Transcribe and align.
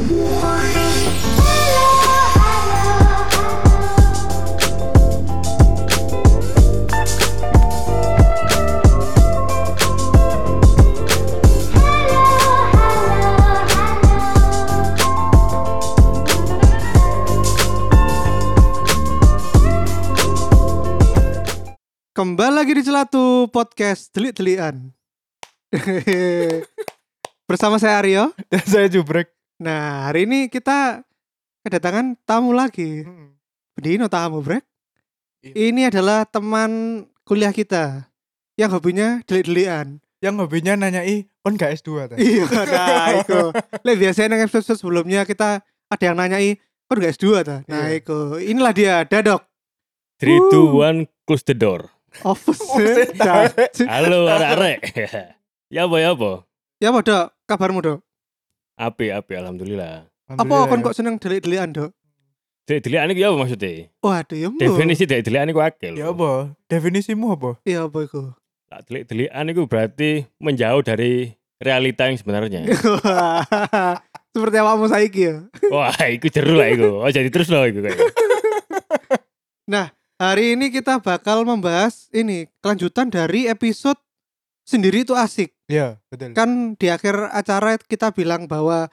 Kembali 0.00 0.12
lagi 22.56 22.72
di 22.72 22.80
Celatu 22.80 23.52
Podcast 23.52 24.16
Delik-delikan. 24.16 24.96
Bersama 27.48 27.76
saya 27.76 28.00
Aryo. 28.00 28.32
Dan 28.48 28.64
saya 28.64 28.88
jubrek. 28.88 29.39
Nah, 29.60 30.08
hari 30.08 30.24
ini 30.24 30.48
kita 30.48 31.04
kedatangan 31.60 32.16
tamu 32.24 32.56
lagi. 32.56 33.04
Bedino 33.76 34.08
tamu, 34.08 34.40
Brek. 34.40 34.64
Iya. 35.44 35.72
Ini 35.72 35.82
adalah 35.92 36.24
teman 36.24 37.04
kuliah 37.28 37.52
kita 37.52 38.08
yang 38.56 38.72
hobinya 38.72 39.20
delik-delikan. 39.28 40.00
Yang 40.20 40.34
hobinya 40.44 40.76
nanyai, 40.76 41.28
kon 41.44 41.56
gak 41.60 41.76
S2 41.80 42.12
ta? 42.12 42.16
iya, 42.20 42.44
nah 42.44 43.20
itu. 43.20 43.40
Lek 43.84 43.96
biasanya 44.00 44.36
nang 44.36 44.44
episode 44.48 44.76
sebelumnya 44.76 45.24
kita 45.24 45.64
ada 45.64 46.04
yang 46.04 46.16
nanyai, 46.16 46.60
kok 46.88 46.96
gak 46.96 47.12
S2 47.20 47.26
ta? 47.44 47.56
Nah, 47.68 47.88
Iya. 47.88 48.00
itu. 48.00 48.18
Inilah 48.40 48.72
dia, 48.72 48.94
Dadok. 49.04 49.44
3, 50.20 50.52
2, 50.52 51.04
1, 51.04 51.08
close 51.28 51.44
the 51.44 51.56
door. 51.56 51.88
Office. 52.24 52.60
Cacing. 53.16 53.88
Halo 53.88 54.24
arek-arek. 54.28 54.80
ya 55.74 55.84
apa 55.88 55.96
ya 56.00 56.12
apa? 56.16 56.32
ya 56.80 56.88
apa, 56.92 57.00
Dok? 57.00 57.26
Kabarmu, 57.48 57.80
Dok? 57.80 57.98
Api 58.80 59.12
api 59.12 59.36
alhamdulillah. 59.36 60.08
Apa 60.24 60.64
kon 60.64 60.80
kok 60.80 60.96
seneng 60.96 61.20
delik-delikan, 61.20 61.68
Dok? 61.68 61.92
Dek 62.64 62.80
dilihat 62.80 63.12
ya 63.12 63.28
apa 63.28 63.36
maksudnya? 63.36 63.92
Waduh, 64.00 64.36
ya 64.40 64.48
mbok. 64.48 64.62
Definisi 64.62 65.04
dek 65.04 65.20
dilihat 65.26 65.44
niku 65.44 65.60
akeh. 65.60 65.92
Ya 65.92 66.08
lho. 66.08 66.16
apa? 66.16 66.56
Definisimu 66.70 67.26
apa? 67.36 67.50
Iya, 67.68 67.90
apa 67.90 67.98
iku? 68.08 68.32
Lah 68.72 68.80
delik 68.88 69.04
delikan 69.04 69.44
niku 69.44 69.68
berarti 69.68 70.24
menjauh 70.40 70.80
dari 70.80 71.34
realita 71.60 72.08
yang 72.08 72.16
sebenarnya. 72.16 72.64
Seperti 74.32 74.56
awakmu 74.62 74.88
saiki 74.88 75.28
ya. 75.28 75.36
Wah, 75.68 75.92
iku 76.08 76.32
jeru 76.32 76.56
lah 76.56 76.72
iku. 76.72 77.04
Oh 77.04 77.10
jadi 77.12 77.28
terus 77.28 77.52
loh 77.52 77.68
iku 77.68 77.84
kayak. 77.84 78.00
Hari 80.20 80.52
ini 80.52 80.68
kita 80.68 81.00
bakal 81.00 81.48
membahas 81.48 82.12
ini 82.12 82.44
kelanjutan 82.60 83.08
dari 83.08 83.48
episode 83.48 83.96
sendiri 84.70 85.02
itu 85.02 85.18
asik. 85.18 85.50
Iya, 85.66 85.98
betul. 86.06 86.30
Kan 86.32 86.78
di 86.78 86.86
akhir 86.86 87.34
acara 87.34 87.74
kita 87.76 88.14
bilang 88.14 88.46
bahwa 88.46 88.86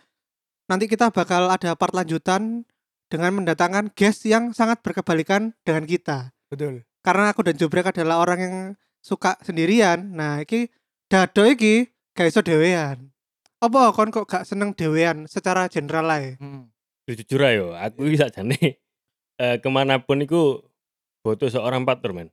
nanti 0.66 0.89
kita 0.89 1.14
bakal 1.14 1.47
ada 1.47 1.78
part 1.78 1.94
lanjutan 1.94 2.66
dengan 3.08 3.38
mendatangkan 3.38 3.94
guest 3.94 4.25
yang 4.25 4.52
sangat 4.52 4.81
berkebalikan 4.81 5.53
dengan 5.61 5.86
kita. 5.86 6.34
Betul. 6.50 6.84
Karena 7.06 7.31
aku 7.31 7.45
dan 7.45 7.56
Jobrek 7.56 7.94
adalah 7.94 8.19
orang 8.19 8.39
yang 8.42 8.56
suka 9.00 9.38
sendirian. 9.39 10.11
Nah, 10.11 10.44
iki 10.44 10.67
dado 11.08 11.45
iki 11.45 11.88
gak 12.12 12.28
iso 12.28 12.41
dewean. 12.41 13.14
Apa 13.58 13.95
kon 13.95 14.12
kok 14.12 14.28
gak 14.28 14.44
seneng 14.44 14.75
dewean 14.75 15.23
secara 15.25 15.72
general 15.72 16.09
ae? 16.12 16.36
Hmm. 16.38 16.67
Jujur 17.08 17.39
ayo, 17.39 17.72
aku 17.72 18.03
iki 18.12 18.19
sakjane 18.19 18.59
eh 19.41 19.56
ke 19.64 19.69
mana 19.72 20.03
pun 20.03 20.19
iku 20.19 20.59
butuh 21.23 21.47
seorang 21.47 21.88
partner 21.88 22.12
men. 22.12 22.30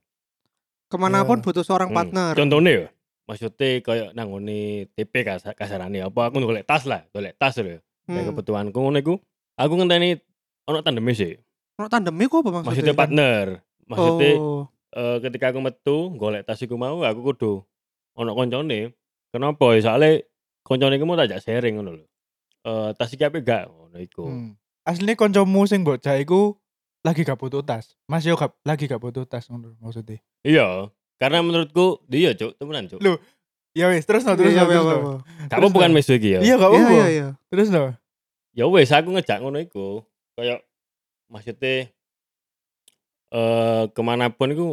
Ke 0.85 0.99
mana 0.99 1.23
pun 1.23 1.39
Ya. 1.39 1.43
butuh 1.47 1.63
seorang 1.63 1.89
Hmm. 1.89 1.97
partner. 1.97 2.31
Contohnya 2.35 2.71
ya, 2.75 2.87
maksudnya 3.25 3.81
kayak 3.81 4.09
nangoni 4.13 4.85
TP 4.93 5.25
kas 5.25 5.45
kasarane 5.53 6.01
apa 6.01 6.29
aku 6.29 6.39
golek 6.39 6.65
tas 6.65 6.85
lah, 6.85 7.03
golek 7.09 7.35
tas 7.37 7.57
lho. 7.57 7.81
Kayak 8.05 8.21
Hmm. 8.21 8.29
kebutuhanku 8.31 8.77
ngono 8.77 9.01
iku. 9.01 9.15
Aku 9.57 9.73
ngenteni 9.75 10.21
ono 10.65 10.81
tandeme 10.81 11.11
sih. 11.11 11.33
Ono 11.77 11.89
tandemnya 11.89 12.29
kok 12.29 12.45
apa 12.45 12.49
maksudnya? 12.51 12.69
Maksudnya 12.69 12.95
partner. 12.95 13.45
Maksudnya 13.85 14.31
Oh. 14.37 14.63
eh, 14.93 15.17
ketika 15.21 15.49
aku 15.49 15.59
metu 15.59 15.97
golek 16.13 16.45
tas 16.45 16.61
iku 16.61 16.77
mau 16.77 17.01
aku 17.01 17.21
kudu 17.25 17.53
ono 18.13 18.31
koncone. 18.31 18.93
Kenapa? 19.33 19.65
Ya 19.73 19.81
soalnya 19.81 20.21
koncone 20.61 20.95
iku 20.95 21.03
mau 21.03 21.17
tak 21.17 21.41
sharing 21.41 21.81
ngono 21.81 21.97
lho. 21.97 22.05
Eh 22.61 22.89
tas 22.93 23.09
iki 23.09 23.25
apa 23.25 23.41
gak 23.41 23.67
ngono 23.67 23.97
iku. 23.97 24.25
Hmm. 24.29 24.53
Aslinya 24.85 25.17
koncomu 25.17 25.65
sing 25.65 25.81
bocah 25.81 26.15
iku 26.15 26.61
lagi 27.01 27.21
gak 27.21 27.37
butuh 27.37 27.61
tas. 27.61 27.97
Mas 28.05 28.21
yo 28.21 28.33
gak, 28.33 28.53
lagi 28.61 28.85
gak 28.85 29.01
butuh 29.01 29.25
tas 29.25 29.49
ngono 29.49 29.73
maksudnya. 29.77 30.21
Iya, 30.41 30.89
karena 31.15 31.39
menurutku 31.39 32.03
dia 32.05 32.31
cuk, 32.31 32.55
temenan 32.55 32.87
cuk. 32.87 32.99
Lu, 32.99 33.15
Ya 33.75 33.91
wis, 33.91 34.07
terus 34.07 34.23
no, 34.23 34.39
terus 34.39 34.55
Iya, 34.55 34.63
no, 34.63 34.71
iya, 34.71 34.71
terus 34.71 34.87
iya, 34.87 34.95
no. 34.95 34.99
iya. 35.03 35.47
Gak 35.51 35.57
apa 35.59 35.67
bukan 35.67 35.91
mesu 35.91 36.11
iki 36.13 36.29
ya. 36.31 36.39
Iya 36.39 36.55
gak 36.55 36.71
Iya, 36.71 36.87
iya, 36.87 37.05
iya. 37.09 37.27
Terus 37.47 37.67
no. 37.69 37.91
ya 38.51 38.63
wes 38.65 38.87
aku 38.89 39.11
ngejak 39.11 39.37
ngono 39.39 39.59
iku 39.59 39.99
kayak 40.33 40.63
maksudnya 41.27 41.91
eh 43.29 43.83
ke 43.89 44.01
mana 44.01 44.31
pun 44.31 44.47
iku 44.47 44.67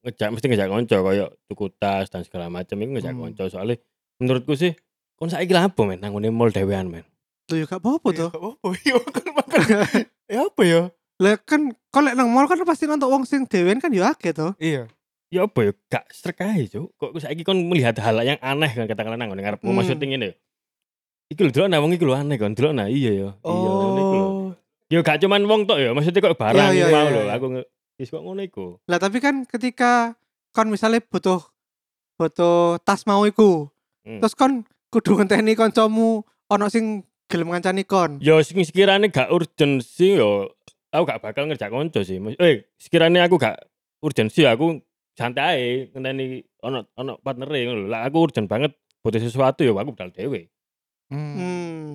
ngejak 0.00 0.28
mesti 0.30 0.46
ngejak 0.46 0.64
konco 0.66 0.96
kayak 1.02 1.28
tuku 1.44 1.66
tas 1.74 2.08
dan 2.08 2.24
segala 2.24 2.48
macam 2.48 2.72
iku 2.74 2.90
ngejak 2.90 3.12
Hmm. 3.12 3.22
konco 3.26 3.44
soalnya 3.46 3.76
menurutku 4.16 4.54
sih 4.54 4.72
kon 5.12 5.28
saiki 5.28 5.52
lha 5.52 5.68
apa 5.68 5.80
men 5.82 5.98
nang 5.98 6.14
ngene 6.14 6.30
mall 6.30 6.48
dhewean 6.48 6.88
men 6.88 7.04
Loh 7.48 7.56
ya 7.56 7.64
gak 7.64 7.80
apa-apa 7.80 8.08
Iya, 8.08 8.18
tuh. 8.18 8.28
gak 8.28 8.40
apa-apa. 8.40 8.66
Iya, 8.84 8.94
makan 8.98 9.26
makan. 9.34 9.60
Ya 10.28 10.40
apa 10.44 10.62
ya? 10.62 10.82
Lah 11.16 11.34
kan 11.38 11.60
kalau 11.88 12.04
lek 12.04 12.14
nang 12.14 12.28
mall 12.28 12.44
kan 12.44 12.60
pasti 12.62 12.84
nonton 12.84 13.08
wong 13.08 13.24
sing 13.24 13.44
dewen 13.44 13.76
kan 13.76 13.88
ya 13.88 14.12
akeh 14.12 14.32
tuh. 14.32 14.52
Iya. 14.56 14.84
Ya 15.28 15.44
apa 15.44 15.60
ya 15.60 15.72
gak 15.88 16.04
strek 16.08 16.40
ae 16.40 16.64
cuk 16.66 16.88
kok 16.94 17.10
saiki 17.20 17.44
kon 17.44 17.60
melihat 17.68 17.96
hal 18.00 18.16
yang 18.20 18.40
aneh 18.40 18.70
kan 18.70 18.88
katakanlah 18.88 19.16
nang 19.16 19.28
ngene 19.28 19.42
ngarepmu 19.44 19.68
Hmm. 19.68 19.76
maksudnya 19.76 20.06
ngene 20.06 20.30
Iku 21.28 21.44
lho 21.44 21.52
delok 21.52 21.68
nah 21.68 21.78
wong 21.78 21.92
iku 21.92 22.08
lho 22.08 22.16
aneh 22.16 22.36
kan 22.36 22.56
delok 22.56 22.72
nah 22.72 22.88
iya 22.88 23.12
ya 23.12 23.28
iya 23.36 23.68
ngono 23.68 24.00
iku 24.00 24.16
lho 24.16 24.28
Oh. 24.28 24.48
ya 24.88 25.04
gak 25.04 25.20
cuman 25.20 25.44
wong 25.44 25.60
tok 25.68 25.78
ya 25.78 25.92
maksudnya 25.92 26.20
kok 26.22 26.36
barang 26.36 26.56
Iya, 26.56 26.72
iya, 26.72 26.80
iku 26.80 26.94
mau 26.96 27.04
iya, 27.04 27.12
lho 27.12 27.20
iya. 27.20 27.32
aku 27.36 27.46
wis 28.00 28.08
kok 28.08 28.22
ngono 28.22 28.40
iku 28.40 28.66
Lah 28.84 28.96
tapi 28.96 29.18
kan 29.18 29.44
ketika 29.44 30.16
kon 30.50 30.72
misalnya 30.72 31.04
butuh 31.04 31.44
butuh 32.16 32.80
tas 32.82 33.04
mau 33.04 33.22
iku. 33.22 33.68
Hmm. 34.02 34.18
Terus 34.18 34.34
kon 34.34 34.64
kudu 34.88 35.14
ngenteni 35.14 35.52
kancamu 35.52 36.24
ono 36.24 36.66
sing 36.66 37.04
gelem 37.28 37.52
ngancani 37.52 37.84
kon. 37.84 38.18
Ya 38.18 38.40
sing 38.40 38.58
sekiranya 38.58 39.06
gak 39.06 39.28
urgensi 39.28 40.16
yo 40.16 40.48
aku 40.88 41.04
gak 41.04 41.20
bakal 41.20 41.44
ngerjak 41.46 41.68
konco 41.68 42.00
sih. 42.00 42.16
Eh, 42.40 42.64
sekiranya 42.74 43.28
aku 43.28 43.36
gak 43.36 43.60
urgensi 44.00 44.48
aku 44.48 44.80
santai 45.18 45.90
ngenteni 45.90 46.26
ono 46.62 46.86
ono 46.94 47.18
partner 47.18 47.50
ngono 47.50 47.82
lho. 47.82 47.88
Lah 47.90 48.06
aku 48.06 48.22
urgent 48.22 48.46
banget 48.46 48.70
butuh 49.02 49.18
sesuatu 49.18 49.66
ya 49.66 49.74
aku 49.74 49.90
budal 49.90 50.14
dhewe. 50.14 50.46
Hmm. 51.10 51.34
Hmm. 51.34 51.86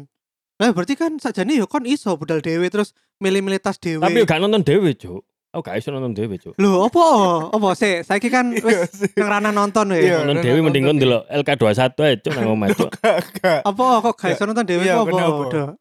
Lah 0.60 0.70
berarti 0.70 0.94
kan 0.94 1.16
sakjane 1.16 1.56
ya 1.56 1.66
kon 1.66 1.88
iso 1.88 2.14
budal 2.14 2.44
dewe 2.44 2.68
terus 2.68 2.92
milih-milih 3.24 3.58
tas 3.58 3.80
dewe. 3.80 4.04
Tapi 4.04 4.20
yo 4.20 4.28
gak 4.28 4.38
nonton 4.38 4.62
dhewe, 4.62 4.92
Cuk. 4.94 5.24
Aku 5.54 5.62
gak 5.62 5.78
iso 5.78 5.90
nonton 5.90 6.12
dhewe, 6.12 6.34
Cuk. 6.36 6.58
Lho 6.58 6.84
apa? 6.84 7.06
Apa 7.54 7.68
sih? 7.74 8.02
Saiki 8.02 8.28
kan 8.28 8.50
Iya 8.52 8.84
wis 8.84 9.14
nang 9.14 9.30
ranah 9.30 9.54
nonton 9.54 9.94
Iya. 9.94 10.02
ya. 10.02 10.18
nonton 10.22 10.28
nonton- 10.30 10.44
dhewe 10.44 10.60
mending 10.62 10.84
kon 10.84 10.98
delok 10.98 11.24
LK21 11.30 11.94
ae, 12.02 12.14
Cuk, 12.20 12.34
nang 12.34 12.48
omah, 12.52 12.68
Cuk. 12.74 12.90
Apa 13.70 13.86
kok 14.02 14.16
gak 14.18 14.30
iso 14.34 14.44
nonton 14.44 14.66
dewe 14.66 14.84
Iya? 14.84 14.98
Dok? 14.98 15.74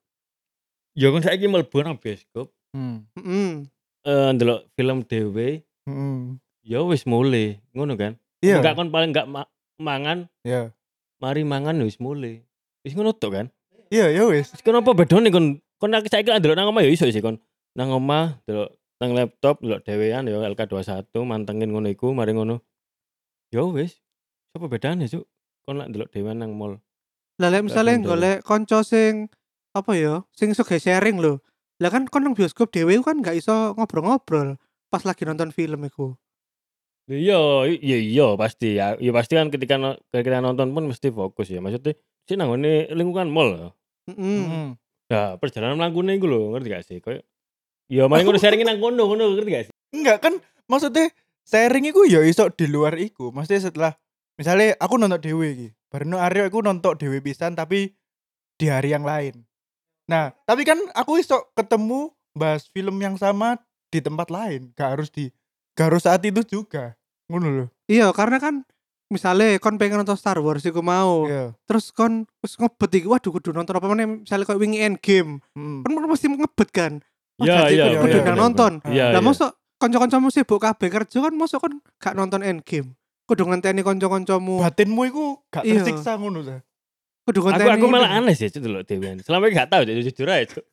Ya 0.93 1.09
kon 1.09 1.23
saiki 1.25 1.47
mlebu 1.49 1.77
nang 1.81 1.97
bioskop, 1.97 2.53
Hmm. 2.73 3.05
Mm. 3.17 3.69
eh 4.05 4.29
ndelok 4.33 4.69
film 4.73 5.05
dhewe, 5.05 5.65
Hmm. 5.89 6.37
Ya 6.63 6.81
wis 6.83 7.05
mulai, 7.05 7.59
ngono 7.75 7.95
kan. 7.95 8.17
Iya. 8.43 8.59
Enggak 8.63 8.75
kon 8.75 8.91
paling 8.91 9.11
enggak 9.15 9.29
ma- 9.29 9.51
mangan, 9.79 10.27
Iya. 10.43 10.71
mari 11.19 11.43
mangan 11.43 11.79
ya 11.79 11.85
wis 11.87 11.99
mulai. 11.99 12.43
Wis 12.83 12.95
ngono 12.95 13.15
tok 13.15 13.33
kan. 13.35 13.47
Iya, 13.93 14.11
ya 14.11 14.25
wis. 14.27 14.51
Kenapa 14.63 14.95
bedone 14.95 15.29
kon 15.31 15.47
kon 15.79 15.93
aku 15.93 16.07
saiki 16.09 16.31
ndelok 16.31 16.57
nang 16.57 16.71
omah 16.71 16.83
ya 16.83 16.91
iso 16.91 17.07
sih 17.07 17.23
kon. 17.23 17.39
Nang 17.75 17.91
omah 17.91 18.41
delok 18.47 18.73
nang 19.03 19.13
laptop 19.13 19.59
delok 19.61 19.83
dhewean 19.83 20.27
ya 20.27 20.39
LK21 20.39 21.11
mantengin 21.23 21.71
ngono 21.71 21.91
iku 21.91 22.15
mari 22.15 22.33
ngono. 22.33 22.63
Ya 23.53 23.63
wis. 23.67 23.99
Sopo 24.53 24.69
bedane, 24.69 25.07
Cuk? 25.09 25.27
Kon 25.67 25.79
lek 25.79 25.89
ndelok 25.91 26.09
dhewean 26.11 26.39
nang 26.41 26.55
mall. 26.55 26.79
Lah 27.41 27.49
lek 27.51 27.67
misale 27.67 27.99
golek 27.99 28.45
kanca 28.47 28.83
sing 28.87 29.27
apa 29.73 29.97
ya, 29.97 30.21
sing 30.37 30.53
iso 30.53 30.63
gawe 30.63 30.77
sharing 30.79 31.17
lho. 31.19 31.41
Lah 31.81 31.91
kan 31.91 32.07
kon 32.07 32.23
nang 32.23 32.35
bioskop 32.37 32.71
dhewe 32.71 32.95
kan 33.03 33.19
gak 33.25 33.35
iso 33.35 33.73
ngobrol-ngobrol 33.75 34.55
pas 34.93 35.03
lagi 35.03 35.25
nonton 35.25 35.51
film 35.51 35.83
iku. 35.89 36.15
Iya, 37.11 37.67
iya 37.83 37.99
iya 37.99 38.27
pasti 38.39 38.79
ya. 38.79 38.95
Ya 39.03 39.11
pasti 39.11 39.35
kan 39.35 39.51
ketika 39.51 39.75
no- 39.75 39.99
ketika 40.15 40.39
nonton 40.39 40.71
pun 40.71 40.87
mesti 40.87 41.11
fokus 41.11 41.51
ya. 41.51 41.59
Maksudnya 41.59 41.99
sih 42.27 42.39
nang 42.39 42.55
ngene 42.55 42.95
lingkungan 42.95 43.27
mall. 43.27 43.75
Heeh. 44.07 44.41
Hmm. 44.47 44.69
Nah, 45.11 45.37
perjalanan 45.37 45.77
mlakune 45.77 46.15
iku 46.17 46.27
lho, 46.31 46.55
ngerti 46.55 46.69
gak 46.73 46.85
sih? 46.87 46.99
Kayak 47.03 47.27
ya 47.91 48.09
mari 48.09 48.25
ngono 48.25 48.39
sharing 48.41 48.63
nang 48.65 48.81
kono 48.81 49.03
ngono, 49.11 49.35
ngerti 49.35 49.51
gak 49.51 49.65
sih? 49.69 49.75
Enggak 49.93 50.19
kan 50.25 50.35
maksudnya 50.71 51.11
sharing 51.45 51.85
iku 51.91 52.07
ya 52.07 52.23
iso 52.23 52.49
di 52.55 52.71
luar 52.71 52.97
iku. 52.97 53.35
Maksudnya 53.35 53.69
setelah 53.69 53.93
misalnya 54.39 54.79
aku 54.79 54.95
nonton 54.97 55.21
dewe 55.21 55.47
iki. 55.53 55.69
Bareng 55.93 56.17
Aryo 56.17 56.49
aku 56.49 56.65
nonton 56.65 56.97
dewe 56.97 57.21
pisan 57.21 57.59
tapi 57.59 57.93
di 58.57 58.67
hari 58.71 58.95
yang 58.95 59.05
lain. 59.05 59.43
Nah, 60.09 60.33
tapi 60.49 60.65
kan 60.65 60.79
aku 60.97 61.21
iso 61.21 61.53
ketemu 61.59 62.15
bahas 62.33 62.65
film 62.73 62.97
yang 63.03 63.19
sama 63.21 63.61
di 63.93 64.01
tempat 64.01 64.33
lain. 64.33 64.73
Gak 64.73 64.97
harus 64.97 65.13
di 65.13 65.29
gak 65.73 65.87
harus 65.89 66.03
saat 66.03 66.23
itu 66.23 66.41
juga. 66.43 66.95
Ngono 67.27 67.49
loh. 67.49 67.69
Iya, 67.87 68.11
karena 68.11 68.37
kan 68.37 68.65
misalnya 69.09 69.61
kon 69.61 69.77
pengen 69.77 70.01
nonton 70.01 70.17
Star 70.17 70.41
Wars 70.41 70.65
iku 70.65 70.81
mau 70.81 71.29
Iya. 71.29 71.53
terus 71.69 71.93
kon 71.93 72.25
wis 72.41 72.57
ngebet 72.57 72.97
iki 72.97 73.05
waduh 73.05 73.29
kudu 73.31 73.53
nonton 73.53 73.77
apa 73.77 73.85
meneh 73.85 74.25
misalnya 74.25 74.49
kayak 74.49 74.57
wingi 74.57 74.81
end 74.81 74.97
game 75.05 75.37
Hmm. 75.53 75.85
kan 75.85 75.93
mesti 76.03 76.33
ngebet 76.33 76.69
kan 76.73 76.93
oh, 77.37 77.45
Iya, 77.45 77.69
iya, 77.69 78.01
kudu 78.01 78.17
iya, 78.17 78.25
iya. 78.25 78.33
nonton 78.33 78.81
Iya, 78.89 79.13
lah 79.13 79.21
iya. 79.21 79.21
mosok 79.21 79.53
kanca-kancamu 79.77 80.33
sibuk 80.33 80.57
kabeh 80.57 80.89
kerja 80.89 81.19
kan 81.21 81.33
mosok 81.37 81.61
kon 81.61 81.75
gak 82.01 82.17
nonton 82.17 82.41
end 82.41 82.65
game 82.65 82.97
kudu 83.29 83.45
ngenteni 83.45 83.85
kanca-kancamu 83.85 84.65
Batinmu 84.65 85.05
iku 85.05 85.25
gak 85.49 85.69
Iya. 85.69 85.85
tersiksa 85.85 86.17
ngono 86.17 86.41
ta. 86.41 86.65
kudu 87.23 87.39
Aku 87.39 87.47
ngenteni 87.53 87.69
aku 87.69 87.87
malah 87.87 88.11
ini. 88.11 88.19
aneh 88.19 88.35
sih 88.35 88.49
itu 88.49 88.65
loh 88.65 88.81
Dewan. 88.81 89.21
Selama 89.21 89.45
ini 89.45 89.53
gak 89.53 89.69
tahu 89.69 89.83
Cuk, 89.85 89.95
jujur 90.01 90.27
aja 90.27 90.45
Cuk. 90.49 90.65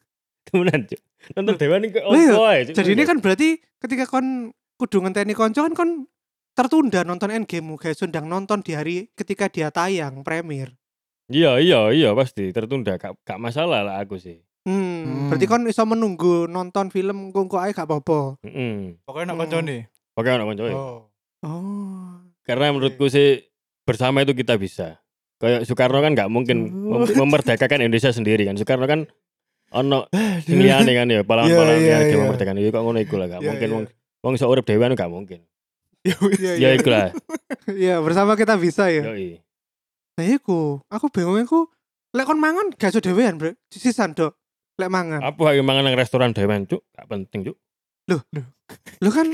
Temenan 0.47 0.81
Cuk. 0.87 1.01
Nonton 1.35 1.55
Dewan 1.59 1.83
Lah 1.83 1.91
iya, 2.15 2.31
opo 2.31 2.71
Cuk. 2.71 2.75
jadi 2.79 2.89
ini 2.95 3.03
kan 3.03 3.17
berarti 3.19 3.49
ketika 3.83 4.07
kon 4.07 4.55
kudu 4.79 4.97
ngenteni 4.99 5.35
kanca 5.35 5.59
kan 5.61 5.73
kon 5.73 5.91
tertunda 6.51 7.03
nonton 7.03 7.29
end 7.29 7.45
game 7.45 7.75
guys 7.75 7.95
sundang 7.95 8.25
nonton 8.25 8.59
di 8.59 8.71
hari 8.71 8.95
ketika 9.13 9.47
dia 9.47 9.67
tayang 9.69 10.23
premier 10.23 10.71
Iya 11.27 11.59
iya 11.59 11.91
iya 11.91 12.09
pasti 12.11 12.49
tertunda 12.49 12.95
gak, 12.95 13.13
gak 13.21 13.37
masalah 13.37 13.83
lah 13.83 13.95
aku 13.99 14.17
sih. 14.17 14.41
hmm, 14.61 14.73
Hmm. 14.73 15.27
berarti 15.27 15.45
kon 15.45 15.63
iso 15.63 15.83
menunggu 15.83 16.47
nonton 16.47 16.89
film 16.89 17.29
kungku 17.29 17.55
ae 17.55 17.69
gak 17.69 17.85
apa-apa 17.85 18.41
Heeh. 18.41 18.97
Pokoknya 19.03 19.25
nak 19.27 19.35
Hmm. 19.35 19.43
koncone. 19.45 19.77
Oke 20.15 20.27
anak 20.27 20.47
koncoe. 20.47 20.71
Oh. 20.71 20.99
oh 21.39 22.17
Karena 22.41 22.71
menurutku 22.71 23.05
sih 23.07 23.45
bersama 23.83 24.19
itu 24.19 24.33
kita 24.33 24.55
bisa. 24.55 24.97
Kayak 25.37 25.63
Soekarno 25.63 25.99
kan 25.99 26.11
gak 26.13 26.27
mungkin 26.27 26.65
Oh. 26.83 26.97
mem- 26.97 27.13
memerdekakan 27.15 27.77
Indonesia 27.79 28.09
sendiri 28.09 28.43
kan. 28.43 28.57
Soekarno 28.57 28.83
kan 28.83 29.05
ono 29.69 30.09
liyane 30.49 30.91
kan 30.91 31.05
ya 31.05 31.21
pahlawan-pahlawan 31.21 31.45
Iya, 31.69 31.77
iya, 31.77 31.85
liyane 31.85 32.03
dia 32.03 32.11
iya. 32.11 32.19
memerdekakan 32.19 32.57
diri 32.57 32.69
kok 32.69 32.81
ngono 32.81 32.99
iku 32.99 33.15
lah 33.15 33.27
gak 33.29 33.39
Iya, 33.39 33.49
mungkin 33.53 33.69
iya. 33.69 33.77
Wong 34.19 34.33
iso 34.33 34.45
urip 34.45 34.63
dhewean 34.63 34.93
gak 34.93 35.07
mungkin. 35.07 35.43
Ya 36.01 36.15
iya 36.33 36.51
Ya 36.55 36.69
iku 36.73 36.89
lah. 36.89 37.11
iya 37.75 37.99
bersama 37.99 38.33
kita 38.33 38.55
bisa 38.55 38.87
ya 38.87 39.03
Yoi. 39.05 39.43
nah 40.15 40.25
iku 40.25 40.79
aku 40.85 41.07
bingung 41.07 41.35
iku 41.37 41.67
lek 42.09 42.23
kon 42.23 42.37
mangan 42.37 42.71
gak 42.71 42.89
iso 42.89 42.99
dhewean 42.99 43.35
bro 43.35 43.51
sisan 43.69 44.11
dok 44.11 44.35
lek 44.75 44.87
mangan 44.87 45.19
Apa 45.21 45.51
yang 45.51 45.63
mangan 45.63 45.83
nang 45.83 45.95
restoran 45.95 46.31
dhewean 46.31 46.63
cuk? 46.63 46.83
Gak 46.89 47.05
penting 47.05 47.39
cuk. 47.45 47.57
lu 48.99 49.09
kan 49.15 49.27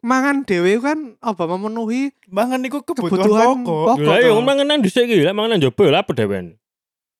mangan 0.00 0.42
dhewe 0.42 0.78
kan 0.78 1.18
apa 1.18 1.44
memenuhi 1.46 2.14
Mangan 2.26 2.58
niku 2.58 2.80
kebutuhan, 2.80 3.10
Kebutuhan 3.20 3.46
pokok. 3.60 3.84
pokok. 3.92 4.06
Lah 4.06 4.16
iya 4.16 4.30
toh. 4.30 4.34
wong 4.34 4.46
mangan 4.46 4.66
nang 4.66 4.80
dhisik 4.80 5.04
iki, 5.04 5.20
lek 5.20 5.34
mangan 5.34 5.50
nang 5.52 5.62
lha 5.62 5.98
apa 5.98 6.12
dhewean? 6.12 6.46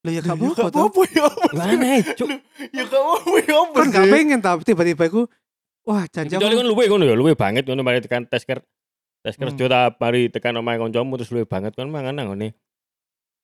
lah 0.01 0.11
ya 0.11 0.17
Ya 0.17 0.21
gak 0.23 0.33
gak 0.33 0.37
apa-apa 0.41 0.63
toh. 0.73 0.81
apa-apa 0.89 1.03
ya. 1.13 1.27
Lah 1.53 1.67
aneh 1.69 2.01
cuk. 2.15 2.29
Ya 2.73 2.83
gak 2.85 2.97
apa-apa 2.97 3.37
ya. 3.43 3.55
apa 3.59 3.77
kan 3.77 3.87
gak 3.91 4.07
pengen 4.09 4.39
tapi 4.41 4.63
tiba-tiba 4.65 5.03
iku 5.05 5.23
wah 5.87 6.05
janji 6.11 6.37
Kecuali 6.37 6.55
aku 6.57 6.61
kan 6.61 6.69
luwe 6.69 6.85
ngono 6.89 7.05
ya, 7.07 7.15
luwe 7.17 7.33
banget 7.39 7.65
ngono 7.69 7.81
mari 7.85 8.01
tekan 8.05 8.27
tes 8.27 8.45
ker 8.45 8.61
tes 9.21 9.37
Hmm. 9.37 9.53
kerja 9.53 9.65
ta 9.69 9.81
mari 10.01 10.33
tekan 10.33 10.57
omahe 10.57 10.81
kancamu 10.81 11.21
terus 11.21 11.33
luwe 11.33 11.45
banget 11.45 11.77
kan 11.77 11.89
mangan 11.89 12.17
nang 12.17 12.33
ngene. 12.33 12.57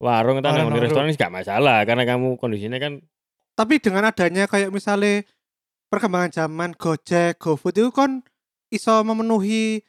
Warung 0.01 0.45
ta 0.45 0.53
nang 0.53 0.73
restoran 0.77 1.13
gak 1.13 1.33
masalah 1.33 1.85
karena 1.89 2.05
kamu 2.05 2.37
kondisinya 2.37 2.77
kan 2.77 3.01
tapi 3.57 3.81
dengan 3.81 4.05
adanya 4.13 4.45
kayak 4.45 4.69
misalnya 4.69 5.25
perkembangan 5.89 6.29
zaman 6.29 6.71
Gojek, 6.77 7.41
GoFood 7.41 7.81
itu 7.81 7.89
kan 7.89 8.21
iso 8.69 9.01
memenuhi 9.01 9.81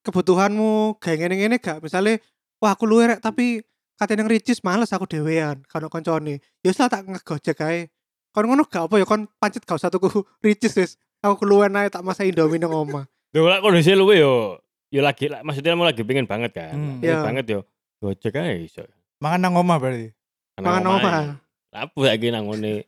kebutuhanmu 0.00 0.96
kayak 0.96 1.28
ngene-ngene 1.28 1.56
gak? 1.60 1.84
Misalnya 1.84 2.16
wah 2.56 2.72
aku 2.72 2.88
luwe 2.88 3.12
rek 3.12 3.20
tapi 3.20 3.60
katanya 4.00 4.24
yang 4.24 4.32
ricis 4.32 4.64
males 4.64 4.90
aku 4.96 5.04
dewean 5.04 5.60
kalau 5.68 5.92
koncone. 5.92 6.40
Ya 6.64 6.72
tak 6.72 7.04
ngegojek 7.04 7.60
ae 7.60 7.92
kon 8.32 8.48
ngono 8.48 8.64
gak 8.64 8.88
apa 8.88 8.96
ya 8.98 9.06
kon 9.06 9.28
pancet 9.36 9.62
gak 9.62 9.76
usah 9.78 9.92
tuku 9.92 10.08
ricis 10.44 10.72
wis 10.74 10.90
aku 11.20 11.44
keluwen 11.44 11.76
ae 11.76 11.92
tak 11.92 12.02
masak 12.02 12.26
indomie 12.26 12.58
nang 12.58 12.72
omah 12.72 13.04
lho 13.32 13.48
lek 13.48 13.60
kondisi 13.60 13.92
luwe 13.96 14.20
yo 14.20 14.60
yo 14.92 15.00
lagi 15.00 15.32
lah 15.32 15.40
maksudnya 15.40 15.72
mau 15.72 15.88
lagi 15.88 16.04
pengen 16.04 16.28
banget 16.28 16.52
kan. 16.52 16.76
Hmm. 16.76 17.00
Pengen 17.00 17.16
Iya. 17.16 17.24
banget 17.24 17.44
yo. 17.48 17.60
Gojek 18.04 18.36
ae 18.36 18.68
iso. 18.68 18.84
Mangan 19.24 19.40
nang 19.40 19.56
omah 19.56 19.80
berarti. 19.80 20.12
mangan 20.60 20.82
Nang 20.84 20.92
omah 21.00 21.00
omahe. 21.00 21.24
Apa 21.72 22.00
lagi 22.04 22.28
nang 22.28 22.44
ngene 22.52 22.84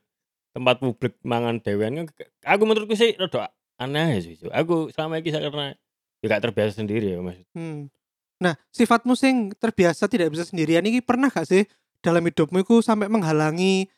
tempat 0.52 0.76
publik 0.84 1.16
mangan 1.24 1.58
dewean 1.64 2.04
kan 2.04 2.06
aku 2.44 2.62
menurutku 2.68 2.92
sih 2.92 3.16
rada 3.16 3.48
aneh 3.80 4.20
sih. 4.20 4.36
Aku 4.52 4.92
selama 4.92 5.16
ini 5.18 5.32
karena 5.32 5.72
ya 6.20 6.26
gak 6.28 6.42
terbiasa 6.44 6.84
sendiri 6.84 7.16
ya 7.16 7.24
Mas. 7.24 7.40
Hmm. 7.56 7.88
Nah, 8.36 8.52
sifatmu 8.68 9.16
sing 9.16 9.56
terbiasa 9.56 10.04
tidak 10.04 10.28
bisa 10.36 10.44
sendirian 10.44 10.84
ini 10.84 11.00
pernah 11.00 11.32
gak 11.32 11.48
sih 11.48 11.64
dalam 12.04 12.20
hidupmu 12.20 12.60
itu 12.60 12.84
sampai 12.84 13.08
menghalangi 13.08 13.88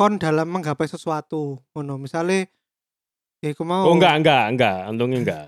kon 0.00 0.16
dalam 0.16 0.48
menggapai 0.48 0.88
sesuatu? 0.88 1.60
Ngono, 1.76 2.00
misalnya 2.00 2.48
ya 3.44 3.52
aku 3.52 3.68
mau 3.68 3.84
Oh 3.84 3.92
enggak 3.92 4.24
enggak 4.24 4.44
enggak, 4.56 4.78
untungnya 4.88 5.18
enggak. 5.28 5.46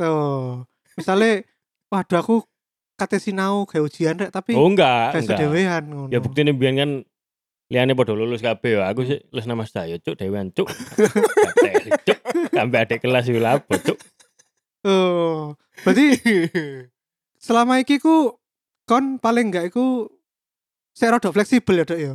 Oh, 0.00 0.64
misalnya 0.96 1.44
waduh 1.92 2.24
aku 2.24 2.36
kate 2.96 3.20
sinau 3.20 3.68
kayak 3.68 3.84
ujian 3.84 4.16
rek 4.16 4.32
tapi 4.32 4.56
Oh 4.56 4.64
enggak, 4.64 5.20
kayak 5.28 5.84
ngono. 5.84 6.08
Ya 6.08 6.24
buktinya 6.24 6.56
biyen 6.56 6.80
kan 6.80 6.90
liane 7.68 7.92
padha 7.92 8.16
lulus 8.16 8.40
kabeh 8.40 8.80
ya. 8.80 8.88
Aku 8.88 9.04
sih 9.04 9.20
les 9.28 9.44
nama 9.44 9.68
saya 9.68 10.00
cuk 10.00 10.16
dewan 10.16 10.48
cuk. 10.56 10.72
Cuk. 12.08 12.18
Sampai 12.48 12.88
adik 12.88 13.04
kelas 13.04 13.28
iki 13.28 13.40
lapo 13.40 13.76
cuk. 13.76 14.00
Oh, 14.88 15.52
berarti 15.84 16.16
selama 17.36 17.76
iki 17.76 18.00
ku 18.00 18.40
kon 18.88 19.20
paling 19.20 19.52
enggak 19.52 19.68
iku 19.68 20.08
saya 20.96 21.16
rada 21.16 21.28
fleksibel 21.28 21.80
ya, 21.80 21.84
Dok 21.84 22.00
ya. 22.00 22.14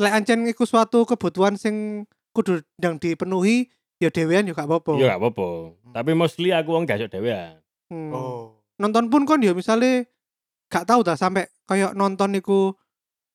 Lek 0.00 0.12
ancen 0.12 0.48
iku 0.48 0.64
suatu 0.64 1.04
kebutuhan 1.04 1.60
sing 1.60 2.06
kudu 2.32 2.64
ndang 2.80 2.96
dipenuhi 2.96 3.68
ya 4.00 4.08
dewean 4.08 4.48
ya 4.48 4.56
gak 4.56 4.66
apa-apa. 4.66 4.96
Ya 4.96 5.14
gak 5.14 5.20
apa-apa. 5.20 5.48
Tapi 5.92 6.10
mostly 6.16 6.50
aku 6.50 6.72
wong 6.72 6.88
gak 6.88 7.04
iso 7.04 7.08
dewean. 7.12 7.60
Hmm. 7.92 8.10
Oh. 8.10 8.56
Nonton 8.80 9.12
pun 9.12 9.28
kon 9.28 9.44
ya 9.44 9.52
misalnya 9.52 10.08
gak 10.72 10.88
tahu 10.88 11.04
dah 11.04 11.14
sampai 11.14 11.46
kayak 11.68 11.92
nonton 11.92 12.32
iku 12.40 12.72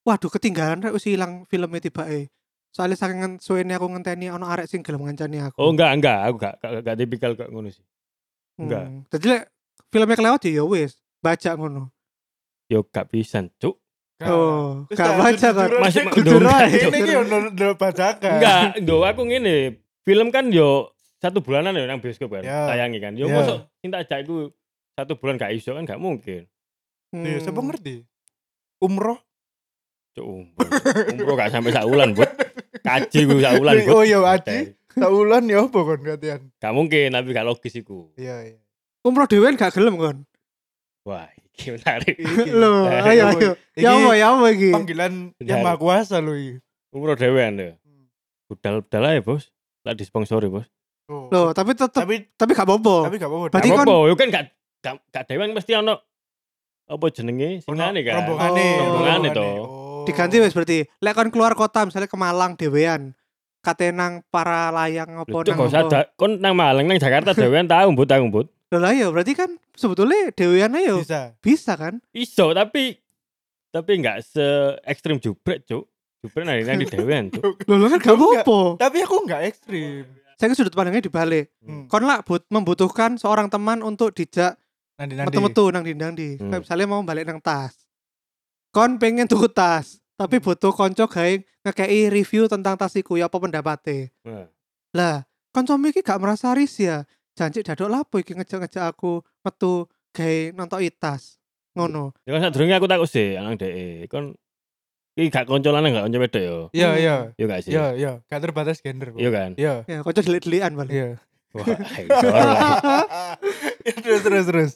waduh 0.01 0.31
ketinggalan 0.33 0.81
rek 0.81 0.97
wis 0.97 1.05
ilang 1.07 1.45
filmnya 1.45 1.77
tibake. 1.77 2.33
Soalnya 2.73 2.97
saking 2.99 3.39
suwene 3.39 3.73
aku 3.77 3.87
ngenteni 3.89 4.27
ono 4.33 4.49
arek 4.49 4.67
sing 4.67 4.81
gelem 4.81 5.05
ngancani 5.05 5.39
aku. 5.39 5.55
Oh 5.61 5.71
enggak 5.71 5.93
enggak, 5.97 6.19
aku 6.25 6.35
gak 6.41 6.53
gak, 6.59 6.71
gak 6.83 6.97
tipikal 6.97 7.31
kok 7.37 7.49
ngono 7.53 7.69
sih. 7.71 7.85
enggak. 8.57 8.85
Hmm. 8.89 9.01
Jadi 9.13 9.25
lek 9.29 9.43
filmnya 9.93 10.17
kelewat 10.17 10.41
ya 10.49 10.61
ya 10.61 10.63
wis, 10.65 10.99
baca 11.21 11.51
ngono. 11.53 11.93
Yo 12.67 12.83
gak 12.83 13.13
pisan 13.13 13.53
cuk. 13.61 13.79
Oh, 14.17 14.89
gak 14.89 14.97
tak, 14.97 15.13
baca 15.13 15.47
kan. 15.53 15.69
Masih 15.77 16.01
aja. 16.09 16.65
Ini 16.65 16.97
ki 17.05 17.13
ndelok 17.53 17.77
bacakan. 17.77 18.33
Enggak, 18.41 18.61
ndo 18.81 19.05
aku 19.05 19.21
ngene. 19.29 19.77
Film 20.01 20.33
kan 20.33 20.49
yo 20.49 20.89
satu 21.21 21.45
bulanan 21.45 21.77
ya 21.77 21.85
nang 21.85 22.01
bioskop 22.01 22.33
kan. 22.33 22.41
Ya. 22.41 22.65
Tayangi 22.65 22.97
kan. 22.97 23.13
Yo 23.13 23.29
Ya. 23.29 23.37
mosok 23.37 23.69
cinta 23.77 24.01
ajak 24.01 24.25
iku 24.25 24.49
satu 24.97 25.21
bulan 25.21 25.37
gak 25.37 25.53
iso 25.53 25.77
kan 25.77 25.85
gak 25.85 26.01
mungkin. 26.01 26.49
Iya, 27.13 27.45
siapa 27.45 27.61
Hmm. 27.61 27.69
ngerti? 27.69 28.01
Umroh. 28.81 29.21
Cuk 30.17 30.25
umroh. 30.25 30.69
Umroh 31.13 31.35
gak 31.37 31.53
sampai 31.53 31.69
sak 31.69 31.85
wulan, 31.85 32.17
Bud. 32.17 32.25
Kaji 32.81 33.19
ku 33.29 33.37
sak 33.37 33.53
wulan, 33.61 33.75
Bud. 33.85 33.93
Oh 33.93 34.01
iya, 34.01 34.17
Aji. 34.25 34.73
Saulan 34.97 35.45
ya 35.45 35.61
apa 35.61 35.77
kon 35.77 36.01
latihan? 36.01 36.41
Gak 36.57 36.73
mungkin, 36.73 37.13
tapi 37.13 37.29
gak 37.29 37.45
logis 37.45 37.77
iku. 37.77 38.09
Iya, 38.17 38.49
iya. 38.49 38.57
Umroh 39.05 39.29
dhewean 39.29 39.53
gak 39.53 39.77
gelem 39.77 39.93
kon. 39.93 40.25
Wah, 41.05 41.29
iki 41.57 41.73
menarik. 41.73 42.15
Loh, 42.61 42.85
Eh, 42.85 43.01
ayo 43.17 43.23
ayo. 43.33 43.51
iki 43.73 43.81
Ya 43.81 43.89
apa 43.91 44.11
ya 44.13 44.25
apa 44.31 44.47
iki? 44.53 44.69
Panggilan 44.69 45.13
yang 45.41 45.59
maha 45.59 45.75
kuasa 45.75 46.21
loh 46.21 46.37
iki. 46.37 46.61
Umroh 46.93 47.17
dhewean 47.17 47.57
lho. 47.57 47.69
Hmm. 47.81 48.05
Budal-budal 48.47 49.03
aja, 49.03 49.21
Bos. 49.21 49.49
Lah 49.81 49.97
disponsori, 49.97 50.47
Bos. 50.47 50.69
Oh. 51.07 51.27
Loh, 51.31 51.55
tapi 51.55 51.73
tetep 51.73 52.03
tapi 52.03 52.29
tapi 52.35 52.51
gak 52.51 52.67
apa-apa. 52.67 53.07
tapi 53.07 53.15
gak 53.17 53.31
apa-apa. 53.31 53.47
Berarti 53.49 53.69
apa-apa, 53.71 53.95
yo 54.05 54.15
kan 54.15 54.27
gak 54.27 54.43
gak, 54.83 54.93
gak 55.07 55.23
dhewean 55.25 55.55
mesti 55.55 55.71
ono 55.73 55.95
apa 56.87 57.05
jenenge 57.11 57.63
singane 57.63 57.99
kan. 58.03 58.13
Rombongane. 58.21 58.65
Oh. 58.67 58.79
Rombongane 58.83 59.27
toh. 59.31 59.47
Oh. 59.47 60.03
Diganti 60.03 60.39
wis 60.39 60.51
berarti. 60.51 60.83
Lek 60.99 61.13
kon 61.15 61.31
keluar 61.31 61.55
kota 61.55 61.83
misalnya 61.83 62.07
ke 62.07 62.17
Malang 62.19 62.55
dhewean. 62.55 63.15
Kate 63.63 63.91
nang 63.91 64.23
para 64.31 64.71
layang 64.71 65.19
apa 65.19 65.27
Lho, 65.27 65.43
nang 65.43 65.57
gak 65.59 65.67
usah 65.67 65.83
kon 66.15 66.39
nang 66.39 66.55
Malang 66.55 66.87
nang 66.87 66.99
Jakarta 66.99 67.31
dhewean 67.31 67.67
tau 67.67 67.87
mbut 67.91 68.07
tau 68.07 68.23
mbut. 68.23 68.47
Loh 68.71 68.79
lah 68.79 68.91
ya 68.91 69.07
berarti 69.07 69.31
kan 69.31 69.55
sebetulnya 69.77 70.33
dhewean 70.33 70.73
ayo 70.75 71.05
bisa. 71.05 71.37
bisa 71.39 71.77
kan? 71.77 72.01
Iso 72.11 72.51
tapi 72.51 72.97
tapi 73.69 73.91
enggak 74.01 74.25
se 74.25 74.73
ekstrim 74.83 75.21
jubrek, 75.21 75.63
Cuk. 75.69 75.85
Nang 76.41 76.57
nang 76.57 76.77
di 76.81 76.89
dhewean, 76.89 77.29
Cuk. 77.29 77.61
Loh 77.69 77.77
lah 77.77 77.95
kan 77.95 77.99
gak 78.01 78.15
apa-apa. 78.17 78.59
Tapi 78.81 78.97
aku 79.05 79.15
enggak 79.23 79.41
ekstrim. 79.53 80.03
Saya 80.37 80.53
kan 80.53 80.57
sudut 80.57 80.73
pandangnya 80.73 81.05
dibalik. 81.05 81.53
Hmm. 81.61 81.85
Kon 81.89 82.05
lah 82.05 82.21
but, 82.21 82.45
membutuhkan 82.49 83.17
seorang 83.17 83.49
teman 83.49 83.81
untuk 83.81 84.13
dijak 84.13 84.57
Nanti 84.97 85.13
nanti. 85.13 85.29
metu-metu 85.29 85.69
nang 85.69 85.85
dindang 85.85 86.13
di. 86.17 86.37
Hmm. 86.37 86.61
Misalnya 86.61 86.85
mau 86.89 87.01
balik 87.05 87.25
nang 87.25 87.37
tas. 87.41 87.73
Kon 88.73 88.97
pengen 89.01 89.25
tuku 89.25 89.49
tas, 89.49 89.97
tapi 90.13 90.37
butuh 90.37 90.73
konco 90.73 91.09
gawe 91.09 91.33
ngekei 91.65 92.13
review 92.13 92.45
tentang 92.45 92.77
tas 92.77 92.93
iku 92.93 93.17
ya 93.17 93.29
apa 93.29 93.37
pendapatnya. 93.37 94.13
Nah. 94.25 94.45
Lah, 94.93 95.15
konco 95.49 95.73
iki 95.89 96.05
gak 96.05 96.21
merasa 96.21 96.53
ris 96.53 96.77
ya. 96.77 97.05
Janji 97.37 97.61
dadok 97.61 97.85
lapo 97.87 98.17
iki 98.17 98.33
ngejak-ngejak 98.33 98.81
aku 98.89 99.21
metu 99.45 99.85
gawe 100.09 100.37
nonton 100.57 100.81
tas. 100.97 101.37
Ngono. 101.77 102.17
Ya 102.25 102.33
kan 102.33 102.49
sadurunge 102.49 102.73
aku 102.73 102.89
takut 102.89 103.05
sih 103.05 103.37
nang 103.37 103.53
DE. 103.53 104.09
Kon 104.09 104.33
iki 105.13 105.29
gak 105.29 105.45
konco 105.45 105.69
lanang 105.69 105.93
gak 105.93 106.09
konco 106.09 106.17
wedok 106.17 106.41
yo. 106.41 106.57
Iya, 106.73 106.89
Hmm. 106.89 106.97
iya. 106.97 107.15
Yo 107.37 107.45
gak 107.45 107.61
sih? 107.61 107.71
Iya, 107.77 107.85
iya. 107.93 108.11
Gak 108.25 108.41
terbatas 108.41 108.81
gender. 108.81 109.13
Iya 109.13 109.29
kan? 109.29 109.51
Iya. 109.53 109.85
Ya, 109.85 110.01
konco 110.01 110.25
delik-delikan 110.25 110.73
balik. 110.73 110.89
Iya. 110.91 111.09
Wah. 111.53 111.65
Ya, 113.85 113.93
terus 114.03 114.21
terus 114.25 114.45
terus. 114.49 114.71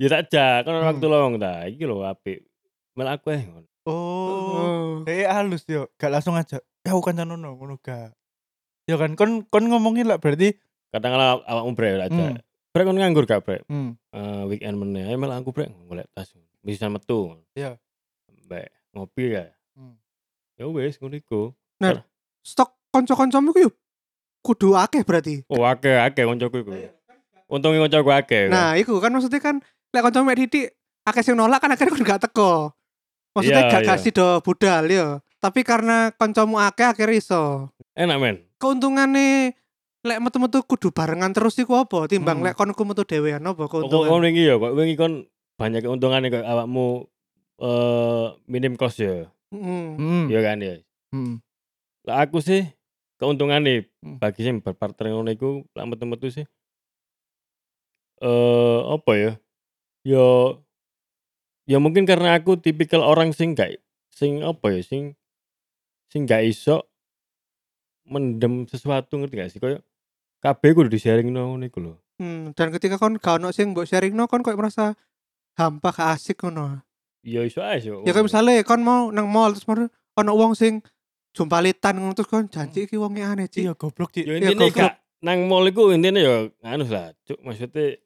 Ya 0.00 0.08
tak 0.10 0.32
jak, 0.32 0.66
kan 0.66 0.74
Hmm. 0.74 0.86
waktu 0.90 1.06
lowong 1.06 1.34
ta. 1.38 1.70
Iki 1.70 1.84
lho 1.86 2.02
apik. 2.02 2.42
Mel 2.98 3.06
aku 3.06 3.30
eh 3.30 3.42
ngono. 3.46 3.68
Oh. 3.86 5.06
Eh 5.06 5.24
halus 5.24 5.62
yo, 5.70 5.86
gak 5.94 6.10
langsung 6.10 6.34
aja. 6.34 6.58
Ya 6.82 6.90
aku 6.90 7.00
kancan 7.04 7.30
ngono, 7.30 7.54
ngono 7.54 7.78
gak. 7.78 8.10
Ya 8.90 8.98
kan 8.98 9.14
kon 9.14 9.46
kon 9.46 9.70
ngomongin 9.70 10.10
lah 10.10 10.18
berarti 10.18 10.58
Katakanlah 10.90 11.42
awakmu 11.46 11.72
brek 11.72 11.94
tak 11.98 12.08
Hmm. 12.10 12.36
Brek 12.70 12.84
kon 12.86 12.94
nganggur 12.94 13.26
gak 13.26 13.42
brek? 13.42 13.62
hmm, 13.66 13.98
Eh, 14.10 14.42
weekend 14.46 14.78
meneh. 14.78 15.06
Ayo 15.06 15.18
mel 15.18 15.30
aku 15.30 15.50
brek 15.50 15.70
golek 15.86 16.06
tas. 16.14 16.30
Bisa 16.60 16.86
metu. 16.86 17.34
Iya. 17.54 17.78
Mbak 18.46 18.66
ngopi 18.94 19.24
ya. 19.32 19.50
Hmm. 19.74 19.98
Ya 20.54 20.66
wis 20.66 20.98
ngono 20.98 21.14
iku. 21.14 21.54
Stok 22.42 22.74
kanca-kancamu 22.90 23.50
ku 23.50 23.60
yo 23.60 23.70
kudu 24.40 24.74
akeh 24.74 25.02
berarti. 25.02 25.42
Oh 25.46 25.62
akeh 25.62 25.98
akeh 25.98 26.24
koncoku 26.24 26.56
iku. 26.60 26.72
Untungnya 27.46 27.86
koncoku 27.86 28.10
akeh. 28.10 28.46
Nah, 28.46 28.74
iku 28.74 28.98
kan 28.98 29.10
maksudnya 29.10 29.38
kan 29.38 29.58
lek 29.90 30.02
kancamu 30.02 30.26
mek 30.26 30.38
didik 30.40 30.74
akeh 31.02 31.22
sing 31.22 31.34
nolak 31.34 31.58
kan 31.58 31.70
akhirnya 31.70 31.90
kan 31.96 32.06
gak 32.06 32.22
teko. 32.30 32.70
Maksudnya 33.30 33.62
Iya, 33.62 33.72
gak 33.72 33.82
kasih 33.88 34.10
do 34.10 34.28
budal 34.42 34.84
yo. 34.86 35.06
Tapi 35.38 35.62
karena 35.62 36.10
kancamu 36.14 36.58
akeh 36.58 36.86
akhirnya 36.86 37.18
iso. 37.18 37.70
enak 37.94 38.16
men. 38.16 38.36
Keuntungannya 38.56 39.52
lek 40.00 40.18
metu-metu 40.18 40.64
kudu 40.64 40.88
barengan 40.90 41.28
terus 41.30 41.56
iku 41.56 41.76
apa 41.78 42.08
timbang 42.08 42.40
Hmm. 42.40 42.46
lek 42.48 42.56
kon 42.56 42.72
ku 42.72 42.82
metu 42.82 43.04
dhewean 43.04 43.44
apa 43.44 43.68
Kok 43.68 43.68
kon 43.68 43.84
keuntungan. 43.84 44.24
wingi 44.24 44.48
ya, 44.48 44.56
kok 44.56 44.72
wingi 44.72 44.94
kon 44.96 45.28
banyak 45.60 45.84
keuntungannya 45.84 46.28
kok 46.30 46.40
awakmu 46.42 47.04
eh 47.60 48.26
minim 48.48 48.74
cost 48.74 48.98
ya. 48.98 49.28
Heeh. 49.52 49.84
hmm, 49.98 50.24
Iya 50.32 50.40
kan 50.40 50.58
ya. 50.58 50.74
hmm. 51.12 51.34
Lah 52.08 52.24
aku 52.24 52.40
sih 52.40 52.64
keuntungannya 53.16 53.84
Hmm. 54.00 54.16
bagi 54.16 54.40
sing 54.40 54.64
berpartner 54.64 55.12
ngono 55.12 55.28
iku 55.28 55.68
lak 55.76 55.86
metu-metu 55.86 56.32
sih 56.32 56.48
eh 58.20 58.80
apa 58.88 59.12
ya? 59.14 59.32
Ya 60.00 60.26
ya 61.68 61.76
mungkin 61.76 62.08
karena 62.08 62.40
aku 62.40 62.56
tipikal 62.56 63.04
orang 63.04 63.36
sing 63.36 63.52
gak 63.52 63.76
sing 64.08 64.40
apa 64.40 64.72
ya 64.72 64.80
sing 64.80 65.12
sing 66.08 66.24
gak 66.24 66.42
iso 66.42 66.88
mendem 68.04 68.64
sesuatu 68.64 69.20
ngerti 69.20 69.36
gak 69.36 69.50
sih 69.52 69.60
koyo 69.60 69.78
kabeh 70.40 70.70
kudu 70.72 70.88
di-sharing 70.88 71.28
ngono 71.28 71.60
iku 71.62 71.78
lho. 71.78 71.94
Hmm, 72.16 72.52
dan 72.52 72.68
ketika 72.68 72.96
kon 72.96 73.16
gak 73.16 73.40
ono 73.40 73.48
sing 73.48 73.72
mbok 73.72 73.84
sharing 73.84 74.12
no 74.12 74.24
kon 74.24 74.40
koyo 74.40 74.56
merasa 74.56 74.92
hampa 75.56 75.88
gak 75.90 76.16
asik 76.16 76.40
ngono. 76.40 76.80
Ya 77.20 77.44
iso 77.44 77.60
ae 77.60 77.78
sih. 77.78 77.92
Ya 78.04 78.12
kayak 78.12 78.26
misalnya 78.26 78.60
kon 78.60 78.80
mau 78.80 79.08
nang 79.08 79.28
mall 79.28 79.52
terus 79.52 79.64
mau 79.64 79.76
ono 80.16 80.32
wong 80.32 80.52
sing 80.52 80.80
jumpalitan 81.32 81.96
ngono 81.96 82.12
terus 82.12 82.26
kon 82.26 82.48
janji 82.48 82.84
iki 82.84 82.96
wonge 82.96 83.20
aneh 83.20 83.46
Ci. 83.46 83.64
Iya 83.64 83.72
goblok 83.72 84.10
Cik. 84.10 84.24
Ya 84.24 84.36
Ya, 84.40 84.52
goblok. 84.52 84.72
gak 84.74 84.94
nang 85.20 85.44
mall 85.44 85.64
iku 85.64 85.92
intinya 85.92 86.16
ya 86.16 86.48
anu 86.64 86.88
lah, 86.88 87.12
cuk 87.22 87.36
maksudnya 87.40 88.00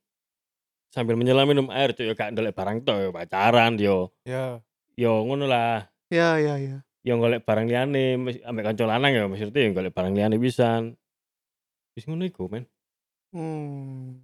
sambil 0.90 1.14
menyelam 1.14 1.46
minum 1.46 1.70
air 1.70 1.90
cuk 1.90 2.06
ya 2.06 2.14
gak 2.14 2.34
ndelok 2.34 2.54
barang 2.54 2.82
tok 2.82 2.96
ya 2.98 3.08
pacaran 3.10 3.72
yo 3.78 4.10
Ya. 4.26 4.58
yo 4.94 5.22
ngono 5.22 5.46
lah. 5.46 5.90
Ya 6.10 6.38
ya 6.38 6.54
ya. 6.58 6.82
Yo 7.02 7.18
golek 7.18 7.42
barang 7.42 7.66
liyane 7.66 8.14
mes- 8.16 8.42
ambek 8.42 8.64
kanca 8.64 8.84
lanang 8.86 9.12
ya 9.12 9.26
maksudnya 9.26 9.58
ya 9.58 9.70
golek 9.70 9.94
barang 9.94 10.14
liyane 10.14 10.38
pisan. 10.38 10.94
Wis 11.94 12.04
ngono 12.10 12.26
iku 12.26 12.50
men. 12.50 12.66
Hmm. 13.30 14.22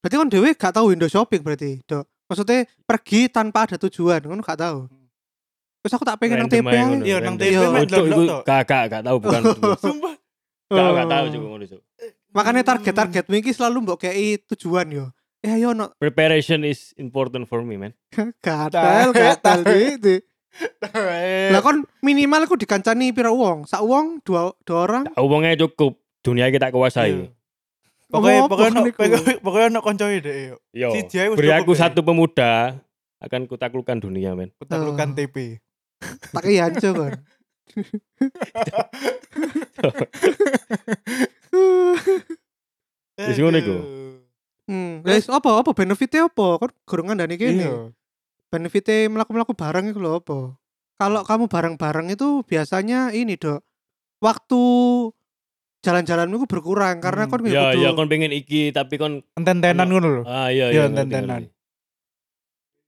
Berarti 0.00 0.16
kon 0.20 0.32
dhewe 0.32 0.52
gak 0.52 0.76
tahu 0.76 0.92
window 0.92 1.08
shopping 1.08 1.40
berarti, 1.40 1.80
Dok. 1.84 2.04
Maksudnya 2.28 2.68
pergi 2.84 3.28
tanpa 3.28 3.68
ada 3.68 3.76
tujuan, 3.80 4.20
ngono 4.24 4.40
gak 4.44 4.60
tahu. 4.60 4.88
Terus 5.84 5.92
aku 6.00 6.04
tak 6.08 6.16
pengen 6.16 6.40
nang 6.40 6.48
TP. 6.48 6.72
Iya, 7.04 7.20
nang. 7.20 7.36
TP 7.36 7.52
delok-delok 7.60 8.06
iku 8.08 8.22
tok. 8.24 8.42
gak 8.48 8.62
gak 8.64 8.82
gak 8.88 9.02
tahu 9.04 9.16
bukan. 9.20 9.40
Sumpah. 9.84 10.14
Gak 10.72 10.90
gak 10.96 11.08
tahu 11.12 11.24
cuk 11.28 11.40
ngono 11.44 11.64
cuk. 11.68 11.82
Makanya 12.34 12.62
target-target 12.64 13.24
iki 13.28 13.52
selalu 13.52 13.76
mbok 13.84 13.98
kei 14.08 14.40
tujuan 14.48 14.88
yo. 14.88 15.06
Eh 15.44 15.52
ayo 15.60 15.76
no 15.76 15.92
Preparation 16.00 16.64
is 16.64 16.96
important 16.96 17.44
for 17.44 17.60
me 17.60 17.76
man. 17.76 17.92
gatal 18.40 19.12
gatal 19.12 19.60
gitu. 19.68 20.24
Lah 21.52 21.60
kon 21.60 21.84
minimal 22.00 22.48
aku 22.48 22.56
dikancani 22.56 23.12
pira 23.12 23.28
uang? 23.28 23.68
Sak 23.68 23.84
uang 23.84 24.24
dua 24.24 24.56
dua 24.64 24.78
orang. 24.88 25.04
Tak 25.12 25.20
wonge 25.20 25.52
cukup. 25.60 26.00
Dunia 26.24 26.48
kita 26.48 26.66
Iya. 26.66 26.72
kuasai. 26.72 27.12
Pokoknya 28.08 28.46
Ngomong 28.46 28.48
pokoknya 28.48 28.80
niku? 28.80 28.96
pokoknya 28.96 29.38
pokoknya 29.40 29.68
no 29.68 29.80
koncoe 29.80 30.16
deh 30.18 30.36
yo. 30.72 30.88
Wis 30.92 31.04
Beri 31.36 31.50
aku 31.52 31.72
satu 31.74 32.00
pemuda 32.00 32.80
akan 33.18 33.44
kutaklukkan 33.44 34.00
dunia 34.00 34.32
men. 34.32 34.50
Kutaklukan 34.56 35.08
Oh. 35.12 35.14
TP. 35.14 35.60
Tak 36.32 36.42
kei 36.42 36.58
anco 36.58 36.88
kon. 36.90 37.12
Wis 43.14 43.38
ngono 43.38 43.58
iku. 43.58 43.76
Hmm, 44.64 45.04
guys, 45.04 45.28
apa 45.28 45.60
apa 45.60 45.70
benefitnya 45.76 46.26
apa? 46.26 46.46
Kon 46.58 46.72
gurung 46.88 47.06
ngandani 47.12 47.36
kene. 47.36 47.60
Iya. 47.60 47.74
benefitnya 48.48 49.10
melaku-melaku 49.10 49.50
bareng 49.50 49.90
itu 49.90 49.98
loh 49.98 50.22
apa? 50.22 50.54
Kalau 50.94 51.26
kamu 51.26 51.50
bareng-bareng 51.50 52.14
itu 52.14 52.46
biasanya 52.46 53.10
ini 53.10 53.34
dok, 53.34 53.66
waktu 54.22 54.62
jalan-jalanmu 55.84 56.34
itu 56.36 56.48
berkurang 56.48 56.96
karena 56.98 57.22
Hmm, 57.22 57.30
kon 57.30 57.40
Ya 57.44 57.68
kudu- 57.68 57.78
ya 57.78 57.90
kon 57.92 58.08
pengen 58.08 58.32
iki 58.32 58.70
tapi 58.70 58.96
kon 58.96 59.20
Enten-tenan 59.34 59.84
ngono 59.84 60.08
lho. 60.10 60.22
ah 60.24 60.48
iya 60.48 60.68
Iya, 60.68 60.72
iya. 60.72 60.82
enten-tenan. 60.88 61.42
ngerti. 61.44 61.52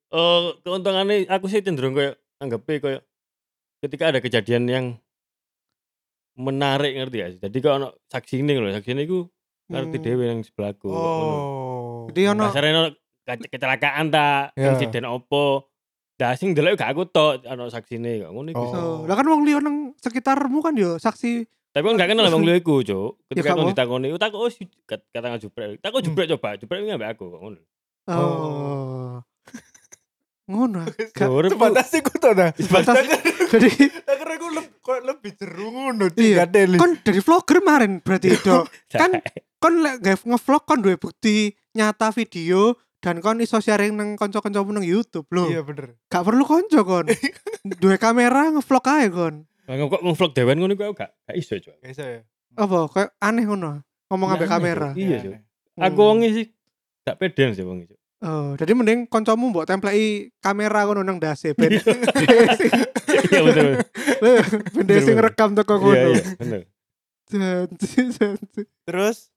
Eh 0.08 0.42
keuntungannya 0.62 1.28
aku 1.28 1.46
sih 1.46 1.60
cenderung 1.60 1.92
kayak 1.92 2.14
anggapnya 2.38 2.74
kayak 2.78 3.02
ketika 3.78 4.04
ada 4.06 4.18
kejadian 4.18 4.64
yang 4.64 4.86
menarik 6.34 6.92
ngerti 6.94 7.16
ya. 7.18 7.28
Jadi 7.38 7.58
kalau 7.58 7.76
ono 7.76 7.88
saksi 8.06 8.34
ini 8.38 8.52
loh, 8.54 8.70
saksi 8.70 8.90
ini 8.90 9.04
ku 9.04 9.28
ngerti 9.66 9.96
Hmm. 9.96 10.04
dhewe 10.04 10.24
yang 10.26 10.40
sebelahku. 10.40 10.88
Oh. 10.88 12.06
Jadi 12.08 12.20
ono 12.28 12.44
ke- 13.22 13.50
kecelakaan 13.50 14.06
ta, 14.08 14.52
insiden 14.54 15.04
opo. 15.04 15.68
Dah 16.14 16.32
sing 16.32 16.52
delok 16.52 16.76
gak 16.76 16.92
aku 16.92 17.04
tok 17.06 17.44
ono 17.44 17.68
saksine 17.68 18.22
kok 18.22 18.30
ngono 18.30 18.48
iku. 18.48 18.64
Oh. 18.64 18.96
lah 19.04 19.12
kan 19.12 19.26
wong 19.26 19.44
liya 19.44 19.60
nang 19.60 19.92
sekitarmu 19.96 20.60
kan 20.60 20.72
yo 20.72 20.96
saksi 20.96 21.44
Tapi 21.76 21.84
kan 21.84 21.94
gak 21.94 22.08
kenal 22.08 22.24
bang 22.26 22.56
iku, 22.56 22.80
Cuk. 22.80 23.10
Ketika 23.28 23.44
Ya, 23.44 23.52
kon 23.52 23.60
kamu. 23.60 23.70
ditakoni, 23.70 24.06
"Oh, 24.08 24.16
takut 24.16 24.40
oh 24.40 24.48
si 24.48 24.64
kat- 24.82 25.04
katakan 25.10 25.36
jubrek. 25.36 25.76
Takut 25.78 26.00
Hmm. 26.00 26.06
jubrek 26.08 26.26
coba, 26.32 26.56
jubrek 26.56 26.80
ini 26.80 26.90
ambek 26.90 27.12
aku 27.12 27.28
kok 27.28 27.40
ngono. 27.42 27.60
oh. 28.08 29.20
Ngono. 30.46 30.80
Sebatas 31.52 31.90
iku 31.92 32.16
to 32.16 32.30
nah. 32.32 32.54
Sebatas- 32.54 32.96
Jadi 33.52 33.70
Tak 33.98 34.14
kira 34.16 34.32
aku 34.34 34.46
lebih 35.02 35.32
jeru 35.34 35.66
ngono 35.68 36.06
Iya. 36.14 36.46
Kon 36.76 36.96
dari 36.96 37.18
vlogger 37.18 37.58
kemarin 37.58 37.98
berarti 37.98 38.38
dok. 38.38 38.70
kan 39.02 39.10
kon 39.58 39.82
lek 39.82 40.00
nge- 40.00 40.24
ngevlog 40.24 40.62
kon 40.64 40.80
duwe 40.80 40.96
bukti 40.96 41.36
nyata 41.74 42.08
video 42.10 42.72
dan 43.02 43.18
kon 43.18 43.36
iso 43.38 43.58
sharing 43.58 43.92
nang 43.92 44.14
kanca-kancamu 44.14 44.70
nang 44.70 44.86
YouTube 44.86 45.26
lho. 45.28 45.50
Iya 45.50 45.60
bener. 45.60 45.98
Gak 46.06 46.22
perlu 46.22 46.42
konco 46.42 46.80
kon. 46.80 47.06
duwe 47.76 47.98
kamera 47.98 48.48
ngevlog 48.48 48.86
ae 48.86 49.10
kon. 49.10 49.34
Lah 49.66 49.74
kok 49.76 50.02
ngevlog 50.02 50.32
dewan 50.32 50.56
ngono 50.58 50.72
aku 50.74 50.94
gak 50.94 51.10
gak 51.26 51.36
iso, 51.36 51.54
Cuk. 51.58 51.74
Kayak 51.82 51.94
saya. 51.94 52.20
Apa 52.54 52.86
kayak 52.88 53.10
aneh 53.18 53.44
ngono. 53.44 53.82
Ngomong 54.06 54.28
Iya, 54.28 54.34
ambek 54.38 54.48
kamera. 54.48 54.88
Cuk. 54.90 54.98
Iya, 54.98 55.16
Cuk. 55.20 55.32
Hmm. 55.76 55.84
Aku 55.84 56.00
wonge 56.00 56.28
sih 56.32 56.46
gak 57.02 57.16
pede 57.18 57.44
sih 57.52 57.66
wong 57.66 57.82
itu. 57.82 57.94
Oh, 58.16 58.56
jadi 58.56 58.72
mending 58.72 59.04
koncomu 59.04 59.52
mbok 59.52 59.68
templeki 59.68 60.32
kamera 60.40 60.88
ngono 60.88 61.04
nang 61.04 61.20
dase 61.20 61.52
ben 61.52 61.68
Iya 61.68 61.84
betul. 63.46 63.70
ben 64.72 64.84
dia 64.88 65.00
sing 65.04 65.20
Bener, 65.20 65.28
rekam 65.28 65.52
teko 65.52 65.76
Iya 65.76 65.84
kono. 65.84 66.08
iya 66.08 66.22
bener. 66.40 66.60
Janji 67.28 68.02
janji. 68.16 68.62
Terus 68.88 69.28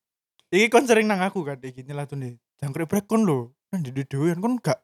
iki 0.48 0.72
kon 0.72 0.88
sering 0.88 1.12
nang 1.12 1.20
aku 1.20 1.44
kan 1.44 1.60
iki 1.60 1.84
nyelatun 1.84 2.24
nih. 2.24 2.34
Jangkrik 2.58 2.88
brek 2.88 3.06
kon 3.06 3.28
lho. 3.28 3.52
Kan 3.68 3.84
di 3.84 3.92
dhewean 3.92 4.40
kon 4.40 4.56
gak 4.58 4.80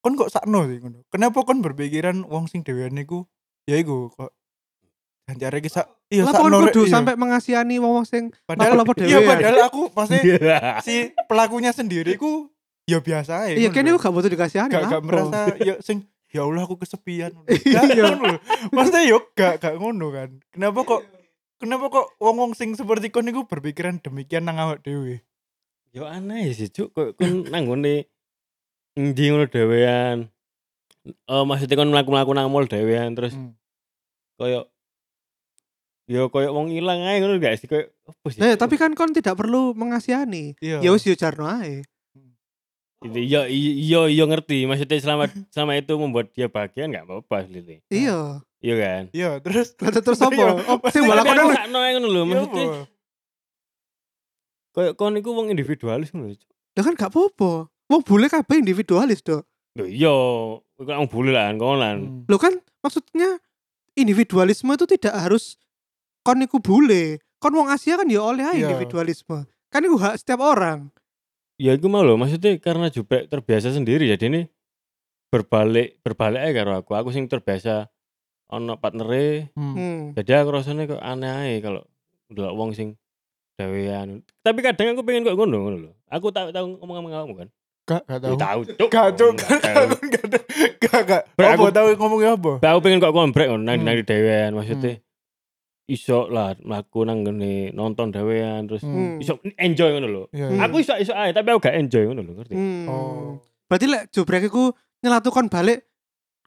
kon 0.00 0.14
kok 0.14 0.30
sakno 0.30 0.70
sih 0.70 0.78
ngono. 0.78 1.02
Kenapa 1.10 1.42
kon 1.42 1.60
berpikiran 1.60 2.22
wong 2.24 2.46
sing 2.46 2.62
dhewean 2.62 2.94
niku 2.94 3.26
ya 3.66 3.74
iku 3.74 4.14
kok 4.14 4.30
Janjare 5.30 5.56
iki 5.58 5.70
sak 5.70 5.86
iya 6.10 6.26
rek, 6.26 6.34
kudu 6.34 6.82
iya. 6.84 6.90
sampai 6.90 7.14
mengasihani 7.14 7.78
wong 7.78 8.02
sing 8.02 8.34
padahal 8.42 8.82
apa-apa 8.82 9.06
iya 9.06 9.16
dhewean. 9.16 9.30
padahal 9.30 9.58
aku 9.64 9.82
maksudnya 9.94 10.22
Iya. 10.26 10.58
si 10.82 10.94
pelakunya 11.24 11.70
sendiri 11.70 12.18
ku 12.18 12.50
ya 12.84 12.98
biasa 12.98 13.46
aja 13.46 13.54
Iya 13.54 13.70
kene 13.70 13.94
gak 13.94 14.10
butuh 14.10 14.26
dikasihani. 14.26 14.74
gak, 14.74 14.90
gak 14.90 15.02
merasa 15.02 15.54
ya 15.62 15.78
sing 15.78 16.02
ya 16.30 16.42
Allah 16.42 16.62
aku 16.62 16.74
kesepian 16.76 17.30
ngono. 17.34 17.46
Iya. 17.46 18.18
Maksudnya 18.74 19.02
yo 19.06 19.22
gak 19.32 19.58
gak 19.58 19.74
ngono 19.76 20.10
kan 20.10 20.28
kenapa 20.50 20.82
kok 20.82 21.00
kenapa 21.56 21.86
kok 21.88 22.06
wong-wong 22.18 22.52
sing 22.52 22.74
seperti 22.74 23.08
kon 23.08 23.22
niku 23.22 23.46
berpikiran 23.46 23.98
demikian 23.98 24.42
nang 24.42 24.58
awak 24.58 24.82
dhewe 24.82 25.22
Yo 25.90 26.06
aneh 26.06 26.54
sih, 26.54 26.70
Cuk. 26.70 26.90
Kok 26.90 27.08
kon 27.14 27.32
nang 27.52 27.66
ngene 27.66 28.06
ndi 28.94 29.24
ngono 29.26 29.46
dhewean. 29.46 30.30
Eh 31.06 31.44
maksudnya 31.44 31.74
kon 31.74 31.90
mlaku-mlaku 31.90 32.30
nang 32.30 32.46
mall 32.46 32.66
dhewean 32.66 33.14
terus 33.14 33.34
Hmm. 33.34 33.54
koyo 34.34 34.70
yo 36.10 36.26
koyo 36.26 36.50
wong 36.50 36.74
ilang 36.74 37.06
ae 37.06 37.22
ngono 37.22 37.38
gak 37.38 37.54
sih 37.62 37.70
koyo 37.70 37.86
apa 37.86 38.26
sih? 38.34 38.42
Eh, 38.42 38.58
tapi 38.58 38.74
kan 38.74 38.90
kon 38.98 39.14
tidak 39.14 39.38
perlu 39.38 39.78
mengasihani. 39.78 40.58
iya 40.58 40.82
Ya 40.82 40.90
wis 40.90 41.06
yo 41.06 41.14
jarno 41.14 41.46
ae. 41.46 41.86
Iya 43.00 43.46
iya 43.48 44.00
iya 44.10 44.24
ngerti 44.26 44.66
maksudnya 44.66 44.98
selama 44.98 45.24
selama 45.54 45.78
itu 45.78 45.94
membuat 45.94 46.34
dia 46.34 46.50
bahagia 46.50 46.90
nggak 46.90 47.06
apa-apa 47.06 47.46
Lili. 47.46 47.78
Iya. 47.88 48.42
Iya 48.60 48.74
kan? 48.76 49.02
iya 49.16 49.30
terus 49.40 49.72
terus 49.78 50.20
apa? 50.20 50.34
Iya, 50.36 50.52
Oh, 50.68 50.76
sing 50.92 51.00
maksudnya 51.00 51.08
malah 51.08 51.24
Tapi 51.24 51.30
kono 51.32 51.40
aku 51.40 51.56
gak 51.56 51.66
no 51.70 51.78
ngono 51.80 52.06
lho 52.10 52.20
Iya, 52.20 52.26
maksudnya 52.28 52.66
koyo 54.74 54.90
kon 54.98 55.14
iku 55.16 55.30
wong 55.30 55.46
individualis 55.54 56.10
ngono. 56.10 56.34
Lah 56.76 56.82
kan 56.82 56.94
gak 56.98 57.10
apa-apa. 57.14 57.70
Wong 57.90 58.02
bule 58.06 58.26
kabeh 58.30 58.62
individualis, 58.62 59.22
Dok. 59.22 59.42
Lho 59.78 59.84
iya, 59.86 60.14
kok 60.74 60.90
wong 61.00 61.08
bule 61.08 61.30
lah 61.32 61.48
kon 61.56 61.78
lan. 61.80 61.96
Hmm. 62.02 62.22
Lo 62.28 62.36
kan 62.36 62.58
maksudnya 62.84 63.38
individualisme 63.96 64.70
itu 64.74 64.86
tidak 64.86 65.14
harus 65.16 65.56
kon 66.30 66.38
iku 66.40 66.62
bule. 66.62 67.18
Kon 67.36 67.50
wong 67.52 67.66
Asia 67.66 67.96
kan 67.96 68.06
ya 68.06 68.22
oleh 68.22 68.46
Iya. 68.46 68.68
individualisme. 68.68 69.50
Kan 69.66 69.82
itu 69.82 69.96
hak 69.96 70.14
setiap 70.16 70.38
orang. 70.38 70.94
Ya 71.58 71.74
iku 71.74 71.86
mau 71.86 72.00
lho, 72.00 72.14
maksudnya 72.14 72.54
karena 72.56 72.86
juga 72.88 73.26
terbiasa 73.26 73.70
sendiri 73.70 74.06
jadi 74.06 74.24
ini 74.28 74.40
berbalik 75.28 75.98
berbalik 76.00 76.40
aja 76.40 76.52
karo 76.54 76.72
aku. 76.76 76.94
Aku 76.94 77.10
sing 77.10 77.26
terbiasa 77.26 77.90
ono 78.46 78.74
partnere, 78.76 79.50
Hmm. 79.54 79.74
Hmm. 79.74 80.00
jadi 80.12 80.42
aku 80.42 80.50
rasanya 80.52 80.86
kok 80.88 80.98
aneh 81.00 81.30
aja 81.30 81.58
kalau 81.62 81.82
ndelok 82.26 82.54
wong 82.54 82.70
sing 82.72 82.98
dewean. 83.54 84.22
Tapi 84.40 84.58
kadang 84.60 84.92
aku 84.92 85.02
pengen 85.02 85.22
kok 85.22 85.34
ngono 85.34 85.56
ngono 85.60 85.76
lho. 85.80 85.90
Aku 86.08 86.30
tahu 86.30 86.50
tahu 86.50 86.76
ngomong-ngomong 86.76 87.12
kamu 87.12 87.34
kan. 87.36 87.48
Gak, 87.86 88.02
gak 88.04 88.18
Ya, 88.18 88.22
tahu. 88.22 88.36
tahu, 88.38 88.60
cuk. 88.70 88.88
Gak, 88.88 89.08
Cuk. 89.16 89.32
Nggak 89.34 89.48
Gak 89.48 89.60
tahu. 89.60 89.74
tahu. 89.88 90.08
Gak 90.10 90.26
tahu. 90.28 90.42
Gak, 90.80 91.00
gak. 91.04 91.22
Bre, 91.34 91.46
Apa 91.48 91.68
tahu 91.70 91.86
ngomongnya 91.92 92.30
apa? 92.34 92.52
Tapi 92.58 92.70
aku 92.70 92.80
pengen 92.80 92.98
kok 92.98 93.12
kombrek 93.12 93.46
ngono 93.48 93.62
nang 93.62 93.76
Hmm. 93.76 93.84
nang 93.84 93.96
di 93.98 94.04
dewean 94.04 94.50
maksudnya. 94.54 94.94
Iso 95.90 96.30
lah 96.30 96.54
mlaku 96.56 97.02
nang 97.02 97.26
ngene 97.26 97.74
nonton 97.74 98.14
dewean 98.14 98.64
terus 98.64 98.86
Hmm. 98.86 99.18
Hmm. 99.18 99.18
iso 99.18 99.32
enjoy 99.58 99.90
ngono 99.90 100.06
lho. 100.06 100.22
Iya, 100.30 100.46
Hmm. 100.46 100.54
iya. 100.54 100.60
Aku 100.64 100.76
iso 100.78 100.94
iso 100.94 101.10
aja 101.10 101.34
tapi 101.34 101.50
aku 101.50 101.60
gak 101.60 101.74
enjoy 101.74 102.06
ngono 102.06 102.22
lho, 102.22 102.32
ngerti? 102.38 102.54
Hmm. 102.54 102.86
Oh. 102.86 103.42
Berarti 103.66 103.86
lek 103.86 104.02
jubrek 104.08 104.46
iku 104.46 104.70
nyelatu 105.00 105.28
kon 105.28 105.46
balik 105.46 105.82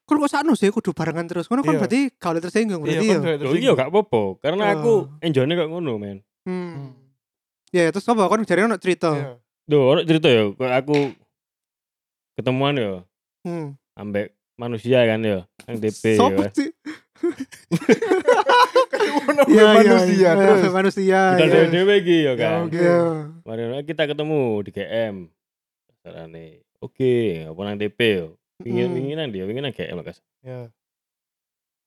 kon 0.03 0.15
kok 0.17 0.27
sakno 0.29 0.53
sih 0.53 0.67
kudu 0.67 0.91
barengan 0.91 1.27
terus. 1.27 1.45
Ngono 1.45 1.59
kan 1.62 1.75
Iya. 1.75 1.79
berarti 1.79 2.00
gak 2.13 2.29
oleh 2.29 2.41
tersinggung 2.41 2.79
berarti 2.79 3.05
ya. 3.05 3.19
Lho 3.38 3.51
iya 3.53 3.71
gak 3.73 3.89
apa-apa 3.89 4.21
karena 4.39 4.63
aku 4.73 4.93
enjoynya 5.19 5.53
kok 5.57 5.69
ngono 5.69 5.91
men. 5.97 6.17
Hmm. 6.43 6.95
Ya 7.69 7.89
terus 7.89 8.05
apa 8.05 8.23
kon 8.23 8.43
jare 8.43 8.63
ono 8.63 8.77
cerita. 8.77 9.12
Iya. 9.12 9.31
Duh, 9.63 9.83
ono 9.89 10.01
cerita 10.03 10.27
ya, 10.27 10.47
kok 10.50 10.67
aku 10.67 10.97
ketemuan 12.33 12.75
ya 12.75 13.03
Hmm. 13.43 13.75
ambek 13.93 14.31
manusia 14.53 15.03
kan 15.03 15.19
ya, 15.19 15.43
yang 15.65 15.77
DP 15.77 16.15
Sopo 16.15 16.43
ya. 16.43 16.51
sih? 16.51 16.69
Ketemu 19.34 19.50
nama 19.50 19.54
Iya, 19.54 19.63
iya, 19.63 19.74
manusia 19.90 20.13
iya, 20.13 20.32
terus. 20.36 20.62
manusia. 20.70 21.22
Kita 21.34 21.44
iya. 21.44 21.52
dewe-dewe 21.52 21.94
iki 22.00 22.16
ya 22.16 22.24
Ya, 22.24 22.34
kan. 22.36 22.54
oke. 22.66 22.78
Iya. 22.78 22.98
Mari 23.44 23.62
kita 23.84 24.04
ketemu 24.06 24.42
di 24.62 24.70
GM. 24.72 25.16
Carane. 26.00 26.46
Oke, 26.80 27.13
apa 27.44 27.60
nang 27.63 27.78
DP 27.78 28.00
yo. 28.13 28.28
Wingin 28.60 28.88
Hmm. 28.88 28.96
winginan 28.96 29.28
dia, 29.30 29.44
winginan 29.44 29.72
GM 29.72 29.96
lah 29.96 30.06
kas. 30.06 30.20
Iya. 30.42 30.70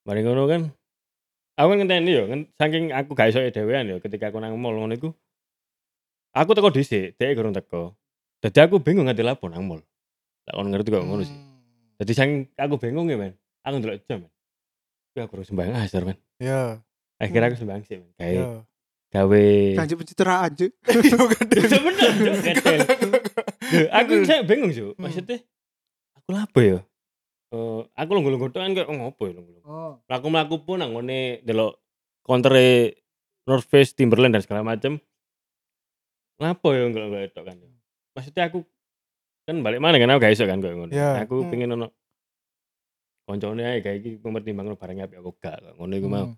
Mari 0.02 0.20
ngono 0.22 0.46
kan. 0.46 0.62
Aku 1.56 1.72
kan 1.72 1.76
ngenteni 1.80 2.12
yo, 2.12 2.24
kan 2.26 2.40
saking 2.54 2.92
aku 2.92 3.16
gak 3.16 3.32
iso 3.32 3.40
dhewean 3.40 3.88
yo 3.88 3.96
ketika 3.96 4.28
aku 4.28 4.36
nang 4.38 4.56
mall 4.56 4.76
ngono 4.76 4.92
iku. 4.92 5.08
Aku 6.36 6.52
teko 6.52 6.68
dhisik, 6.68 7.16
dhek 7.16 7.32
gurung 7.32 7.56
teko. 7.56 7.96
Dadi 8.44 8.60
aku 8.60 8.76
bingung 8.76 9.08
nganti 9.08 9.24
lapo 9.24 9.48
nang 9.48 9.64
mall. 9.64 9.80
Lah 10.44 10.52
kon 10.52 10.68
ngerti 10.68 10.92
kok 10.92 11.00
ngono 11.00 11.24
sih. 11.24 11.32
Hmm. 11.32 11.96
Jadi 11.96 12.12
saking 12.12 12.38
aku 12.54 12.76
bingung 12.76 13.08
ya, 13.08 13.16
men. 13.16 13.32
Aku 13.64 13.80
ndelok 13.80 14.04
jam, 14.04 14.28
men. 14.28 14.32
Ya 15.16 15.24
aku 15.24 15.40
harus 15.40 15.48
sembahyang 15.48 15.80
asar, 15.80 16.04
men. 16.04 16.20
Iya. 16.36 16.84
Akhirnya 17.16 17.40
Hmm. 17.40 17.48
aku 17.52 17.56
sembahyang 17.58 17.84
sih, 17.84 17.96
men. 17.96 18.10
Iya. 18.16 18.16
Kayak 18.16 18.46
gawe 19.06 19.44
Janji 19.78 19.94
pencitraan. 19.96 20.50
Bukan 21.16 21.44
Itu 21.48 21.78
bener, 21.80 22.10
ketel. 22.42 22.80
Aku 23.88 24.12
saya 24.26 24.42
bingung, 24.44 24.70
Cuk. 24.70 24.92
Hmm. 24.94 25.02
Maksudnya 25.06 25.38
aku 26.14 26.28
lapo 26.34 26.58
ya? 26.60 26.78
Eh, 27.46 27.80
aku 27.94 28.10
lungguh-lungguh 28.12 28.50
tok 28.50 28.60
kan 28.60 28.74
kayak 28.74 28.90
oh, 28.90 28.96
ngopo 28.98 29.22
ya 29.30 29.32
lungguh. 29.38 29.62
Oh. 29.62 30.02
Mlaku-mlaku 30.10 30.66
pun 30.66 30.82
nang 30.82 30.92
ngene 30.92 31.40
delok 31.46 31.78
kontere 32.26 32.98
North 33.46 33.70
Face, 33.70 33.94
Timberland 33.94 34.34
dan 34.34 34.42
segala 34.42 34.66
macem. 34.66 34.98
Lapo 36.42 36.74
ya 36.74 36.90
ngelok-ngelok 36.90 37.32
tok 37.32 37.44
kan. 37.46 37.56
Maksudnya 38.18 38.50
aku 38.50 38.66
kan 39.46 39.62
balik 39.62 39.78
mana 39.78 39.96
kan 39.96 40.10
aku 40.10 40.20
gak 40.20 40.34
iso 40.34 40.44
kan 40.44 40.58
kayak 40.58 40.74
ngono. 40.74 40.90
Iya. 40.90 41.22
Aku 41.22 41.46
Hmm. 41.46 41.50
pengen 41.54 41.70
ono 41.78 41.86
koncone 43.24 43.62
ae 43.62 43.78
kayak 43.80 43.96
iki 44.02 44.10
mempertimbangkan 44.20 44.74
barang 44.74 44.98
apik 45.06 45.18
aku 45.22 45.30
gak 45.38 45.56
ngono 45.78 45.94
iku 45.94 46.08
mau. 46.10 46.26
Hmm. 46.26 46.34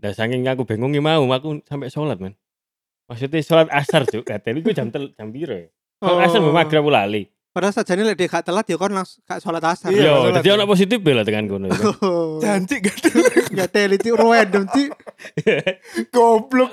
Nah 0.00 0.12
saking 0.12 0.48
aku 0.48 0.64
bingung 0.64 0.92
mau 0.98 1.24
aku 1.28 1.60
sampai 1.68 1.92
sholat 1.92 2.16
man. 2.16 2.32
Maksudnya 3.06 3.42
sholat 3.42 3.68
asar 3.68 4.06
cuk, 4.06 4.22
katen 4.22 4.62
iku 4.62 4.72
jam 4.72 4.88
tel 4.88 5.12
jam 5.12 5.28
piro 5.28 5.52
ya? 5.52 5.68
Sholat 6.00 6.20
asar 6.30 6.38
Oh. 6.40 6.48
mau 6.48 6.56
maghrib 6.56 6.86
lali. 6.86 7.28
Padahal 7.50 7.74
sajane 7.74 8.06
lek 8.06 8.30
gak 8.30 8.46
telat 8.46 8.62
ya 8.62 8.78
kon 8.78 8.94
langsung 8.94 9.26
gak 9.26 9.42
sholat 9.42 9.58
asar. 9.66 9.90
Iya, 9.90 10.30
dadi 10.30 10.54
ono 10.54 10.70
positif 10.70 11.02
lah 11.02 11.26
tekan 11.26 11.50
kono. 11.50 11.66
ya. 11.66 11.74
Oh. 12.00 12.38
Janji 12.44 12.78
gak 12.78 12.94
ada. 13.02 13.10
Ya 13.50 13.64
teli 13.66 13.98
Cuk, 13.98 14.14
random 14.14 14.64
Cuk. 14.70 14.94
Goblok. 16.14 16.70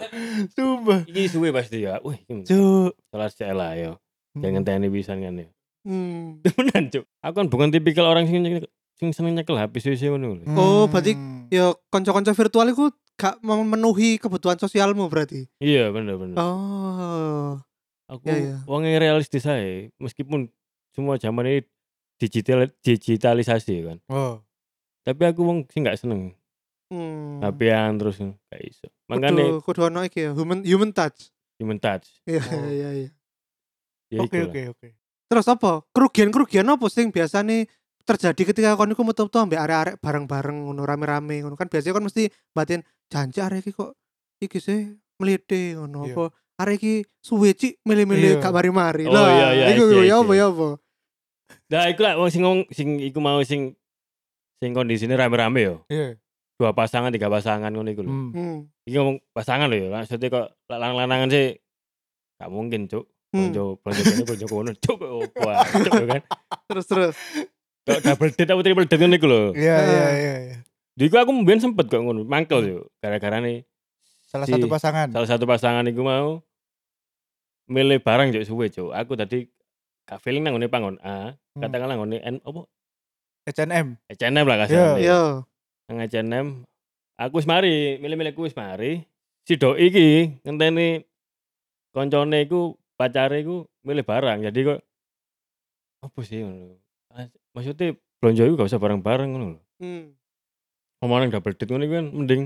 Sumpah. 0.53 1.01
Iki 1.09 1.23
suwe 1.33 1.49
pasti 1.49 1.81
ya. 1.81 1.97
Wih, 2.05 2.21
Cuk. 2.45 2.93
sholat 3.09 3.33
sik 3.33 3.49
lah 3.51 3.73
yo. 3.73 3.97
Jangan 4.37 4.61
tani 4.61 4.87
pisan 4.93 5.25
kan 5.25 5.33
ya. 5.41 5.47
Hmm. 5.81 6.45
Temenan 6.45 6.93
cuk. 6.93 7.03
Aku 7.25 7.33
kan 7.41 7.47
bukan 7.49 7.73
tipikal 7.73 8.05
orang 8.05 8.29
sing 8.29 8.45
sing 8.97 9.09
seneng 9.11 9.33
nyekel 9.33 9.55
HP 9.55 9.73
sih 9.79 10.09
ngono 10.09 10.37
lho. 10.37 10.43
Oh, 10.51 10.85
berarti- 10.85 11.15
Hmm. 11.15 11.45
Ya 11.47 11.71
konco-konco 11.87 12.27
virtual 12.29 12.67
iku 12.67 12.85
gak 13.15 13.39
memenuhi 13.39 14.19
kebutuhan 14.19 14.57
sosialmu 14.57 15.07
berarti. 15.07 15.47
Iya 15.57 15.89
bener 15.89 16.19
bener. 16.19 16.35
Oh. 16.35 17.55
Aku 18.07 18.23
iya, 18.25 18.35
iya. 18.35 18.55
wong 18.63 18.83
yang 18.83 18.99
realistis 18.99 19.43
aja. 19.43 19.63
Meskipun 19.95 20.47
semua 20.91 21.15
zaman 21.15 21.43
ini 21.45 21.59
digital 22.17 22.67
digitalisasi 22.81 23.75
kan. 23.83 23.97
Oh. 24.07 24.43
Tapi 25.01 25.23
aku 25.23 25.39
wong 25.41 25.59
sing 25.67 25.83
gak 25.83 25.97
seneng 25.97 26.35
Hmm. 26.87 27.39
HP-an 27.39 27.95
terus 27.95 28.15
gak 28.19 28.61
iso. 28.61 28.87
Makanya 29.07 29.59
Kudu 29.59 29.59
kudu 29.61 29.81
ono 29.85 30.03
iki 30.03 30.23
ya, 30.23 30.31
human 30.31 30.63
human 30.63 30.91
touch. 30.91 31.31
human 31.59 31.75
touch. 31.77 32.07
Iya 32.23 32.39
Oh. 32.43 32.67
iya 32.67 32.89
iya. 32.97 33.09
Ya 34.07 34.19
Oke 34.23 34.39
oke 34.41 34.61
oke. 34.71 34.87
Terus 35.27 35.47
apa? 35.47 35.83
Kerugian-kerugian 35.91 36.63
apa 36.63 36.87
sing 36.87 37.11
biasanya 37.11 37.67
terjadi 38.07 38.41
ketika 38.55 38.79
kon 38.79 38.95
iku 38.95 39.03
metu-metu 39.03 39.35
ambek 39.35 39.59
arek-arek 39.59 39.95
bareng-bareng 39.99 40.63
ngono 40.63 40.87
rame-rame 40.87 41.43
ngono 41.43 41.59
kan 41.59 41.67
biasanya 41.67 41.91
kon 41.91 42.05
mesti 42.07 42.31
batin 42.55 42.79
janji 43.11 43.43
arek 43.43 43.67
iki 43.67 43.75
kok 43.75 43.91
iki 44.39 44.57
sih 44.63 44.95
melite 45.19 45.75
ngono 45.75 46.07
Iya. 46.07 46.15
apa 46.15 46.25
arek 46.63 46.75
iki 46.79 46.95
suwe 47.19 47.51
cik 47.51 47.83
milih-milih 47.83 48.39
Iya. 48.39 48.41
gak 48.41 48.53
mari-mari. 48.55 49.05
Oh, 49.05 49.13
Lah, 49.13 49.27
iya, 49.29 49.47
iya, 49.53 49.65
iku 49.75 49.83
iya, 49.91 49.97
ya 49.99 50.03
iya. 50.07 50.15
apa 50.23 50.33
ya 50.33 50.45
apa? 50.49 50.69
Nah, 51.67 51.83
iku 51.91 51.99
lah 52.01 52.13
wong 52.15 52.29
sing 52.31 52.41
ngomong 52.47 52.61
sing 52.71 52.87
iku 53.03 53.19
mau 53.19 53.39
sing 53.43 53.75
sing 54.63 54.71
kondisine 54.73 55.13
rame-rame 55.19 55.59
yo. 55.67 55.75
Iya. 55.91 56.15
Dua 56.57 56.73
pasangan, 56.73 57.13
tiga 57.13 57.29
pasangan 57.29 57.69
ngono 57.69 57.91
iku 57.93 58.01
lho. 58.01 58.09
Hmm. 58.09 58.29
Hmm. 58.33 58.57
Iki 58.87 58.95
ngomong 58.97 59.17
pasangan 59.35 59.67
lho 59.69 59.77
ya. 59.77 59.87
Maksudnya 59.93 60.27
kok 60.33 60.45
lanang-lanangan 60.71 61.29
sih 61.29 61.45
gak 62.41 62.49
mungkin, 62.49 62.87
Cuk. 62.89 63.05
Hmm. 63.35 63.51
Blonjo 63.53 64.47
kono, 64.49 64.71
Cuk. 64.73 64.97
Opo 64.97 65.45
ah, 65.45 65.61
Cuk 65.61 65.93
ya 65.93 66.05
kan. 66.17 66.21
Terus 66.71 66.85
terus. 66.89 67.13
Kok 67.13 67.56
double 67.87 68.29
date 68.29 68.45
atau 68.45 68.59
triple 68.59 68.85
date 68.85 68.99
ngono 68.99 69.15
iku 69.15 69.27
lho. 69.27 69.41
Iya 69.53 69.75
iya 69.79 70.07
iya. 70.13 70.33
iya. 70.43 70.57
Di 70.91 71.03
iku 71.05 71.15
aku 71.15 71.31
mbiyen 71.31 71.59
sempet 71.59 71.85
kok 71.85 71.99
ngono, 71.99 72.23
mangkel 72.23 72.59
yo. 72.63 72.79
Gara-gara 72.97 73.37
nih 73.37 73.63
Salah 74.23 74.43
Si- 74.43 74.51
satu 74.51 74.67
pasangan. 74.67 75.07
salah 75.07 75.23
satu 75.25 75.43
pasangan 75.43 75.83
iku 75.83 76.01
mau 76.01 76.43
milih 77.65 77.99
barang 77.99 78.31
Cuk 78.31 78.43
suwe, 78.43 78.67
Cuk. 78.67 78.91
Aku 78.91 79.13
tadi 79.13 79.47
gak 80.03 80.19
feeling 80.19 80.41
nang 80.41 80.55
ngone 80.55 80.67
pangon 80.67 80.95
A, 81.01 81.35
Hmm. 81.53 81.61
katakanlah 81.61 81.95
ngone 81.95 82.17
N 82.17 82.39
apa 82.39 82.61
H&M. 83.45 83.95
H&M 84.05 84.45
lah 84.45 84.55
Iya. 84.55 84.61
kasarnya. 84.61 84.99
Yo. 85.01 85.21
nang 85.87 85.97
H&M 86.01 86.47
aku 87.15 87.39
wis 87.39 87.47
mari 87.47 87.95
milih-milih 87.97 88.31
ku 88.31 88.43
wis 88.43 88.53
mari 88.53 89.07
si 89.41 89.55
doi 89.55 89.87
iki 89.87 90.35
ngenteni 90.43 90.99
koncone 91.89 92.43
iku 92.43 92.75
pacare 92.93 93.39
iku 93.39 93.63
milih 93.81 94.03
barang 94.03 94.43
jadi 94.43 94.59
kok 94.65 94.79
apa 96.03 96.19
sih 96.21 96.43
ngono 96.43 96.75
Ah, 97.09 97.25
maksudnya 97.57 97.97
belanja 98.21 98.45
iku 98.45 98.53
gak 98.53 98.69
usah 98.69 98.77
bareng-bareng 98.77 99.29
ngono 99.33 99.47
lho 99.57 99.61
Hmm. 99.77 100.13
ngomong 101.01 101.29
double 101.29 101.53
date 101.53 101.69
ngono 101.69 101.83
iku 101.85 101.93
kan 101.97 102.07
mending 102.13 102.41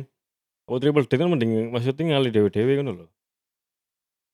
oh 0.68 0.80
triple 0.80 1.04
date 1.04 1.20
kan 1.20 1.28
mending 1.28 1.72
maksudnya 1.72 2.16
ngali 2.16 2.32
dewe-dewe 2.32 2.72
ngono 2.80 2.92
lho 2.96 3.08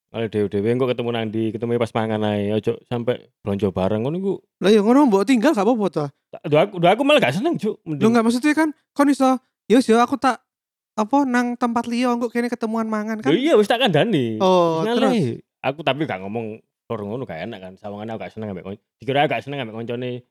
ngali 0.08 0.26
dewe-dewe 0.32 0.68
engko 0.72 0.86
ketemu 0.88 1.08
nang 1.12 1.24
ndi 1.28 1.42
ketemu 1.52 1.76
pas 1.76 1.92
mangan 1.92 2.22
ae 2.26 2.50
ojo 2.56 2.80
sampai 2.86 3.28
belanja 3.44 3.68
bareng 3.68 4.02
ngono 4.02 4.16
iku 4.16 4.34
Lah 4.62 4.70
ya 4.70 4.80
ngono 4.80 5.06
mbok 5.06 5.26
tinggal 5.28 5.52
gak 5.52 5.62
apa-apa 5.62 5.86
toh. 5.92 6.08
Duh 6.48 6.58
aku, 6.58 6.74
duh 6.80 6.90
aku 6.90 7.02
malah 7.04 7.20
gak 7.20 7.36
seneng 7.36 7.54
cuk 7.60 7.76
mending 7.84 8.08
enggak 8.08 8.24
maksudnya 8.24 8.52
kan 8.56 8.68
kon 8.96 9.12
iso 9.12 9.36
yo 9.68 9.78
yo 9.78 10.00
aku 10.00 10.16
tak 10.16 10.40
apa 10.98 11.16
nang 11.28 11.54
tempat 11.54 11.86
liya 11.86 12.10
engko 12.10 12.32
kene 12.32 12.50
ketemuan 12.50 12.88
mangan 12.88 13.20
kan. 13.22 13.30
Lho 13.30 13.38
iya 13.38 13.54
wis 13.54 13.68
tak 13.68 13.78
kandani 13.84 14.40
Oh, 14.40 14.82
Wis 14.82 14.90
terus. 14.96 15.14
Aku 15.62 15.84
tapi 15.86 16.08
gak 16.08 16.18
ngomong 16.24 16.58
karo 16.88 17.04
ngono 17.04 17.22
gak 17.22 17.44
enak 17.46 17.58
kan. 17.60 17.72
Sawangane 17.76 18.16
aku 18.16 18.26
gak 18.26 18.32
seneng 18.32 18.50
ambek. 18.56 18.80
Dikira 18.98 19.28
aku 19.28 19.36
gak 19.36 19.44
seneng 19.44 19.60
ambek 19.62 19.76
koncone 19.76 20.24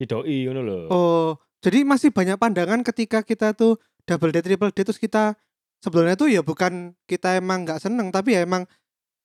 si 0.00 0.08
doi 0.08 0.48
ngono 0.48 0.60
lho. 0.64 0.78
Oh, 0.88 1.28
jadi 1.60 1.84
masih 1.84 2.08
banyak 2.08 2.40
pandangan 2.40 2.80
ketika 2.80 3.20
kita 3.20 3.52
tuh 3.52 3.76
double 4.08 4.32
date 4.32 4.48
triple 4.48 4.72
date 4.72 4.88
terus 4.88 4.96
kita 4.96 5.36
sebenarnya 5.84 6.16
tuh 6.16 6.32
ya 6.32 6.40
bukan 6.40 6.96
kita 7.04 7.36
emang 7.36 7.68
nggak 7.68 7.84
seneng 7.84 8.08
tapi 8.08 8.32
ya 8.32 8.48
emang 8.48 8.64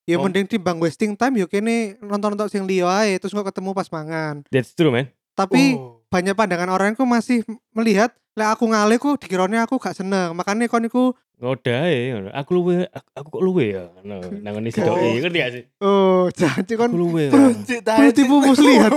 ya 0.04 0.20
Oh. 0.20 0.28
mending 0.28 0.46
timbang 0.46 0.78
wasting 0.78 1.16
time 1.16 1.40
yuk 1.40 1.48
kene 1.48 1.96
nonton-nonton 2.04 2.52
sing 2.52 2.68
liya 2.68 2.92
ae 2.92 3.16
terus 3.16 3.32
kok 3.32 3.48
ketemu 3.48 3.72
pas 3.72 3.88
mangan. 3.88 4.44
That's 4.52 4.76
true 4.76 4.92
man. 4.92 5.08
Tapi 5.32 5.80
Oh. 5.80 6.04
banyak 6.12 6.36
pandangan 6.36 6.68
orang 6.68 6.92
itu 6.92 7.08
masih 7.08 7.48
melihat 7.72 8.12
lek 8.36 8.48
aku 8.52 8.67
ngalih 8.67 9.00
ku 9.00 9.15
dikirone 9.15 9.56
aku 9.63 9.80
gak 9.80 9.95
seneng. 9.95 10.36
Makanya 10.36 10.67
kon 10.67 10.84
iku 10.84 11.15
ngodae 11.39 12.12
ngono. 12.15 12.30
Aku 12.36 12.50
luwe 12.56 12.88
aku, 12.91 13.08
aku 13.15 13.28
kok 13.39 13.43
luwe 13.43 13.65
ya 13.71 13.84
ngono. 14.04 14.28
Nang 14.43 14.52
ngene 14.60 14.69
sidoke 14.76 15.08
ngerti 15.24 15.38
gak 15.39 15.52
sih? 15.56 15.63
oh 15.80 16.28
janji 16.36 16.74
kon 16.76 16.91
luwe. 16.91 17.32
Janji 17.32 17.80
Perlu 17.80 18.12
tipu 18.12 18.36
muslihat. 18.43 18.91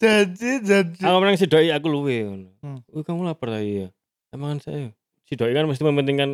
Janji, 0.00 0.50
janji. 0.64 1.00
Aku 1.04 1.16
menang 1.20 1.36
sidoke 1.36 1.68
aku 1.68 1.86
luwe 1.92 2.16
ngono. 2.24 2.48
Hmm. 2.64 2.80
Kamu 3.04 3.28
lapar 3.28 3.60
tadi 3.60 3.84
ya. 3.84 3.88
Emang 4.32 4.56
kan 4.56 4.58
saya 4.64 4.88
sidoke 5.28 5.52
kan 5.52 5.68
mesti 5.68 5.84
mementingkan 5.84 6.30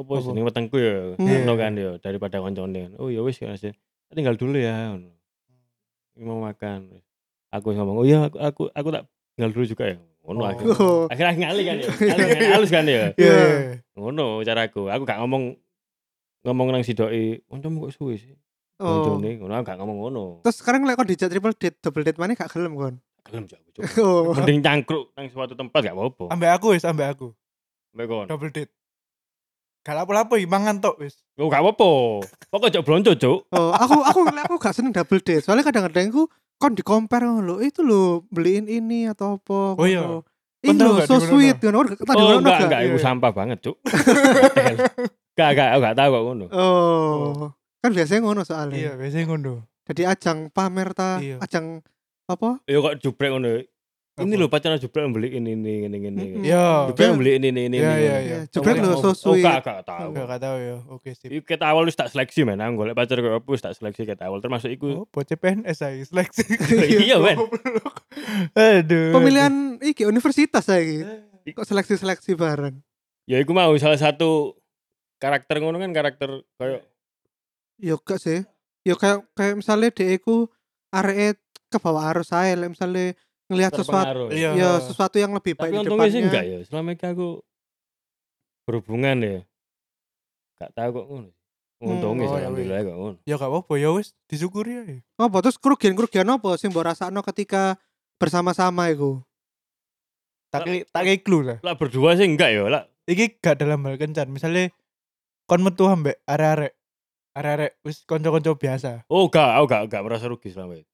apa 0.00 0.12
Apa? 0.16 0.22
sih 0.24 0.32
ning 0.32 0.44
wetengku 0.48 0.76
ya. 0.80 1.12
Hmm. 1.20 1.28
Ngono 1.44 1.52
kan 1.60 1.72
ya 1.76 1.90
daripada 2.00 2.40
koncone. 2.40 2.96
Oh 2.96 3.12
ya 3.12 3.20
wis 3.20 3.36
ya. 3.36 3.52
Tinggal 4.16 4.40
dulu 4.40 4.56
ya 4.56 4.96
ngono. 4.96 5.12
Ini 6.16 6.24
Mau 6.24 6.40
makan. 6.40 7.04
Aku 7.50 7.74
ngomong, 7.74 8.00
"Oh 8.00 8.06
iya 8.06 8.30
aku 8.30 8.38
aku, 8.38 8.62
aku 8.70 8.88
tak 8.94 9.04
tinggal 9.34 9.50
dulu 9.50 9.66
juga 9.66 9.84
ya." 9.90 9.98
Ngono 10.20 10.38
Oh. 10.40 10.48
akhirnya. 10.48 10.76
Oh. 10.76 11.02
Akhirnya 11.08 11.34
ngalih 11.38 11.64
kan 11.64 11.76
ya. 11.80 11.88
Ngalih 12.12 12.26
kan, 12.28 12.40
halus 12.54 12.70
kan 12.70 12.84
ya. 12.84 13.02
Iya. 13.16 13.38
Ngono 13.96 14.26
caraku. 14.44 14.82
Aku 14.92 15.02
gak 15.04 15.18
ngomong 15.20 15.56
ngomong 16.40 16.66
nang 16.72 16.84
sidoke, 16.84 17.44
"Kancamu 17.48 17.88
kok 17.88 17.92
suwe 17.96 18.14
sih?" 18.16 18.36
Oh. 18.80 19.16
Koncone 19.16 19.36
ngono 19.40 19.52
aku 19.56 19.64
gak 19.68 19.78
ngomong 19.80 19.96
ngono. 20.00 20.24
Terus 20.44 20.56
sekarang 20.60 20.84
lek 20.88 20.96
kon 20.96 21.08
dijak 21.08 21.28
triple 21.28 21.52
date, 21.52 21.76
double 21.80 22.04
date 22.04 22.16
mana 22.16 22.32
gak 22.32 22.48
gelem 22.52 22.72
kon. 22.76 22.94
Gelem 23.28 23.44
jak 23.44 23.60
aku. 23.60 23.80
Oh. 24.04 24.32
Mending 24.36 24.60
cangkruk 24.60 25.12
nang 25.16 25.26
suatu 25.28 25.52
tempat 25.56 25.80
gak 25.84 25.96
apa-apa. 25.96 26.24
Ambek 26.32 26.50
aku 26.56 26.66
wis, 26.76 26.84
ambek 26.84 27.08
aku. 27.12 27.28
Mbak 27.96 28.06
kon. 28.08 28.26
Double 28.28 28.52
date. 28.52 28.72
Gak 29.80 29.96
lapo-lapo 29.96 30.36
iki 30.36 30.44
mangan 30.44 30.76
tok 30.80 31.00
wis. 31.00 31.16
Oh 31.40 31.48
gak 31.48 31.64
apa-apa. 31.64 32.24
Pokok 32.52 32.68
jok 32.68 32.84
blonco, 32.84 33.12
Cuk. 33.16 33.48
Oh, 33.52 33.72
aku 33.72 33.96
aku 34.04 34.20
lek 34.28 34.44
aku 34.48 34.56
gak 34.60 34.76
seneng 34.76 34.92
double 34.92 35.20
date. 35.20 35.40
Soalnya 35.40 35.64
kadang-kadang 35.64 36.12
aku 36.12 36.28
kon 36.60 36.76
di 36.76 36.84
compare 36.84 37.24
lo 37.24 37.64
itu 37.64 37.80
lo 37.80 38.28
beliin 38.28 38.68
ini 38.68 39.08
atau 39.08 39.40
apa. 39.40 39.80
Oh 39.80 39.86
iya. 39.88 40.20
Ih 40.60 40.76
tahu 40.76 40.92
lo 40.92 41.00
so 41.08 41.16
sweet 41.16 41.56
kan. 41.56 41.72
Tadi 41.72 42.20
Oh 42.20 42.36
enggak, 42.36 42.52
gak? 42.52 42.66
enggak, 42.68 42.80
itu 42.84 42.96
Iya. 43.00 43.04
sampah 43.04 43.32
banget, 43.32 43.58
Cuk. 43.64 43.80
Gak, 45.32 45.50
gak, 45.56 45.68
aku 45.72 45.80
gak 45.80 45.96
tahu 45.96 46.10
kok 46.12 46.22
ngono. 46.28 46.46
Oh. 46.52 47.48
Kan 47.80 47.96
biasanya 47.96 48.20
ngono 48.20 48.40
soalnya. 48.44 48.76
Iya, 48.76 48.92
biasanya 49.00 49.24
ngono. 49.32 49.54
Jadi 49.88 50.02
ajang 50.04 50.38
pamer 50.52 50.92
ta, 50.92 51.16
Iya. 51.16 51.40
ajang 51.40 51.80
apa? 52.28 52.60
Ya 52.68 52.76
kok 52.78 53.00
jubrek 53.00 53.32
ngono. 53.32 53.64
Ini 54.20 54.34
lho 54.36 54.46
pacaran 54.46 54.76
jubrek 54.76 55.04
beli 55.08 55.28
ini 55.34 55.56
ini 55.56 55.72
ini 55.88 55.96
ini. 56.08 56.24
Iya. 56.44 56.92
Jubrek 56.92 57.10
beli 57.16 57.30
ini 57.40 57.48
ini 57.48 57.62
ini. 57.66 57.76
Iya, 57.76 57.90
ini. 57.90 58.00
iya, 58.04 58.16
Iya, 58.16 58.16
iya. 58.20 58.38
jebrek 58.48 58.76
Oh, 58.76 58.84
lho 58.84 58.94
so 59.00 59.08
Oh, 59.08 59.14
sweet. 59.16 59.42
gak, 59.42 59.64
gak 59.64 59.82
tahu. 59.88 60.08
Enggak 60.12 60.26
gak 60.28 60.40
tahu 60.44 60.56
ya. 60.60 60.76
Oke, 60.92 61.08
sip. 61.16 61.30
Ket 61.44 61.62
awal 61.64 61.82
wis 61.88 61.96
tak 61.96 62.08
seleksi 62.12 62.44
men, 62.44 62.60
aku 62.60 62.74
golek 62.76 62.94
pacar 62.94 63.16
kok 63.18 63.32
apa 63.40 63.48
wis 63.48 63.62
tak 63.64 63.74
seleksi 63.74 64.02
ket 64.04 64.20
awal 64.20 64.38
termasuk 64.38 64.70
iku. 64.70 65.02
Oh, 65.02 65.06
bocah 65.08 65.34
PNS 65.34 65.78
aja 65.80 66.04
seleksi. 66.04 66.44
Iya, 67.08 67.16
men. 67.18 67.36
Aduh. 68.54 69.12
Pemilihan 69.14 69.54
iki 69.80 70.04
universitas 70.04 70.66
lagi. 70.68 71.04
Kok 71.50 71.66
seleksi-seleksi 71.66 72.36
bareng. 72.36 72.76
Ya 73.26 73.38
iku 73.38 73.54
mau 73.54 73.70
salah 73.78 73.98
satu 73.98 74.58
karakter 75.18 75.60
ngono 75.60 75.78
kan 75.78 75.92
karakter 75.92 76.42
kayak 76.58 76.82
Yo 77.80 77.96
gak 78.00 78.20
sih. 78.20 78.44
Yo 78.84 78.96
kayak 78.96 79.24
kayak 79.32 79.56
misalnya 79.60 79.88
DE 79.92 80.20
ku 80.20 80.48
arek 80.92 81.40
ke 81.70 81.78
bawah 81.78 82.10
arus 82.10 82.34
saya 82.34 82.58
misalnya 82.58 83.14
ngelihat 83.50 83.72
sesuatu. 83.74 84.30
Iya. 84.30 84.50
ya 84.54 84.70
sesuatu 84.78 85.16
yang 85.18 85.34
lebih 85.34 85.58
Tapi 85.58 85.62
baik 85.66 85.72
di 85.74 85.78
untungnya 85.82 86.08
sih 86.08 86.22
enggak 86.22 86.44
ya. 86.46 86.58
Selama 86.62 86.94
ini 86.94 87.02
aku 87.02 87.28
berhubungan 88.64 89.16
ya. 89.18 89.38
Gak 90.62 90.70
tahu 90.78 90.90
kok 90.94 91.06
ngono. 91.10 91.30
Untungnya 91.80 92.24
oh, 92.24 92.30
sih 92.30 92.36
ya 92.36 92.40
alhamdulillah 92.46 92.78
kok 92.86 92.96
ngono. 92.96 93.18
Ya 93.26 93.34
gak 93.34 93.50
apa-apa 93.50 93.74
ya 93.82 93.90
wis, 93.90 94.14
disyukuri 94.30 94.72
aja. 94.78 94.96
Apa 95.18 95.38
terus 95.42 95.58
kerugian-kerugian 95.58 96.30
apa 96.30 96.54
sing 96.54 96.70
mbok 96.70 96.86
rasakno 96.86 97.20
ketika 97.26 97.74
bersama-sama 98.22 98.86
iku? 98.94 99.18
Tak 100.54 100.66
tak 100.94 101.02
kayak 101.02 101.22
clue 101.26 101.42
lah. 101.42 101.58
Lah 101.66 101.74
berdua 101.74 102.14
sih 102.14 102.26
enggak 102.26 102.54
ya, 102.54 102.70
lah. 102.70 102.86
Iki 103.10 103.42
gak 103.42 103.58
dalam 103.58 103.82
hal 103.82 103.98
kencan. 103.98 104.30
Misalnya 104.30 104.70
kon 105.50 105.66
metu 105.66 105.90
ambek 105.90 106.22
arek-arek 106.30 106.78
arek-arek 107.34 107.72
wis 107.86 108.02
kanca-kanca 108.06 108.54
biasa. 108.54 108.90
Oh, 109.06 109.26
enggak, 109.26 109.50
aku 109.58 109.64
enggak 109.66 109.82
enggak 109.86 110.02
merasa 110.06 110.26
rugi 110.26 110.50
selama 110.50 110.78
itu. 110.78 110.89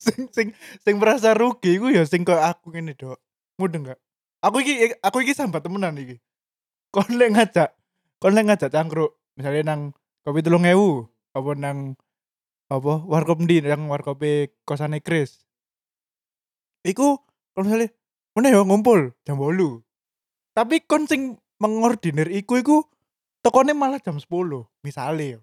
Sing 0.00 0.32
sing 0.32 0.48
sing 0.80 0.94
merasa 0.96 1.36
rugi 1.36 1.76
iku 1.76 1.92
ya 1.92 2.08
sing 2.08 2.24
koyo 2.24 2.40
aku 2.40 2.72
ngene, 2.72 2.96
Dok. 2.96 3.20
Mudeng 3.60 3.92
gak? 3.92 4.00
Aku 4.40 4.64
iki 4.64 4.96
aku 5.04 5.20
iki 5.20 5.36
sambat 5.36 5.60
temenan 5.60 5.92
iki. 6.00 6.16
Kon 6.88 7.04
lek 7.20 7.36
ngajak, 7.36 7.76
kon 8.16 8.32
ngajak 8.32 8.72
cangkruk, 8.72 9.12
misalnya 9.36 9.76
nang 9.76 9.92
kopi 10.24 10.40
tulung 10.40 10.64
ewu, 10.64 11.04
apa 11.36 11.50
nang 11.54 11.94
apa 12.72 13.04
warkop 13.04 13.44
ndi 13.44 13.60
nang 13.60 13.92
warkope 13.92 14.56
kosane 14.64 15.04
Chris. 15.04 15.44
Iku 16.80 17.20
kon 17.52 17.68
misalnya 17.68 17.92
mana 18.32 18.48
ya 18.48 18.64
ngumpul 18.64 19.12
jam 19.28 19.36
8. 19.36 19.84
Tapi 20.56 20.80
kon 20.88 21.04
sing 21.04 21.36
mengordinir 21.60 22.32
iku 22.32 22.56
iku 22.56 22.88
tekone 23.44 23.76
malah 23.76 24.00
jam 24.00 24.16
10 24.16 24.24
misalnya 24.80 25.36
ya. 25.36 25.40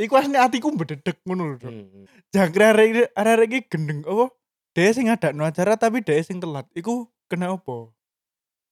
Iku 0.00 0.16
asli 0.16 0.32
atiku 0.34 0.72
bededek 0.72 1.20
ngono 1.28 1.42
lho. 1.44 1.56
Dok. 1.60 1.68
Hmm. 1.68 2.08
Jangkrik 2.32 2.66
arek 2.66 2.88
arek 3.12 3.48
iki 3.50 3.60
gendeng 3.68 4.00
apa? 4.08 4.32
Dia 4.72 4.96
sing 4.96 5.12
ngadakno 5.12 5.44
acara 5.44 5.76
tapi 5.76 6.00
dia 6.00 6.16
sing 6.24 6.40
telat. 6.40 6.64
Iku 6.72 7.04
kena 7.28 7.52
apa? 7.52 7.92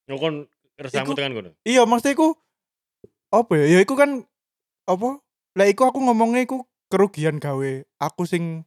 Yo 0.09 0.17
kon 0.17 0.49
resamu 0.81 1.13
Iku- 1.13 1.17
tekan 1.17 1.37
kono. 1.37 1.51
Iya, 1.63 1.85
maksudnya 1.85 2.17
iku 2.17 2.29
apa 3.29 3.53
ya? 3.55 3.67
Ya 3.69 3.79
iku 3.85 3.93
kan 3.93 4.25
apa? 4.89 5.21
Lah 5.53 5.67
iku 5.69 5.85
aku 5.85 6.01
ngomongnya 6.01 6.49
iku 6.49 6.65
kerugian 6.89 7.37
gawe 7.37 7.71
aku 8.01 8.25
sing 8.25 8.65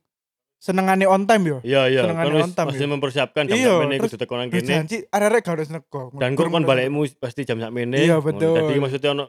senengane 0.61 1.09
on 1.09 1.25
time 1.25 1.49
yo. 1.49 1.57
Iya, 1.65 1.89
iya. 1.89 2.05
Senengane 2.05 2.45
on 2.45 2.53
time 2.53 2.67
pasti 2.69 2.85
ya. 2.85 2.91
mempersiapkan 2.93 3.43
jam 3.49 3.55
Iya, 3.57 3.73
sakmene 3.73 3.97
nang 3.97 4.49
Terus 4.53 4.61
kene. 4.61 4.69
janji 4.69 4.97
arek-arek 5.09 5.41
gak 5.41 5.53
harus 5.57 5.69
nego. 5.73 6.13
Dan 6.13 6.37
kok 6.37 6.45
kon 6.45 6.61
balikmu 6.61 7.01
pasti 7.17 7.41
jam 7.41 7.57
sakmene. 7.57 7.97
Iya, 7.97 8.21
ngono. 8.21 8.27
betul. 8.29 8.53
Jadi 8.53 8.77
maksudnya 8.77 9.09
ono 9.17 9.25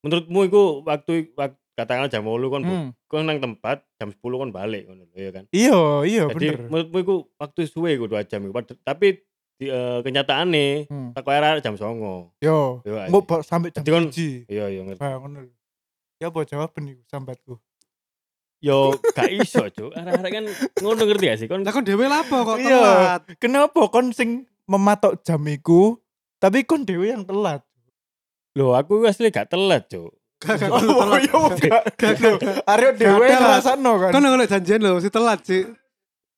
menurutmu 0.00 0.40
iku 0.48 0.62
waktu 0.88 1.36
wak- 1.36 1.60
katakanlah 1.78 2.10
jam 2.10 2.20
8 2.20 2.50
kon 2.50 2.62
Hmm. 2.62 2.88
kon 3.06 3.22
nang 3.22 3.38
tempat 3.38 3.86
jam 3.94 4.10
10 4.10 4.18
kon 4.36 4.50
balik 4.50 4.84
ngono 4.84 5.04
lho, 5.04 5.14
iya 5.14 5.30
kan. 5.30 5.44
Iya, 5.48 5.78
iya 6.02 6.22
Jadi 6.26 6.46
bener. 6.50 6.66
menurutmu 6.66 6.98
iku 6.98 7.14
waktu 7.36 7.60
suwe 7.64 7.94
iku 7.94 8.04
2 8.04 8.26
jam 8.26 8.42
iku. 8.42 8.52
Tapi 8.76 9.22
di, 9.54 9.66
eh, 9.66 9.98
kenyataane 10.02 10.86
Hmm. 10.86 11.10
tak 11.12 11.22
arek 11.24 11.62
jam 11.62 11.74
09.00. 11.74 12.34
Yo, 12.38 12.82
Yo. 12.82 12.94
ba- 13.22 13.42
sampai 13.42 13.70
jam 13.70 13.80
Jadi 13.80 13.90
kon- 13.90 14.10
1. 14.10 14.46
Iya, 14.46 14.64
iya 14.68 14.80
ngerti. 14.82 15.00
Ah, 15.00 15.16
ngono 15.16 15.38
lho. 15.40 15.54
Ya 16.18 16.26
apa 16.26 16.42
jawaban 16.42 16.82
iku 16.88 17.02
sambatku? 17.06 17.54
Yo 18.58 18.90
gak 19.14 19.30
iso, 19.30 19.62
Cuk. 19.70 19.94
Arek-arek 19.94 20.32
kan 20.32 20.44
ngono 20.76 21.02
ngerti 21.04 21.24
gak 21.24 21.38
sih? 21.38 21.46
Kon 21.46 21.62
Lah 21.62 21.70
kon 21.70 21.86
dhewe 21.86 22.04
lapo 22.04 22.42
kok 22.42 22.58
Iya. 22.58 22.66
telat? 22.66 23.22
Kenapa 23.38 23.86
kon 23.86 24.10
sing 24.10 24.30
mematok 24.66 25.22
jam 25.22 25.38
iku 25.44 25.94
tapi 26.36 26.62
kon 26.62 26.82
dhewe 26.82 27.06
yang 27.08 27.22
telat? 27.22 27.62
lho 28.52 28.74
aku 28.74 29.06
asli 29.06 29.30
gak 29.30 29.46
telat, 29.48 29.86
Cuk. 29.86 30.10
Gak 30.38 30.54
gak 30.54 30.70
Oh, 30.70 30.78
telat. 30.78 31.18
iya 31.18 31.40
gak. 31.58 31.82
gak. 31.98 32.42
Aryo 32.62 32.90
dhewe 32.94 33.26
ngrasakno 33.26 33.92
kan. 33.98 34.10
Kon 34.14 34.22
ngono 34.22 34.44
janjian 34.46 34.78
lho 34.78 34.94
mesti 34.94 35.10
telat 35.10 35.40
sih. 35.42 35.66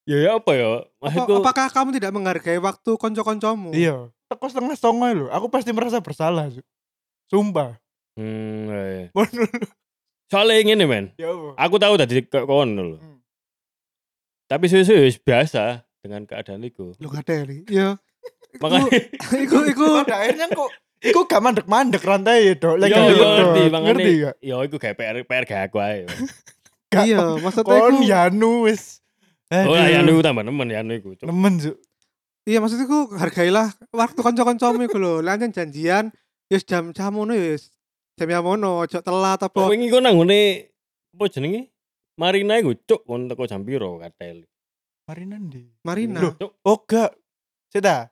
Ya 0.09 0.17
ya 0.17 0.31
apa 0.41 0.51
ya? 0.57 0.67
Apa- 0.67 1.05
Maksudku 1.05 1.33
apakah 1.39 1.67
kamu 1.69 1.89
tidak 2.01 2.11
menghargai 2.11 2.57
waktu 2.57 2.91
konco-koncomu? 2.97 3.77
Iya. 3.77 4.09
Teko 4.27 4.47
setengah 4.49 4.73
songo 4.75 5.05
lho. 5.07 5.27
Aku 5.29 5.53
pasti 5.53 5.71
merasa 5.71 6.01
bersalah. 6.01 6.49
Su. 6.49 6.65
Sumpah. 7.29 7.77
hmm, 8.17 8.67
iya, 8.73 8.83
iya. 8.89 9.07
Soalnya 10.27 10.65
ngene, 10.65 10.85
men. 10.89 11.05
Ya 11.15 11.31
apa? 11.31 11.49
Aku 11.61 11.77
tahu 11.77 11.95
tadi 11.95 12.25
kon 12.25 12.71
lho. 12.73 12.97
Hmm. 12.97 13.21
Tapi 14.49 14.65
suwe-suwe 14.67 15.13
biasa 15.21 15.85
dengan 16.01 16.25
keadaan 16.25 16.65
itu. 16.65 16.97
Lu 16.97 17.07
gak 17.07 17.29
ada 17.29 17.45
li. 17.45 17.63
Iya. 17.69 18.01
Makanya 18.59 18.91
Iku 19.47 19.63
iku 19.63 19.87
Pada 20.03 20.27
akhirnya 20.27 20.51
kok 20.51 20.69
Iku 21.01 21.25
gak 21.25 21.41
mandek-mandek 21.41 22.05
rantai 22.05 22.45
ya, 22.45 22.55
Dok. 22.55 22.77
Lek 22.77 22.89
Iya, 22.89 22.97
gak 22.97 23.09
iya, 23.09 23.27
ngerti, 23.33 23.61
Ngerti 23.73 24.13
gak? 24.21 24.35
ya 24.45 24.55
iku 24.61 24.77
kayak 24.77 24.97
PR 24.97 25.17
PR 25.25 25.45
gak 25.45 25.61
aku 25.67 25.79
ae. 25.81 26.05
Gak- 26.93 27.07
iya 27.07 27.23
maksudnya 27.39 27.71
Kon 27.71 27.95
iku 27.97 28.05
Yanu 28.05 28.53
wis. 28.67 28.99
Oh 29.49 29.63
Aduh. 29.63 29.79
lah 29.79 29.87
ya 29.87 30.01
nu 30.03 30.19
tambah 30.19 30.43
nemen 30.43 30.69
ya 30.69 30.83
nu 30.83 30.93
iku. 30.93 31.15
Cuk. 31.15 31.25
Nemen, 31.25 31.55
Su. 31.57 31.73
iya 32.45 32.59
maksudnya 32.59 32.85
iku 32.85 33.15
hargailah 33.15 33.71
waktu 33.91 34.19
konco-koncomu 34.19 34.85
iku 34.85 34.99
lho. 34.99 35.23
Lah 35.23 35.35
anjen 35.35 35.51
janjian 35.51 36.11
wis 36.51 36.67
jam 36.67 36.91
jamono 36.91 37.31
ya 37.31 37.55
wis 37.55 37.71
jam 38.15 38.27
jamono 38.27 38.83
ojo 38.83 38.99
telat 39.01 39.41
apa. 39.41 39.71
Wingi 39.71 39.87
kon 39.89 40.03
nang 40.03 40.19
ngene 40.19 40.67
apa 41.15 41.25
jenenge? 41.31 41.71
Marina 42.19 42.59
iku 42.59 42.75
cuk 42.77 43.07
kon 43.07 43.31
teko 43.31 43.47
jam 43.47 43.63
piro 43.63 43.97
katel. 43.97 44.45
Mari 45.07 45.25
nanti. 45.25 45.63
Marina. 45.83 46.21
Loh, 46.23 46.59
Oh, 46.63 46.79
gak. 46.85 47.15
Seta. 47.71 48.11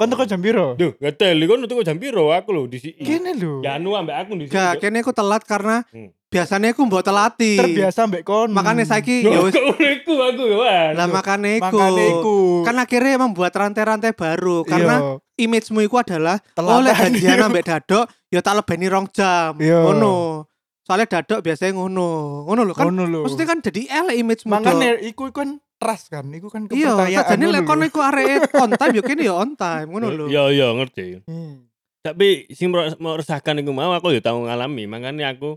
Kon 0.00 0.08
teko 0.08 0.24
jam 0.24 0.40
piro? 0.40 0.80
Duh, 0.80 0.96
katel 0.96 1.44
kon 1.44 1.60
teko 1.68 1.84
jam 1.84 2.00
piro 2.00 2.32
aku 2.32 2.56
lho 2.56 2.64
di 2.64 2.80
sini. 2.80 3.04
Kene 3.04 3.36
lho. 3.36 3.60
Ya 3.60 3.76
nu 3.76 3.92
ambek 3.92 4.16
aku 4.16 4.32
di 4.32 4.48
sini. 4.48 4.56
Gak, 4.56 4.80
kene 4.80 5.04
aku 5.04 5.12
telat 5.12 5.44
karena 5.44 5.84
Hmm. 5.92 6.08
biasanya 6.32 6.72
aku 6.72 6.88
mbok 6.88 7.04
telati. 7.04 7.60
Terbiasa 7.60 8.08
mbek 8.08 8.24
kon. 8.24 8.48
Makanya 8.48 8.88
saiki 8.88 9.20
ya 9.20 9.44
wis 9.44 9.52
iku 10.00 10.16
aku 10.16 10.42
ya. 10.48 10.96
Lah 10.96 11.04
makanya 11.04 11.52
iku. 11.52 11.76
Makanya 11.76 12.04
iku. 12.16 12.36
Kan 12.64 12.80
akhirnya 12.80 13.12
emang 13.20 13.36
buat 13.36 13.52
rantai-rantai 13.52 14.16
baru 14.16 14.64
karena 14.64 15.20
Iya. 15.20 15.44
image-mu 15.44 15.84
iku 15.84 16.00
adalah 16.00 16.40
Telatan. 16.56 16.80
oleh 16.80 16.92
janjian 16.96 17.36
ambek 17.44 17.68
dadok 17.68 18.08
ya 18.32 18.40
tak 18.40 18.56
lebeni 18.56 18.88
rong 18.88 19.04
jam. 19.12 19.52
Iya. 19.60 19.84
Ngono. 19.84 20.48
Soalnya 20.80 21.20
dadok 21.20 21.44
biasanya 21.44 21.76
ngono. 21.76 22.08
Ngono 22.48 22.60
lho 22.64 22.72
kan. 22.72 22.88
Ngono 22.88 23.04
lho. 23.04 23.20
Maksudnya 23.28 23.52
kan 23.52 23.60
jadi 23.60 23.84
elek 24.00 24.16
image-mu. 24.16 24.48
Makanya 24.48 24.96
iku 25.04 25.28
kan 25.28 25.60
trust 25.80 26.12
kan 26.12 26.28
iku 26.28 26.52
kan 26.52 26.68
Iya, 26.68 26.92
kepercayaan 26.92 27.40
lek 27.40 27.64
lho. 27.64 27.66
kono 27.66 27.82
iku 27.82 28.00
areke 28.04 28.52
on 28.54 28.70
time 28.76 28.94
yo 28.94 29.02
kene 29.02 29.22
yo 29.24 29.34
on 29.34 29.56
time 29.56 29.88
ngono 29.88 30.06
lho. 30.12 30.24
Iya 30.28 30.42
iya 30.52 30.66
ngerti. 30.76 31.24
Hmm. 31.24 31.64
Tapi 32.00 32.48
sing 32.52 32.68
mau 32.70 33.16
resahkan 33.16 33.56
iku 33.58 33.72
mau 33.72 33.90
aku 33.90 34.12
ya 34.12 34.20
tahu 34.20 34.44
ngalami, 34.44 34.84
makanya 34.84 35.32
aku 35.32 35.56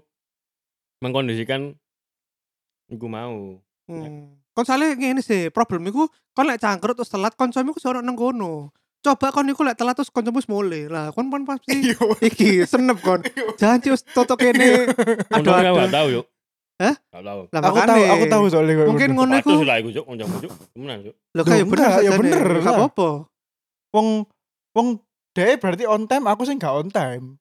mengkondisikan 1.00 1.76
iku 2.88 3.08
mau. 3.08 3.60
Hmm. 3.88 4.40
Kon 4.54 4.64
sale 4.64 4.96
ngene 4.96 5.20
sih, 5.20 5.50
problem 5.50 5.84
iku 5.88 6.08
kon 6.32 6.48
lek 6.48 6.62
cangkrut 6.62 6.96
terus 6.96 7.12
telat 7.12 7.34
koncomu 7.34 7.74
iku 7.74 7.80
ora 7.84 8.00
nang 8.00 8.16
kono. 8.16 8.72
Coba 9.04 9.36
kon 9.36 9.50
iku 9.50 9.68
lek 9.68 9.76
telat 9.76 9.98
terus 9.98 10.08
koncomu 10.08 10.40
mulai. 10.48 10.88
Lah 10.88 11.12
kon 11.12 11.28
pun 11.28 11.44
pasti 11.44 11.74
Iya. 11.92 12.00
iki 12.24 12.64
senep 12.64 13.04
kon. 13.04 13.20
Jangan 13.60 13.80
cius 13.80 14.04
toto 14.06 14.36
kene. 14.36 14.88
Aduh 15.32 15.52
aduh. 15.52 15.76
gak 15.76 15.92
tahu 15.92 16.08
yuk. 16.22 16.26
Hah? 16.82 16.96
Tahu. 17.12 17.42
Lah 17.50 17.62
Aku 17.64 17.78
tahu 17.80 18.02
aku 18.04 18.26
tahu 18.28 18.44
soalnya 18.50 18.74
kayak 18.76 18.90
Mungkin 18.90 19.10
ngono. 19.12 19.30
ngono 19.30 19.36
iku. 19.40 19.52
Sih 19.56 19.66
lah 19.66 19.78
iku 19.78 19.90
cuk, 19.92 20.06
kancamu 20.08 20.36
cuk. 20.42 20.52
Temenan 20.74 20.98
cuk. 21.02 21.16
Loh 21.32 21.44
kayak 21.44 21.66
bener 21.66 21.86
enggak, 21.86 22.02
ya 22.02 22.12
bener 22.18 22.42
Gak 22.44 22.64
lah. 22.64 22.74
apa-apa. 22.76 23.10
wong 23.94 24.08
wong 24.74 24.88
dhewe 25.32 25.54
berarti 25.56 25.84
on 25.86 26.04
time 26.06 26.26
aku 26.26 26.42
sing 26.44 26.58
gak 26.58 26.74
on 26.74 26.90
time. 26.90 27.38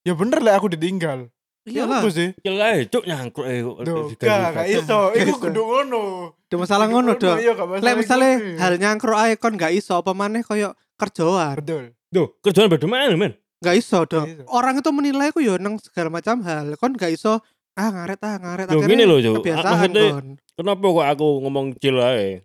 Ya 0.00 0.16
bener 0.16 0.40
lah 0.40 0.56
aku 0.56 0.72
ditinggal. 0.72 1.28
Ya 1.68 1.84
Iyalah. 1.84 2.00
apa 2.00 2.08
sih? 2.08 2.32
Kil 2.40 2.56
ae 2.56 2.88
cuk 2.88 3.04
nyangkruk 3.04 3.44
e 3.44 3.54
kok. 3.60 3.76
Duh, 3.84 4.04
diganti 4.08 4.24
gak, 4.24 4.40
gak 4.40 4.54
batas. 4.64 4.80
iso. 4.80 5.00
Iku 5.12 5.28
iso. 5.28 5.38
kudu 5.38 5.60
ngono. 5.62 6.02
Ada 6.50 6.56
masalah 6.56 6.86
ngono, 6.88 7.10
Dok. 7.14 7.36
Iya, 7.36 7.52
Lek 7.78 7.94
misale 7.94 8.28
hal 8.56 8.74
nyangkruk 8.74 9.14
ae 9.14 9.36
kon 9.36 9.54
gak 9.54 9.70
iso 9.70 9.92
apa 9.94 10.10
maneh 10.10 10.40
koyo 10.40 10.72
kerjaan. 10.96 11.60
betul. 11.60 11.92
Duh, 12.10 12.32
kerjaan 12.40 12.66
beda 12.66 12.88
mana 12.88 13.12
men? 13.12 13.36
Gak 13.60 13.76
iso, 13.76 14.02
Dok. 14.02 14.48
Orang 14.48 14.80
itu 14.80 14.88
menilai 14.88 15.30
ku 15.30 15.38
yo 15.38 15.60
nang 15.60 15.76
segala 15.76 16.08
macam 16.08 16.40
hal. 16.40 16.74
Kon 16.74 16.96
gak 16.96 17.12
iso 17.12 17.44
ah 17.78 17.88
ngaret 17.90 18.20
ah 18.20 18.36
ngaret 18.38 18.66
Loh, 18.66 18.72
Akhirnya 18.82 18.90
gini 18.90 19.04
loh, 19.06 19.18
Cuk. 19.18 19.34
Kebiasaan 19.42 19.66
Maksudnya-. 19.90 20.14
Kenapa 20.56 20.84
kok 20.84 21.06
aku 21.08 21.26
ngomong 21.42 21.66
chill 21.78 21.96
ae? 21.98 22.42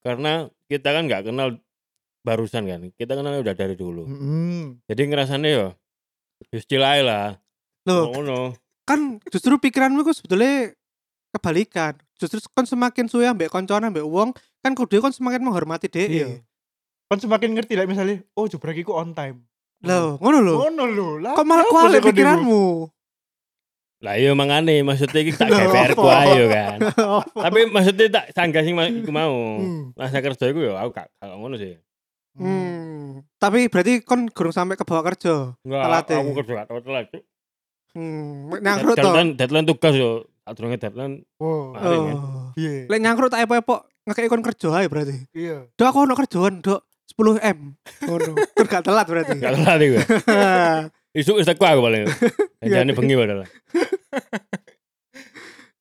Karena 0.00 0.32
kita 0.66 0.88
kan 0.90 1.02
nggak 1.06 1.22
kenal 1.26 1.48
barusan 2.20 2.64
kan. 2.64 2.80
Kita 2.92 3.12
kenalnya 3.14 3.40
udah 3.40 3.54
dari 3.54 3.74
dulu. 3.74 4.04
Hmm. 4.04 4.80
Jadi 4.84 5.00
ngerasanya 5.08 5.48
ya 5.48 5.66
Wis 6.52 6.64
chill 6.64 6.82
ae 6.82 7.00
lah. 7.00 7.38
Loh, 7.84 8.12
Ngono. 8.12 8.56
kan 8.84 9.16
justru 9.28 9.56
pikiranmu 9.56 10.04
ku 10.04 10.12
sebetulnya 10.12 10.72
kebalikan. 11.30 11.96
Justru 12.14 12.40
kon 12.52 12.64
semakin 12.64 13.08
suwe 13.08 13.24
ambek 13.24 13.48
koncoan 13.48 13.88
ambek 13.88 14.04
wong, 14.04 14.32
kan 14.60 14.72
kudu 14.72 15.00
kon 15.00 15.12
semakin 15.12 15.40
menghormati 15.40 15.88
Iya. 15.88 16.04
dhek. 16.04 16.28
Kan 17.08 17.18
semakin 17.20 17.56
ngerti 17.56 17.76
lah 17.76 17.84
misalnya, 17.84 18.20
oh 18.32 18.44
jebrak 18.44 18.76
iku 18.76 18.92
on 18.92 19.12
time. 19.12 19.44
Loh, 19.84 20.16
ngono 20.16 20.38
lho. 20.40 20.54
Ngono 20.58 20.84
lho. 20.86 21.08
Lah, 21.20 21.32
Kok 21.36 21.44
malah 21.44 21.64
kok 21.64 22.00
pikiranmu? 22.08 22.88
Lah 24.02 24.14
iya 24.18 24.34
mangane 24.34 24.82
maksudnya 24.82 25.20
iki 25.22 25.32
tak 25.32 25.48
GPR 25.48 25.92
ku 25.94 26.04
apa? 26.04 26.26
ae 26.26 26.32
yo 26.36 26.46
kan. 26.50 26.78
Tapi 27.46 27.60
maksudnya 27.70 28.06
tak 28.10 28.24
sanggah 28.34 28.62
sing 28.66 28.74
iku 28.76 29.12
mau. 29.14 29.60
Hmm. 29.60 29.94
Masa 29.94 30.18
kerja 30.20 30.44
iku 30.50 30.60
yo 30.60 30.74
aku 30.74 30.90
gak 30.98 31.08
ngono 31.22 31.54
sih. 31.56 31.78
Hmm. 32.34 33.22
Tapi 33.38 33.70
berarti 33.70 34.02
kon 34.02 34.26
gurung 34.28 34.52
sampai 34.52 34.74
ke 34.74 34.84
bawah 34.84 35.06
kerja. 35.06 35.54
Enggak, 35.62 35.82
Telat 35.86 36.04
aku 36.10 36.30
ya? 36.30 36.36
kerja 36.42 36.52
gak 36.58 36.68
telat. 36.82 37.06
Hmm, 37.94 38.50
nyangkrut 38.58 38.96
to. 38.98 39.06
Deadline 39.06 39.30
deadline 39.38 39.66
tugas 39.70 39.94
yo. 39.94 40.26
Sadurunge 40.44 40.76
deadline. 40.76 41.24
Oh. 41.40 41.72
Iya. 42.58 42.90
Lek 42.90 43.00
nyangkrut 43.00 43.32
tak 43.32 43.46
epok-epok 43.46 43.88
ngekek 44.04 44.28
kon 44.28 44.44
kerja 44.44 44.68
ae 44.82 44.86
berarti. 44.90 45.16
Iya. 45.32 45.70
Dok 45.78 45.86
aku 45.88 45.98
ono 46.04 46.14
kerjaan, 46.18 46.60
Dok. 46.60 46.80
10 47.14 47.38
M. 47.40 47.58
Ngono. 48.10 48.32
Kon 48.58 48.66
gak 48.66 48.84
telat 48.84 49.06
berarti. 49.06 49.38
gak 49.38 49.54
telat 49.54 49.78
iku. 49.80 49.98
Isuk 51.14 51.38
wis 51.38 51.46
teko 51.46 51.62
aku 51.62 51.80
paling. 51.80 52.04
Janjane 52.60 52.92
bengi 52.92 53.14
padahal. 53.14 53.46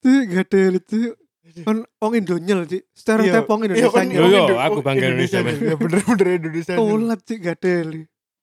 Tuh 0.03 0.19
gak 0.29 0.45
ada 0.51 0.59
lucu. 0.69 1.15
Kon 1.63 1.85
wong 2.01 2.13
Indonyel, 2.17 2.65
Cik. 2.65 2.83
Stereotip 2.93 3.45
wong 3.45 3.61
Iya, 3.61 3.77
Indonesia. 3.77 3.93
kan 3.93 4.05
Yo, 4.09 4.25
yo, 4.25 4.41
Indo- 4.45 4.57
aku 4.57 4.79
bangga 4.81 5.05
Indonesia. 5.05 5.39
Ya 5.41 5.75
bener-bener 5.77 6.27
Indonesia. 6.41 6.73
Ulat 6.77 7.21
Cik 7.23 7.39
gak 7.41 7.61
ada. 7.61 7.75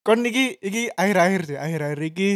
Kon 0.01 0.23
iki 0.25 0.57
iki 0.59 0.89
akhir-akhir 0.95 1.41
sih, 1.45 1.59
akhir-akhir 1.59 2.01
iki 2.07 2.29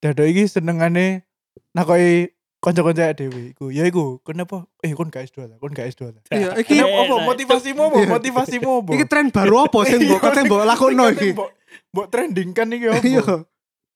dado 0.00 0.24
iki 0.24 0.48
senengane 0.48 1.28
nakoi 1.72 2.32
kanca-kanca 2.58 3.12
dhewe 3.12 3.52
iku. 3.52 3.68
Ya 3.68 3.84
iku, 3.84 4.18
kenapa? 4.24 4.64
Eh 4.80 4.96
kon 4.96 5.12
gak 5.12 5.28
S2 5.28 5.44
lah, 5.44 5.56
kon 5.60 5.70
gak 5.70 5.92
S2 5.92 6.10
lah. 6.10 6.20
Iya, 6.32 6.48
iki 6.58 6.80
apa 6.80 7.14
motivasimu 7.22 7.82
apa? 7.86 7.96
Iya. 8.00 8.08
Motivasimu 8.10 8.70
apa? 8.80 8.90
iki 8.96 9.04
tren 9.06 9.28
baru 9.28 9.68
apa 9.68 9.78
sing 9.84 10.00
mbok 10.02 10.20
kate 10.20 10.40
mbok 10.48 10.62
lakono 10.64 11.04
iki? 11.12 11.36
Mbok 11.36 11.48
mbok 11.92 12.06
trending 12.08 12.50
kan 12.50 12.72
iki 12.72 12.86
apa? 12.88 13.00
Iya. 13.04 13.24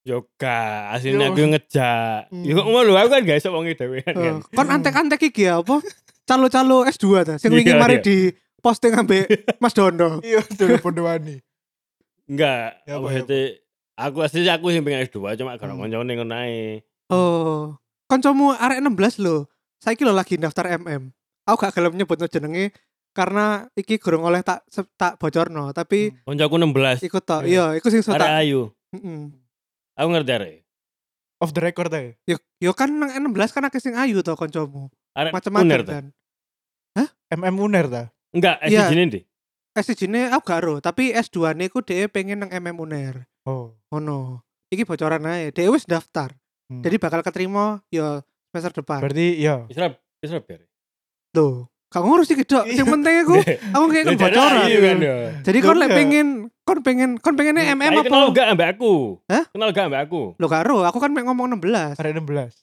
Yo 0.09 0.25
gak, 0.35 0.97
aslinya 0.97 1.29
aku 1.29 1.44
ngejak. 1.44 2.33
Hmm. 2.33 2.40
Yo 2.40 2.57
kok 2.57 2.66
ngono 2.66 2.97
aku 2.97 3.09
kan 3.12 3.21
gak 3.23 3.38
iso 3.38 3.53
wong 3.53 3.68
dhewean 3.68 4.09
kan. 4.09 4.35
Kon 4.49 4.68
antek-antek 4.71 5.21
iki 5.23 5.44
ya 5.44 5.61
apa? 5.61 5.85
Calo-calo 6.25 6.88
S2 6.88 7.05
ta. 7.23 7.35
Sing 7.37 7.53
wingi 7.53 7.73
Iya, 7.73 7.77
mari 7.77 8.01
iya. 8.01 8.05
di 8.05 8.16
posting 8.59 8.97
ambek 8.97 9.29
Mas 9.62 9.77
Dondo. 9.77 10.25
Iya, 10.25 10.40
sudah 10.49 10.81
pondowani. 10.81 11.44
Enggak, 12.25 12.81
Ya, 12.85 12.97
apa 12.97 13.05
apa, 13.05 13.09
ya, 13.11 13.21
itu 13.21 13.40
aku 13.94 14.16
aslinya 14.21 14.53
aku 14.57 14.73
sing 14.73 14.81
pengen 14.81 15.05
S2 15.05 15.37
cuma 15.37 15.55
gak 15.55 15.68
Hmm. 15.68 15.77
koncone 15.79 16.12
ngono 16.14 16.35
ae. 16.35 16.81
Oh, 17.09 17.77
kancamu 18.05 18.53
arek 18.55 18.81
16 18.81 19.21
lho. 19.21 19.44
Saiki 19.77 20.05
lho 20.05 20.12
lagi 20.12 20.37
daftar 20.37 20.73
MM. 20.75 21.12
Aku 21.44 21.57
gak 21.59 21.73
gelem 21.73 21.97
nyebutno 21.97 22.25
jenenge 22.25 22.73
karena 23.12 23.68
iki 23.75 23.97
gurung 23.97 24.23
oleh 24.23 24.40
tak 24.40 24.64
tak 24.94 25.16
bocorno, 25.16 25.73
tapi 25.73 26.12
Koncoku 26.25 26.57
16. 26.57 27.01
ikut 27.03 27.23
tok. 27.23 27.44
Iya. 27.44 27.73
Iya, 27.73 27.81
iku 27.81 27.88
sing 27.88 28.01
Arek 28.05 28.21
tak. 28.21 28.40
ayu. 28.40 28.73
Heeh. 28.92 29.47
Aku 29.98 30.08
ngerti 30.14 30.30
arek. 30.30 30.56
Off 31.42 31.50
the 31.54 31.62
record 31.62 31.90
aja. 31.90 32.14
Yo, 32.26 32.38
yo 32.58 32.70
kan 32.74 32.90
nang 32.90 33.11
16 33.11 33.54
kan 33.54 33.66
akeh 33.66 33.78
sing 33.82 33.94
ayu 33.94 34.22
to 34.22 34.34
kancamu. 34.34 34.90
Macam-macam 35.14 35.82
kan. 35.87 36.04
MM 37.28 37.56
Uner 37.61 37.87
ta? 37.87 38.02
Enggak, 38.32 38.56
Iya. 38.64 38.88
SJ 38.88 38.94
ndi? 39.04 39.20
S1 39.76 40.32
aku 40.34 40.42
gak 40.42 40.61
ero, 40.64 40.74
tapi 40.82 41.14
S2 41.14 41.54
ne 41.54 41.70
ku 41.70 41.84
dhewe 41.84 42.11
pengen 42.11 42.42
nang 42.42 42.50
MM 42.50 42.82
Uner. 42.82 43.28
Oh. 43.46 43.76
Ngono. 43.92 44.42
Iki 44.72 44.82
bocoran 44.88 45.22
ae. 45.28 45.54
Dhewe 45.54 45.78
wis 45.78 45.87
daftar. 45.87 46.34
Hmm. 46.68 46.82
Jadi 46.82 46.96
bakal 46.98 47.22
keterima 47.22 47.80
yo 47.88 48.20
semester 48.50 48.82
depan. 48.82 49.00
berarti 49.00 49.38
ya. 49.38 49.64
Isra 49.70 49.94
Isra. 50.20 50.42
Tuh. 51.32 51.68
Gak 51.88 52.05
ngurus 52.05 52.29
iki, 52.29 52.44
Dok. 52.44 52.68
Sing 52.68 52.85
penting 52.85 53.14
aku 53.24 53.40
aku 53.72 53.85
kayak 53.88 54.05
kan 54.12 54.96
ya. 55.01 55.14
Jadi 55.40 55.59
kon 55.64 55.81
lek 55.81 55.88
Enggak. 55.88 55.96
pengen 55.96 56.27
kon 56.68 56.79
pengen 56.85 57.11
kon 57.16 57.33
pengennya 57.33 57.72
MM 57.72 57.92
apa? 57.96 58.05
kenal 58.05 58.29
gak 58.29 58.46
ambek 58.53 58.68
aku? 58.77 59.16
Hah? 59.24 59.44
Kenal 59.48 59.72
gak 59.72 59.88
ambek 59.88 60.01
aku? 60.05 60.37
Lo 60.37 60.46
karo, 60.46 60.85
aku 60.85 61.01
kan 61.01 61.09
mek 61.16 61.24
ngomong 61.24 61.57
16. 61.57 61.96
Arek 61.96 62.12
16. 62.12 62.61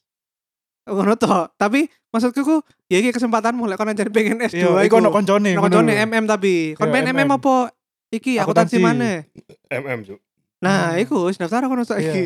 Ngono 0.86 1.18
to. 1.18 1.50
Tapi 1.58 1.90
maksudku 2.14 2.42
ku 2.46 2.56
ya 2.86 3.02
iki 3.02 3.10
kesempatanmu 3.10 3.66
lek 3.66 3.82
kon 3.82 3.90
anjir 3.90 4.14
pengen 4.14 4.46
S2 4.46 4.62
Iya, 4.62 4.86
iku 4.86 5.02
ono 5.02 5.10
koncone. 5.10 5.58
Koncone. 5.58 5.98
MM 6.06 6.30
tapi. 6.30 6.78
Kon 6.78 6.86
Iya, 6.86 6.94
pengen 6.94 7.18
MM 7.18 7.30
apa? 7.34 7.74
Iki 8.14 8.38
akuntansi 8.38 8.78
Akuntansi. 8.78 8.78
mana? 8.78 9.26
MM 9.74 10.00
cuk. 10.06 10.20
Nah, 10.62 11.02
iku 11.02 11.26
wis 11.26 11.42
daftar 11.42 11.66
aku 11.66 11.74
Iya. 11.76 11.86
saiki. 11.90 12.24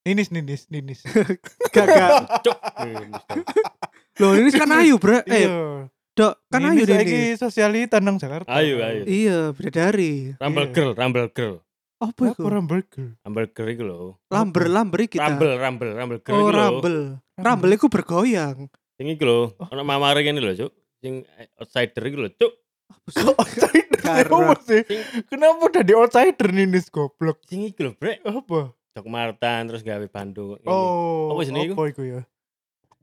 Ninis, 0.00 0.32
ninis, 0.32 0.64
ninis. 0.66 1.00
Gak 1.76 1.84
gak. 1.86 2.40
Cuk. 2.40 2.56
Eh. 2.56 3.04
Loh, 4.16 4.32
ini 4.32 4.48
kan 4.48 4.72
ayu, 4.72 4.96
Bro. 4.96 5.20
Eh, 5.28 5.44
Iya. 5.44 5.92
Dok, 6.16 6.34
kan 6.48 6.60
ayu 6.64 6.82
Ninis 6.82 6.88
ini. 6.88 6.96
saiki 6.96 7.20
sosialita 7.36 8.00
nang 8.00 8.16
Jakarta. 8.16 8.48
Ayu, 8.48 8.80
ayu. 8.80 9.02
Iya, 9.04 9.52
bidadari. 9.52 10.34
Rumble 10.40 10.66
Iya. 10.66 10.72
girl, 10.72 10.90
rumble 10.96 11.28
girl. 11.30 11.54
Apa 12.00 12.32
iku? 12.32 12.48
Apa 12.48 12.56
hamburger? 12.56 13.06
Rumble 13.20 13.48
girl 13.52 13.68
iku 13.68 13.82
lho. 13.84 13.98
Lamber, 14.32 14.64
lamber 14.66 14.98
kita. 15.04 15.20
Rumble, 15.20 15.52
rumble, 15.60 15.90
rumble 15.92 16.20
girl 16.24 16.32
Oh, 16.34 16.48
rumble. 16.48 17.00
Rumble 17.36 17.72
iku 17.76 17.86
bergoyang. 17.92 18.72
Sing 18.96 19.06
iki 19.06 19.20
lho, 19.20 19.52
Oh. 19.60 19.68
ono 19.68 19.84
mamare 19.84 20.24
kene 20.24 20.40
lho, 20.40 20.56
Cuk. 20.56 20.72
Sing 21.04 21.28
outsider 21.60 22.02
iku 22.02 22.16
lho, 22.24 22.28
Cuk. 22.40 22.52
Outsider. 23.36 24.00
Karo. 24.00 24.48
Apa 24.48 24.64
sih? 24.64 24.80
Kenapa 25.30 25.60
udah 25.60 25.84
outsider 26.00 26.48
ninis 26.48 26.88
goblok? 26.88 27.44
Sing 27.44 27.68
iki 27.68 27.84
lho, 27.84 27.92
Brek. 27.92 28.24
Apa? 28.24 28.72
Cok 29.00 29.08
Martan 29.08 29.64
terus 29.64 29.80
gawe 29.80 30.06
Bandung. 30.12 30.60
Oh, 30.68 31.32
Apa 31.32 31.40
jenenge 31.48 31.72
iku? 31.72 31.74
Apa 31.80 31.84
iku 31.88 32.02
ya? 32.04 32.20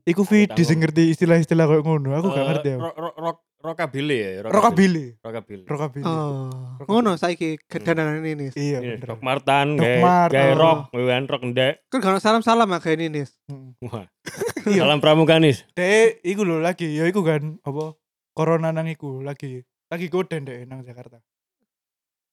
Iku 0.06 0.22
Vidi 0.22 0.62
sing 0.62 0.78
ngerti 0.78 1.10
istilah-istilah 1.10 1.66
kayak 1.66 1.82
ngono. 1.82 2.14
Aku 2.14 2.30
gak 2.30 2.38
Eh, 2.38 2.48
ngerti. 2.48 2.68
Rock 2.78 2.96
rock 2.96 3.16
rock 3.18 3.38
rockabilly 3.58 4.16
ya, 4.22 4.30
Rockabilly. 4.46 5.06
Rockabilly. 5.18 5.64
Rockabilly. 5.66 6.06
Oh, 6.06 6.48
ngono 6.86 7.18
saiki 7.18 7.58
kedandanan 7.66 8.22
ini. 8.22 8.54
Iya, 8.54 8.78
bener. 8.78 9.04
Doc 9.04 9.20
Martan, 9.20 9.74
Doc 9.74 9.84
gawe 10.30 10.52
rock, 10.54 10.78
gawe 10.94 11.18
rock 11.26 11.42
ndek. 11.42 11.74
Kan 11.90 11.98
gak 11.98 12.22
salam-salam 12.22 12.70
ya 12.70 12.78
kayak 12.78 13.02
ini. 13.02 13.26
Hmm. 13.50 13.74
Wah. 13.82 14.06
Iya. 14.68 14.84
Salam 14.84 15.00
pramuka 15.00 15.40
nis. 15.40 15.64
Dek, 15.72 16.20
iku 16.20 16.44
lho 16.44 16.60
lagi, 16.60 16.92
ya 16.92 17.08
iku 17.08 17.24
kan 17.24 17.56
apa? 17.64 17.96
Corona 18.36 18.68
nang 18.68 18.84
iku 18.84 19.24
lagi. 19.24 19.64
Lagi 19.88 20.12
goden 20.12 20.44
dek 20.44 20.68
nang 20.68 20.84
Jakarta. 20.84 21.24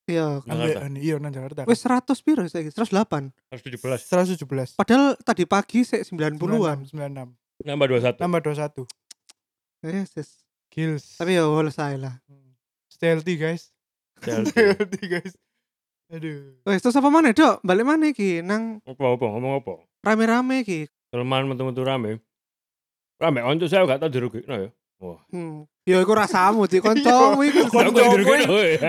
Iya. 0.06 0.40
Jakarta. 0.46 0.80
Ambek- 0.86 1.02
iya 1.02 1.16
nang 1.18 1.34
Jakarta. 1.34 1.62
Wis 1.66 1.82
100 1.82 2.22
piro 2.22 2.46
saiki? 2.46 2.70
108. 2.70 3.34
117. 3.50 4.06
117. 4.06 4.78
Padahal 4.78 5.18
tadi 5.18 5.44
pagi 5.46 5.82
sik 5.82 6.06
90-an. 6.06 6.86
96. 6.86 7.34
Nambah 7.66 7.86
21. 7.90 8.22
Nambah 8.22 8.42
21. 8.46 8.86
Yes, 9.82 10.10
yes. 10.14 10.30
Kills. 10.70 11.18
Tapi 11.18 11.38
ya 11.38 11.50
wala 11.50 11.70
saya 11.70 11.98
lah. 11.98 12.14
Stay 12.90 13.10
healthy 13.12 13.36
guys. 13.36 13.74
Stay 14.22 14.66
healthy 14.78 15.04
guys. 15.10 15.34
Aduh. 16.06 16.54
Wes 16.64 16.86
terus 16.86 16.94
apa 16.94 17.10
mana, 17.10 17.34
Dok? 17.34 17.66
Balik 17.66 17.86
mana 17.86 18.14
iki? 18.14 18.46
Nang 18.46 18.78
Apa 18.86 19.04
apa 19.10 19.26
ngomong 19.26 19.58
apa? 19.58 19.74
rame-rame 20.06 20.62
iki. 20.62 20.86
Kelemahan 21.10 21.50
metu-metu 21.50 21.82
rame. 21.82 22.22
Rame 23.18 23.42
onco 23.42 23.66
saya 23.66 23.90
gak 23.90 24.06
tau 24.06 24.12
dirugikno 24.12 24.54
ya. 24.54 24.70
Wah. 25.00 25.20
Hmm. 25.30 25.68
Ya 25.86 26.02
iku 26.02 26.14
rasamu 26.16 26.66
di 26.66 26.80
kancamu 26.86 27.40
iku. 27.46 27.68
Ngerti 27.70 28.02
iku-. 28.24 28.38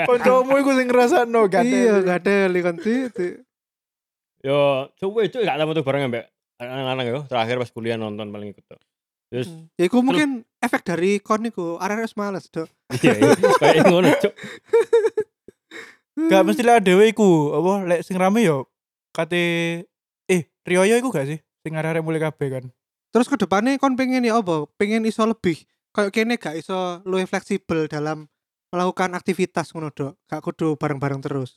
Kancamu 0.06 0.52
iku 0.62 0.70
sing 0.78 0.86
ngrasakno 0.88 1.40
gak 1.50 1.62
Iya, 1.66 1.94
gak 2.02 2.18
ada 2.24 2.36
kan 2.62 2.76
Di. 2.78 2.96
Yo, 4.46 4.86
cuy, 4.96 5.26
cuy 5.26 5.42
gak 5.42 5.58
tahu 5.58 5.74
tuh 5.74 5.84
bareng 5.84 6.08
ambek 6.08 6.24
anak-anak 6.62 7.04
yo. 7.10 7.18
Terakhir 7.26 7.56
pas 7.58 7.70
kuliah 7.74 7.98
nonton 7.98 8.30
paling 8.30 8.54
ikut 8.54 8.64
tuh. 8.64 8.80
Terus 9.26 9.50
Ya 9.74 9.90
iku 9.90 10.00
mungkin 10.06 10.46
efek 10.62 10.86
dari 10.86 11.18
kon 11.18 11.42
iku. 11.42 11.82
Arek 11.82 12.06
wis 12.06 12.14
males, 12.14 12.46
Dok. 12.46 12.70
iya, 13.02 13.18
iya, 13.18 13.34
kayak 13.58 13.90
ngono, 13.90 14.08
cuk. 14.22 14.32
Gak 16.30 16.42
mesti 16.48 16.62
lah 16.64 16.80
dhewe 16.80 17.12
iku, 17.12 17.52
apa 17.52 17.84
lek 17.84 18.00
sing 18.00 18.16
rame 18.16 18.40
yo 18.40 18.64
kate 19.12 19.84
eh 20.32 20.42
Rioyo 20.64 20.96
iku 20.96 21.12
gak 21.12 21.28
sih? 21.28 21.38
Sing 21.60 21.76
arek 21.76 22.00
mulai 22.00 22.22
kabeh 22.22 22.48
kan. 22.48 22.64
Terus 23.12 23.28
ke 23.28 23.36
depannya 23.36 23.76
kon 23.76 24.00
pengen 24.00 24.24
ya 24.24 24.40
apa? 24.40 24.64
Pengen 24.80 25.04
iso 25.04 25.26
lebih 25.28 25.68
kayak 25.96 26.12
kene 26.12 26.34
gak 26.36 26.60
iso 26.60 27.00
luwih 27.08 27.24
fleksibel 27.24 27.88
dalam 27.88 28.28
melakukan 28.68 29.16
aktivitas 29.16 29.72
ngono, 29.72 29.88
Dok. 29.88 30.20
Gak 30.28 30.44
kudu 30.44 30.76
bareng-bareng 30.76 31.24
terus. 31.24 31.56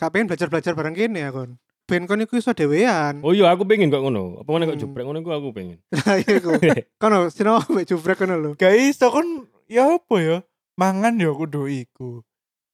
Gak 0.00 0.08
pengen 0.10 0.32
belajar-belajar 0.32 0.72
bareng 0.72 0.96
kene 0.96 1.20
ya 1.20 1.30
kon. 1.30 1.60
Ben 1.84 2.08
kon 2.08 2.24
iku 2.24 2.40
iso 2.40 2.56
dhewean. 2.56 3.20
Oh 3.20 3.36
iya, 3.36 3.52
aku 3.52 3.68
pengen 3.68 3.92
kok 3.92 4.00
ngono. 4.00 4.40
Apa 4.40 4.48
mana 4.48 4.64
kok 4.64 4.80
Hmm. 4.80 4.82
jubrek 4.88 5.04
ngono 5.04 5.20
iku 5.20 5.30
aku 5.36 5.48
pengen. 5.52 5.78
Lah 6.00 6.16
iya 6.16 6.40
iku. 6.40 6.56
Kono 6.96 7.28
sino 7.28 7.60
mbek 7.60 7.84
jubrek 7.84 8.16
kono 8.16 8.34
lho. 8.40 8.50
Gak 8.56 8.72
iso 8.72 9.12
kon 9.12 9.44
ya 9.68 10.00
apa 10.00 10.16
ya? 10.16 10.36
Mangan 10.80 11.20
yo 11.20 11.36
kudu 11.36 11.68
iku. 11.68 12.24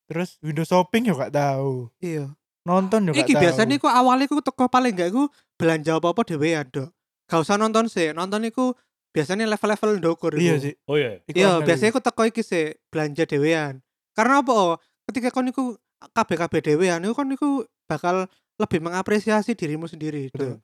Terus 0.07 0.39
window 0.39 0.63
shopping 0.63 1.11
yo 1.11 1.19
gak 1.19 1.35
tahu. 1.35 1.91
Iya. 1.99 2.31
Nonton 2.63 3.11
yo 3.11 3.13
gak 3.13 3.27
Iki 3.27 3.35
biasanya 3.35 3.75
iku 3.77 3.91
awalnya 3.91 4.31
iku 4.31 4.39
teko 4.39 4.71
paling 4.71 4.95
gak 4.95 5.11
iku 5.11 5.27
belanja 5.59 5.99
apa-apa 5.99 6.23
dhewean, 6.23 6.71
Dok. 6.71 6.95
Gak 7.27 7.41
usah 7.43 7.59
nonton 7.59 7.91
sih. 7.91 8.15
Nonton 8.15 8.47
iku 8.47 8.79
biasanya 9.11 9.47
level-level 9.47 9.91
ndokur 9.99 10.33
iku. 10.33 10.43
Iya 10.43 10.55
sih. 10.57 10.75
Oh 10.85 10.95
iya. 10.95 11.19
Iya, 11.27 11.59
angel 11.59 11.67
biasanya 11.67 11.91
iku. 11.91 11.99
aku 11.99 12.07
teko 12.07 12.23
iki 12.25 12.43
sih 12.43 12.65
belanja 12.89 13.25
dhewean. 13.25 13.75
Karena 14.13 14.41
apa? 14.41 14.53
oh, 14.53 14.75
Ketika 15.05 15.31
kon 15.31 15.47
iku 15.47 15.75
kabeh-kabeh 16.09 16.61
dhewean, 16.63 17.03
iku 17.03 17.13
kon 17.13 17.31
iku 17.31 17.49
bakal 17.85 18.31
lebih 18.57 18.79
mengapresiasi 18.81 19.53
dirimu 19.53 19.85
sendiri. 19.85 20.31
Betul. 20.31 20.63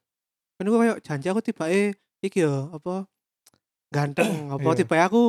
Kan 0.54 0.64
iku 0.64 0.76
kayak 0.78 0.98
janji 1.02 1.26
aku 1.26 1.40
tiba 1.40 1.66
iki 2.22 2.40
yo 2.40 2.70
apa 2.70 3.04
ganteng 3.90 4.26
apa 4.54 4.68
Iya. 4.68 4.78
tiba 4.78 4.96
aku 5.00 5.22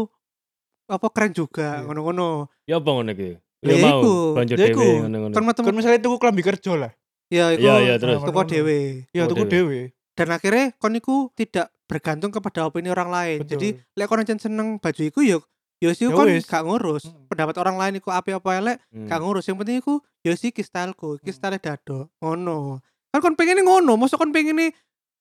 apa 0.87 1.07
keren 1.11 1.33
juga 1.33 1.67
Iya. 1.75 1.83
ngono-ngono. 1.83 2.29
Ya 2.63 2.75
apa 2.77 2.89
ngono 2.91 3.11
iki? 3.11 3.31
Lah 3.57 3.73
Ya 3.73 3.77
mau 3.81 4.01
lah 4.37 4.43
iku. 4.45 4.53
dhewe 4.53 4.87
ngono-ngono. 5.01 5.33
Kan 5.33 5.73
misalnya 5.75 5.99
tuku 5.99 6.17
klambi 6.17 6.43
kerja 6.45 6.73
lah. 6.77 6.91
ya 7.27 7.51
iku 7.51 7.59
Iya, 7.59 7.73
iya, 7.81 7.93
terus. 7.99 8.23
teko 8.23 8.41
dhewe. 8.45 9.03
Iya 9.11 9.23
Oh, 9.25 9.27
tuku 9.27 9.43
dhewe. 9.45 9.51
dhewe. 9.51 9.79
Dan 10.15 10.27
akhirnya 10.31 10.71
kon 10.77 10.95
iku 10.95 11.29
tidak 11.33 11.67
bergantung 11.87 12.29
kepada 12.29 12.67
opini 12.67 12.91
orang 12.91 13.09
lain. 13.09 13.37
Betul. 13.41 13.51
Jadi 13.55 13.67
lek 13.95 14.11
ancen 14.11 14.37
seneng 14.37 14.77
baju 14.77 15.01
iku 15.01 15.23
yo 15.23 15.39
yo 15.77 15.93
sih 15.93 16.09
Ya 16.09 16.13
wis. 16.13 16.43
gak 16.43 16.65
ngurus. 16.65 17.07
Mm. 17.07 17.31
Pendapat 17.31 17.55
orang 17.57 17.77
lain 17.77 17.93
iku 17.97 18.09
api 18.11 18.33
apa 18.33 18.49
elek 18.55 18.77
Hmm. 18.91 19.07
gak 19.07 19.21
ngurus 19.21 19.45
yang 19.45 19.57
penting 19.57 19.79
iku 19.79 20.01
ya 20.21 20.33
sih 20.33 20.51
Hmm. 20.51 20.93
style 21.31 21.57
dado 21.57 22.11
ngono 22.19 22.81
kan 23.07 23.23
kon 23.23 23.33
pengen 23.33 23.63
ngono 23.63 23.95
masa 23.95 24.17
kon 24.17 24.33
pengen 24.33 24.73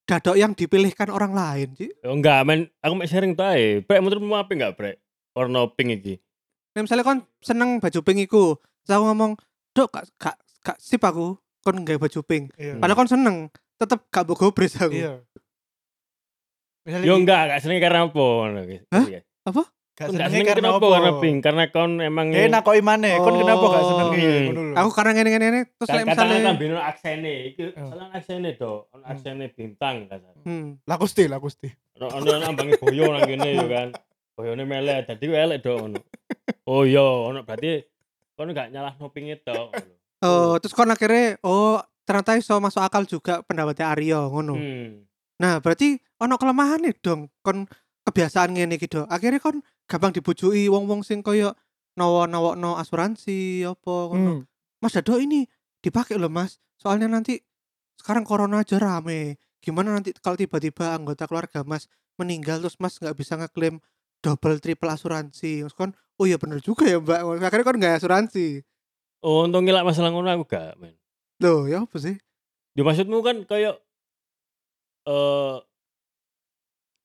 dado 0.07 0.33
yang 0.35 0.53
dipilihkan 0.53 1.09
orang 1.09 1.33
lain 1.33 1.69
sih 1.77 1.91
Oh, 2.03 2.15
enggak, 2.15 2.43
men. 2.47 2.71
Aku 2.81 2.95
mek 2.95 3.07
sharing 3.07 3.35
tae. 3.35 3.83
Brek 3.83 4.01
menurutmu 4.01 4.33
apa 4.33 4.51
enggak, 4.55 4.73
Brek? 4.79 4.97
Warna 5.35 5.67
pink 5.69 6.01
iki. 6.01 6.15
nah, 6.73 6.85
misalnya 6.85 7.05
kon 7.05 7.21
seneng 7.41 7.81
baju 7.81 8.01
pink 8.05 8.21
iku 8.25 8.57
terus 8.85 8.97
aku 8.97 9.05
ngomong 9.09 9.33
dok 9.73 9.89
gak 9.93 10.05
gak 10.17 10.37
gak 10.61 10.79
sip 10.81 11.01
aku 11.01 11.37
kon 11.61 11.85
gak 11.85 11.97
baju 11.97 12.21
pink 12.23 12.53
Iya. 12.57 12.77
padahal 12.77 12.97
kon 12.97 13.09
seneng 13.09 13.37
tetep 13.77 14.05
gak 14.09 14.25
mbok 14.25 14.41
gobres 14.41 14.77
aku 14.77 14.93
Iya. 14.93 15.21
Misalnya 16.87 17.03
Yo 17.03 17.13
iki, 17.13 17.21
enggak, 17.27 17.41
gak 17.51 17.61
seneng 17.61 17.79
karena 17.83 17.99
apa 18.07 18.15
ngono 18.23 18.61
iki. 18.63 18.79
Hah? 18.95 19.05
Iya. 19.11 19.21
gak 19.97 20.07
Enggak 20.07 20.09
senenge 20.13 20.29
seneng 20.31 20.47
karena 20.47 20.69
apa? 20.77 20.87
warna 20.87 21.13
pink? 21.19 21.39
Karena 21.41 21.63
kon 21.73 21.93
emang 21.99 22.27
Eh 22.31 22.47
nakoki 22.47 22.83
maneh, 22.85 23.17
kon 23.19 23.35
kenapa 23.35 23.65
gak 23.67 23.85
seneng 23.85 24.09
iki? 24.13 24.23
Hmm. 24.23 24.45
Ngono 24.47 24.61
lho. 24.63 24.75
aku 24.77 24.91
karena 24.93 25.11
ngene 25.17 25.29
ngene 25.33 25.47
ngene 25.49 25.61
terus 25.73 25.89
lek 25.89 26.05
katakan 26.05 26.07
misalnya 26.07 26.39
tambah 26.53 26.85
aksene 26.85 27.33
iki 27.49 27.63
Oh. 27.75 27.89
salah 27.89 28.07
aksene 28.13 28.51
do 28.55 28.73
ono 28.93 29.03
Hmm. 29.03 29.11
aksene 29.11 29.45
bintang 29.51 29.97
kasar 30.07 30.35
hmm. 30.45 30.69
Lakusti, 30.85 31.25
lakusti. 31.27 31.69
ono 31.97 32.07
ono 32.13 32.31
nambangi 32.39 32.73
boyo 32.77 33.05
nang 33.09 33.25
kene 33.25 33.49
yo 33.57 33.67
kan 33.67 33.89
boyone 34.37 34.63
melek 34.63 35.09
dadi 35.09 35.27
elek 35.33 35.59
do 35.65 35.73
ono 35.81 35.99
oh 36.69 36.85
iya 36.85 37.01
ono 37.01 37.41
berarti 37.41 37.81
kon 38.37 38.53
gak 38.53 38.69
nyalahno 38.69 39.09
ping 39.09 39.33
itu 39.33 39.57
oh 40.21 40.55
terus 40.61 40.77
kon 40.77 40.93
akhirnya 40.93 41.41
oh 41.41 41.81
ternyata 42.05 42.37
iso 42.37 42.61
masuk 42.61 42.85
akal 42.85 43.09
juga 43.09 43.41
pendapatnya 43.49 43.97
Aryo 43.97 44.29
ngono 44.29 44.61
hmm. 44.61 45.16
Nah, 45.37 45.61
berarti 45.61 46.01
ono 46.23 46.41
kelemahan 46.41 46.81
nih 46.81 46.97
dong 47.01 47.29
kon 47.45 47.69
kebiasaan 48.07 48.57
ngene 48.57 48.81
iki, 48.81 48.89
Dok. 48.89 49.11
Akhirnya 49.11 49.43
kon 49.43 49.61
gampang 49.85 50.15
dibujui 50.15 50.71
wong-wong 50.71 51.03
sing 51.03 51.21
koyo 51.21 51.53
nawa-nawakno 51.99 52.79
asuransi 52.79 53.67
apa 53.67 53.95
ngono. 54.13 54.33
Hmm. 54.41 54.43
Mas 54.81 54.95
Dado 54.95 55.19
ini 55.19 55.45
dipakai 55.83 56.17
loh, 56.17 56.31
Mas. 56.31 56.61
Soalnya 56.79 57.11
nanti 57.11 57.41
sekarang 57.99 58.23
corona 58.23 58.63
aja 58.63 58.79
rame. 58.79 59.41
Gimana 59.61 59.97
nanti 59.97 60.15
kalau 60.23 60.39
tiba-tiba 60.39 60.95
anggota 60.95 61.27
keluarga 61.27 61.67
Mas 61.67 61.91
meninggal 62.17 62.63
terus 62.63 62.79
Mas 62.79 62.97
nggak 63.01 63.17
bisa 63.17 63.35
ngeklaim 63.37 63.83
double 64.23 64.61
triple 64.63 64.93
asuransi. 64.93 65.67
Terus 65.67 65.75
kon, 65.75 65.93
oh 66.17 66.25
iya 66.25 66.41
bener 66.41 66.63
juga 66.63 66.87
ya, 66.87 67.03
Mbak. 67.03 67.43
Akhirnya 67.45 67.67
kon 67.67 67.79
nggak 67.81 67.97
asuransi. 68.01 68.63
oh 69.27 69.49
untung 69.49 69.65
ngilak 69.67 69.83
masalah 69.83 70.13
ngono 70.13 70.29
aku 70.29 70.45
gak 70.47 70.77
men 70.79 70.95
Loh, 71.43 71.69
ya 71.69 71.85
apa 71.85 71.97
sih? 72.01 72.17
Yo 72.77 72.85
maksudmu 72.85 73.21
kan 73.21 73.45
kayak 73.45 73.77
eh 75.07 75.57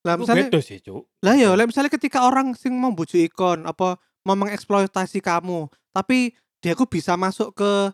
Lah 0.01 0.17
misalnya 0.17 0.49
beda 0.49 0.59
sih 0.59 0.81
cuk 0.81 1.05
Lah 1.21 1.35
ya, 1.35 1.53
lah 1.53 1.63
misalnya 1.63 1.89
ketika 1.89 2.25
orang 2.25 2.57
sing 2.57 2.73
membujuk 2.73 3.21
ikon 3.21 3.63
apa 3.63 4.01
mau 4.21 4.33
mengeksploitasi 4.35 5.17
kamu, 5.17 5.65
tapi 5.89 6.33
dia 6.57 6.73
ku 6.73 6.85
bisa 6.85 7.13
masuk 7.13 7.53
ke 7.53 7.89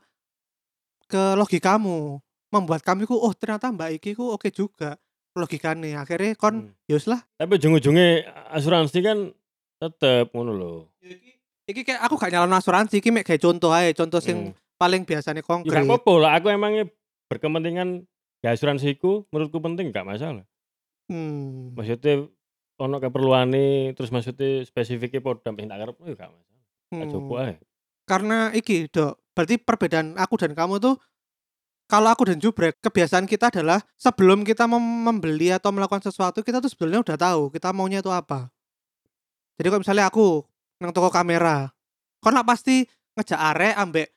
ke 1.08 1.36
logikamu, 1.36 2.20
membuat 2.48 2.84
kamu 2.84 3.04
ku 3.04 3.16
oh 3.16 3.32
ternyata 3.32 3.72
Mbak 3.72 3.90
Iki 3.96 4.12
ku 4.14 4.32
oke 4.32 4.48
juga 4.50 5.00
logikanya. 5.34 6.04
Akhirnya 6.04 6.36
kon 6.36 6.68
Hmm. 6.68 6.72
ya 6.84 6.96
wis 6.96 7.08
lah. 7.08 7.24
tapi 7.34 7.56
ujung-ujungnya 7.56 8.24
asuransi 8.52 9.00
kan 9.00 9.18
tetep 9.78 10.32
ngono 10.32 10.52
lho 10.52 10.72
Iki 11.64 11.84
kayak 11.84 12.02
aku 12.02 12.16
gak 12.16 12.32
nyalon 12.32 12.56
asuransi, 12.56 13.00
iki 13.00 13.12
mek 13.12 13.24
kayak 13.24 13.44
contoh 13.44 13.72
aja, 13.72 13.92
contoh 13.94 14.20
sing 14.20 14.52
Hmm. 14.52 14.56
paling 14.76 15.04
biasanya 15.04 15.40
Ya 15.40 15.46
konkret. 15.46 15.84
apa-apa 15.84 16.14
lah, 16.18 16.32
aku 16.40 16.48
emangnya 16.48 16.88
berkepentingan 17.28 18.08
ya 18.42 18.54
asuransiku 18.54 19.26
menurutku 19.32 19.58
penting 19.60 19.90
gak 19.90 20.06
masalah. 20.06 20.46
Hmm. 21.08 21.74
Maksudnya 21.74 22.28
ono 22.78 22.98
keperluane 23.02 23.96
terus 23.98 24.14
maksudnya 24.14 24.62
spesifiknya 24.64 25.24
podam 25.24 25.58
sing 25.58 25.66
tak 25.66 25.80
karepno 25.82 26.04
ya 26.06 26.16
gak 26.16 26.32
masalah. 26.32 26.62
Tak 26.88 27.06
Hmm. 27.08 27.14
coba 27.14 27.36
ae. 27.44 27.56
Karena 28.08 28.38
iki, 28.56 28.88
Dok. 28.88 29.20
Berarti 29.36 29.56
perbedaan 29.60 30.16
aku 30.16 30.40
dan 30.40 30.56
kamu 30.56 30.80
tuh 30.80 30.96
kalau 31.88 32.12
aku 32.12 32.28
dan 32.28 32.40
Jubrek, 32.40 32.80
kebiasaan 32.84 33.24
kita 33.24 33.48
adalah 33.48 33.80
sebelum 33.96 34.44
kita 34.44 34.68
mem- 34.68 35.08
membeli 35.08 35.56
atau 35.56 35.72
melakukan 35.72 36.04
sesuatu, 36.04 36.44
kita 36.44 36.60
tuh 36.60 36.68
sebenarnya 36.68 37.00
udah 37.04 37.18
tahu 37.20 37.42
kita 37.48 37.72
maunya 37.72 38.04
itu 38.04 38.12
apa. 38.12 38.52
Jadi 39.56 39.68
kalau 39.72 39.82
misalnya 39.84 40.06
aku 40.12 40.44
nang 40.84 40.92
toko 40.92 41.08
kamera, 41.08 41.72
kon 42.20 42.36
lah 42.36 42.44
pasti 42.44 42.84
ngejak 43.16 43.40
arek 43.40 43.74
ambek 43.80 44.08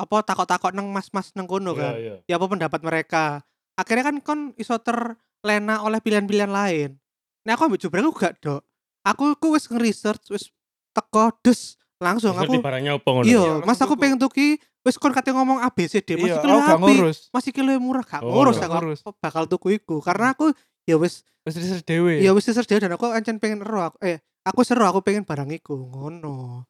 apa 0.00 0.16
takok-takok 0.22 0.72
nang 0.72 0.88
mas-mas 0.88 1.28
nang 1.32 1.44
kono 1.44 1.72
kan. 1.72 1.92
Iya, 1.92 2.16
iya. 2.16 2.16
Ya 2.26 2.34
apa 2.36 2.46
pendapat 2.46 2.80
mereka. 2.80 3.44
Akhirnya 3.76 4.04
kan 4.06 4.16
kon 4.18 4.40
iso 4.56 4.80
terlena 4.80 5.80
oleh 5.80 6.00
pilihan-pilihan 6.00 6.48
lain. 6.48 6.96
Nah 7.44 7.52
aku 7.52 7.66
ambek 7.66 7.80
Jubrek 7.80 8.00
aku 8.02 8.12
gak, 8.14 8.34
Dok. 8.38 8.60
Aku 9.02 9.32
ku 9.34 9.52
wis 9.52 9.64
nge-research, 9.64 10.28
wis 10.28 10.48
teko 10.90 11.32
des 11.40 11.76
langsung 11.96 12.32
aku 12.32 12.60
ngono. 12.60 13.24
Iya, 13.24 13.40
Iya, 13.40 13.52
Mas 13.62 13.76
aku 13.78 13.92
tuku. 13.92 14.02
pengen 14.02 14.16
tuki 14.16 14.56
wis 14.80 14.96
kon 14.96 15.12
kate 15.12 15.28
ngomong 15.30 15.60
ABCD 15.62 16.16
masih 16.16 16.28
Iya, 16.30 16.40
kilo 16.40 16.52
aku 16.54 16.64
gak 16.66 16.78
api, 16.78 16.92
ngurus. 16.96 17.18
masih 17.30 17.50
kilo 17.50 17.70
murah 17.76 18.00
gak 18.02 18.20
Oh, 18.20 18.32
ngurus 18.32 18.56
aku 18.58 18.72
ngurus. 18.74 19.00
aku 19.00 19.10
bakal 19.18 19.44
tuku 19.44 19.76
iku 19.76 20.00
karena 20.00 20.32
aku 20.32 20.52
ya 20.84 20.96
wis 20.96 21.20
Wis 21.40 21.56
research 21.56 21.84
dhewe. 21.84 22.20
ya 22.20 22.32
wis 22.32 22.44
research 22.44 22.64
dhewe 22.66 22.80
dan 22.80 22.92
aku 22.92 23.08
ancen 23.08 23.36
pengen 23.36 23.60
ero 23.60 23.80
aku 23.82 23.96
eh 24.00 24.20
aku 24.40 24.60
seru 24.60 24.84
aku 24.84 25.00
pengen 25.00 25.24
barang 25.24 25.48
iku 25.50 25.76
ngono. 25.76 26.64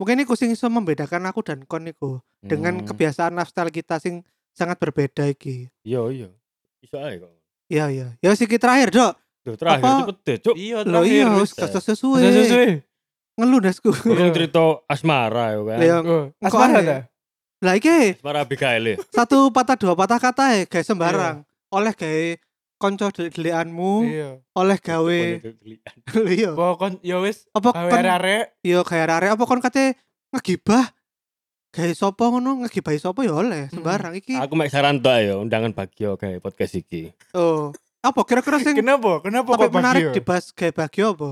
Mungkin 0.00 0.16
iku 0.18 0.32
sing 0.32 0.48
iso 0.48 0.64
membedakan 0.66 1.28
aku 1.28 1.44
dan 1.44 1.60
kon 1.62 1.84
iku 1.84 2.18
dengan 2.40 2.80
Hmm. 2.80 2.88
kebiasaan 2.88 3.36
lifestyle 3.36 3.68
kita 3.68 4.00
sing 4.00 4.24
sangat 4.50 4.80
berbeda 4.80 5.28
iki. 5.28 5.68
Iya, 5.84 6.00
iya. 6.08 6.28
Iso 6.80 6.96
ae 6.96 7.20
kok. 7.20 7.28
Iya 7.68 7.84
iya. 7.86 8.06
Ya 8.18 8.32
siki 8.32 8.56
terakhir, 8.56 8.88
Dok. 8.90 9.12
Duh, 9.40 9.54
terakhir 9.54 9.84
Apa? 9.84 9.92
cepet 10.02 10.16
deh, 10.20 10.36
Cuk. 10.40 10.54
Iya, 10.56 10.78
terakhir. 10.82 11.12
iya 11.12 11.24
wis. 11.30 11.40
wis 11.40 11.50
kesel 11.54 11.82
sesuai. 11.84 12.20
Sesuai. 12.24 12.70
Ngeluh 13.36 13.60
dasku. 13.60 13.90
Urung 14.04 14.32
cerita 14.32 14.60
asmara 14.84 15.52
ya 15.52 15.60
kan. 15.62 15.78
Engko 15.80 16.18
Asmara 16.40 16.80
ta? 16.80 16.98
Lah 17.60 17.74
iki 17.76 18.16
Asmara 18.16 18.40
Abigail 18.40 18.84
ya. 18.84 18.96
satu 19.08 19.48
patah 19.48 19.76
dua 19.76 19.92
patah 19.92 20.16
kata 20.16 20.44
ya 20.56 20.64
guys 20.64 20.84
sembarang. 20.84 21.44
Oleh 21.68 21.92
gawe 21.92 22.24
konco 22.80 23.12
delik-delikanmu, 23.12 23.92
Iya. 24.02 24.30
oleh 24.56 24.78
gawe. 24.80 25.20
Iya. 26.32 26.50
Apa 26.52 26.66
kon 26.74 26.96
ya 27.04 27.20
wis 27.20 27.44
apa 27.52 27.70
gawe 27.70 27.90
kon 27.92 28.08
arek 28.08 28.56
iya 28.62 28.80
gawe 28.80 29.04
arek 29.12 29.30
apa 29.36 29.44
kon 29.44 29.60
kate 29.60 30.00
ngegibah? 30.32 30.88
Gawe 31.70 31.92
sapa 31.92 32.24
ngono? 32.26 32.64
Ngegibahi 32.64 32.98
sapa? 32.98 33.20
Ya 33.22 33.30
oleh 33.30 33.68
sembarang 33.68 34.16
iki. 34.16 34.34
Aku 34.34 34.56
mek 34.56 34.72
saran 34.72 34.98
tok 34.98 35.14
ya 35.14 35.36
undangan 35.36 35.70
bagio 35.70 36.16
kayak 36.16 36.40
podcast 36.40 36.74
iki. 36.74 37.12
oh. 37.30 37.70
Apa 38.00 38.24
kira-kira 38.24 38.56
sing 38.58 38.74
Kenapa? 38.74 39.20
Kenapa 39.20 39.52
apa 39.54 39.68
kok 39.68 39.76
menarik 39.76 40.04
dibahas 40.10 40.48
gawe 40.50 40.72
bagio 40.74 41.12
apa? 41.12 41.30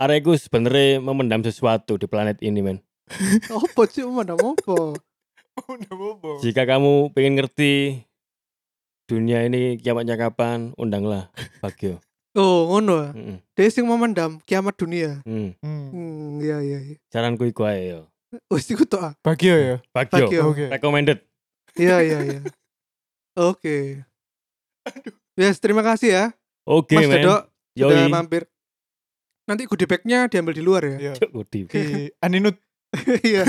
Areku 0.00 0.32
sebenarnya 0.34 0.98
memendam 0.98 1.38
sesuatu 1.38 1.94
di 1.94 2.08
planet 2.08 2.40
ini 2.40 2.58
men. 2.58 2.78
Opo 3.52 3.84
sih? 3.84 4.02
Udah 4.02 4.32
bobo. 4.40 4.96
Jika 6.40 6.64
kamu 6.64 7.12
pengen 7.12 7.36
ngerti 7.36 8.00
dunia 9.12 9.44
ini 9.44 9.76
kiamatnya 9.76 10.16
kapan, 10.16 10.72
undanglah 10.80 11.28
Bagio. 11.60 12.00
Oh, 12.32 12.72
ngono. 12.72 13.12
Mm, 13.12 13.44
Dia 13.52 13.68
sing 13.68 13.84
memendam 13.84 14.40
kiamat 14.48 14.72
dunia. 14.80 15.20
mm. 15.28 15.60
Hmm. 15.60 15.86
Hmm, 15.92 16.30
iya 16.40 16.64
iya 16.64 16.78
iya. 16.80 16.96
Saranku 17.12 17.44
iku 17.44 17.68
ae 17.68 17.92
yo. 17.92 18.08
Wis 18.48 18.64
iku 18.72 18.88
tok. 18.88 19.04
ah. 19.04 19.12
Bagio 19.20 19.52
ya. 19.52 19.76
Bagio, 19.92 20.32
Bagio. 20.32 20.40
Oke. 20.48 20.64
recommended. 20.72 21.20
Iya 21.76 22.00
iya 22.00 22.18
iya. 22.24 22.40
Oke. 23.36 24.00
Yes, 25.36 25.56
terima 25.60 25.80
kasih 25.80 26.08
ya 26.12 26.24
Oke 26.68 26.96
Mas 26.96 27.08
men. 27.08 27.20
Dodo 27.24 27.36
sudah 27.76 28.04
Yoi. 28.04 28.12
mampir. 28.12 28.42
Nanti 29.44 29.64
goodie 29.68 29.88
bag-nya 29.88 30.28
diambil 30.28 30.54
di 30.56 30.62
luar 30.64 30.82
ya. 30.84 30.96
Iya. 30.96 31.12
Cuk. 31.20 31.44
Di 31.68 32.08
Aninut. 32.24 32.56
Iya. 33.24 33.44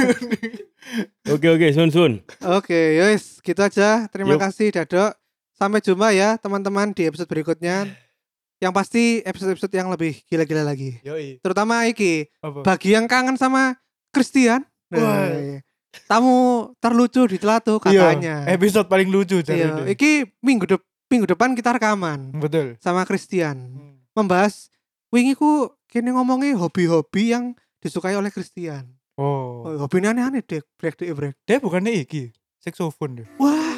Oke 1.31 1.47
oke 1.51 1.67
sun 1.75 1.91
sun. 1.91 2.13
Oke, 2.43 2.95
yes, 2.99 3.39
gitu 3.43 3.59
aja. 3.59 4.07
Terima 4.07 4.35
Yuk. 4.35 4.43
kasih 4.43 4.71
Dado. 4.71 5.11
Sampai 5.53 5.79
jumpa 5.79 6.11
ya 6.11 6.35
teman-teman 6.41 6.91
di 6.91 7.05
episode 7.05 7.29
berikutnya. 7.29 7.87
Yang 8.63 8.73
pasti 8.79 9.03
episode-episode 9.27 9.75
yang 9.75 9.91
lebih 9.91 10.23
gila-gila 10.23 10.63
lagi. 10.63 10.95
Yoi. 11.03 11.35
Terutama 11.43 11.83
iki 11.83 12.31
Apa? 12.39 12.63
bagi 12.63 12.95
yang 12.95 13.11
kangen 13.11 13.35
sama 13.35 13.75
Christian. 14.15 14.63
Iya. 14.87 15.59
tamu 16.07 16.71
terlucu 16.79 17.27
di 17.27 17.35
Telatu 17.43 17.75
katanya. 17.83 18.47
Iya. 18.47 18.55
Episode 18.55 18.87
paling 18.87 19.11
lucu 19.11 19.43
Iya, 19.43 19.83
iki 19.83 20.31
minggu 20.39 20.63
dep 20.63 20.81
minggu 21.11 21.29
depan 21.29 21.53
kita 21.53 21.75
rekaman 21.75 22.33
Betul. 22.39 22.79
sama 22.79 23.03
Christian. 23.03 23.57
Hmm. 23.67 23.99
Membahas 24.15 24.71
wingi 25.13 25.35
ku 25.35 25.69
kini 25.91 26.09
ngomongin 26.09 26.57
hobi-hobi 26.57 27.35
yang 27.35 27.53
disukai 27.83 28.15
oleh 28.17 28.33
Christian. 28.33 28.89
Oh. 29.13 29.61
Oh, 29.61 29.85
hobinya 29.85 30.09
aneh-aneh 30.09 30.41
deh, 30.41 30.65
break 30.81 30.97
deh 30.97 31.13
break. 31.13 31.37
Dia 31.45 31.61
bukannya 31.61 32.01
iki. 32.01 32.33
Saxophone 32.57 33.21
dia. 33.21 33.27
Wah, 33.37 33.72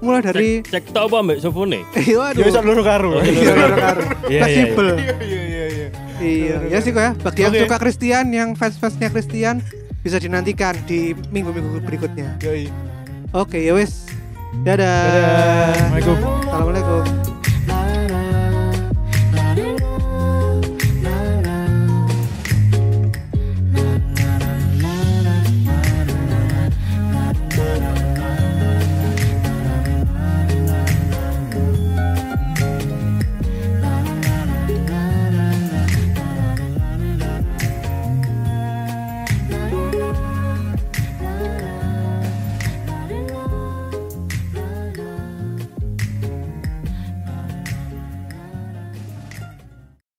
mulai 0.00 0.20
dari 0.24 0.50
Cek, 0.64 0.70
cek 0.70 0.84
tau 0.92 1.06
apa 1.08 1.18
mbak 1.20 1.38
Sofone? 1.40 1.84
Eh, 1.98 2.16
waduh. 2.16 2.40
Ya 2.40 2.44
bisa 2.46 2.60
loro 2.64 2.82
karo. 2.82 3.18
Oh, 3.18 3.22
Iya, 3.22 3.52
loro 3.52 3.60
loro 3.68 3.76
karo. 3.76 4.00
Iya 4.26 4.38
iya. 4.38 4.40
Fleksibel. 4.40 4.88
Iya 4.96 5.14
iya 5.20 5.42
iya 5.42 5.64
iya. 5.68 5.88
Iya, 6.20 6.56
ya 6.68 6.78
sih 6.84 6.92
kok 6.92 7.00
ya. 7.00 7.12
Bagi 7.16 7.40
yang 7.42 7.54
suka 7.56 7.76
Christian, 7.80 8.24
yang 8.28 8.48
fans-fansnya 8.52 9.08
Christian 9.08 9.64
bisa 10.00 10.20
dinantikan 10.20 10.76
di 10.84 11.16
minggu-minggu 11.32 11.80
berikutnya. 11.80 12.36
Oke, 13.32 13.60
ya 13.60 13.72
wes. 13.72 14.08
Dadah. 14.60 14.84
Dadah. 14.84 15.68
Assalamualaikum. 15.72 16.16
Assalamualaikum. 16.44 17.48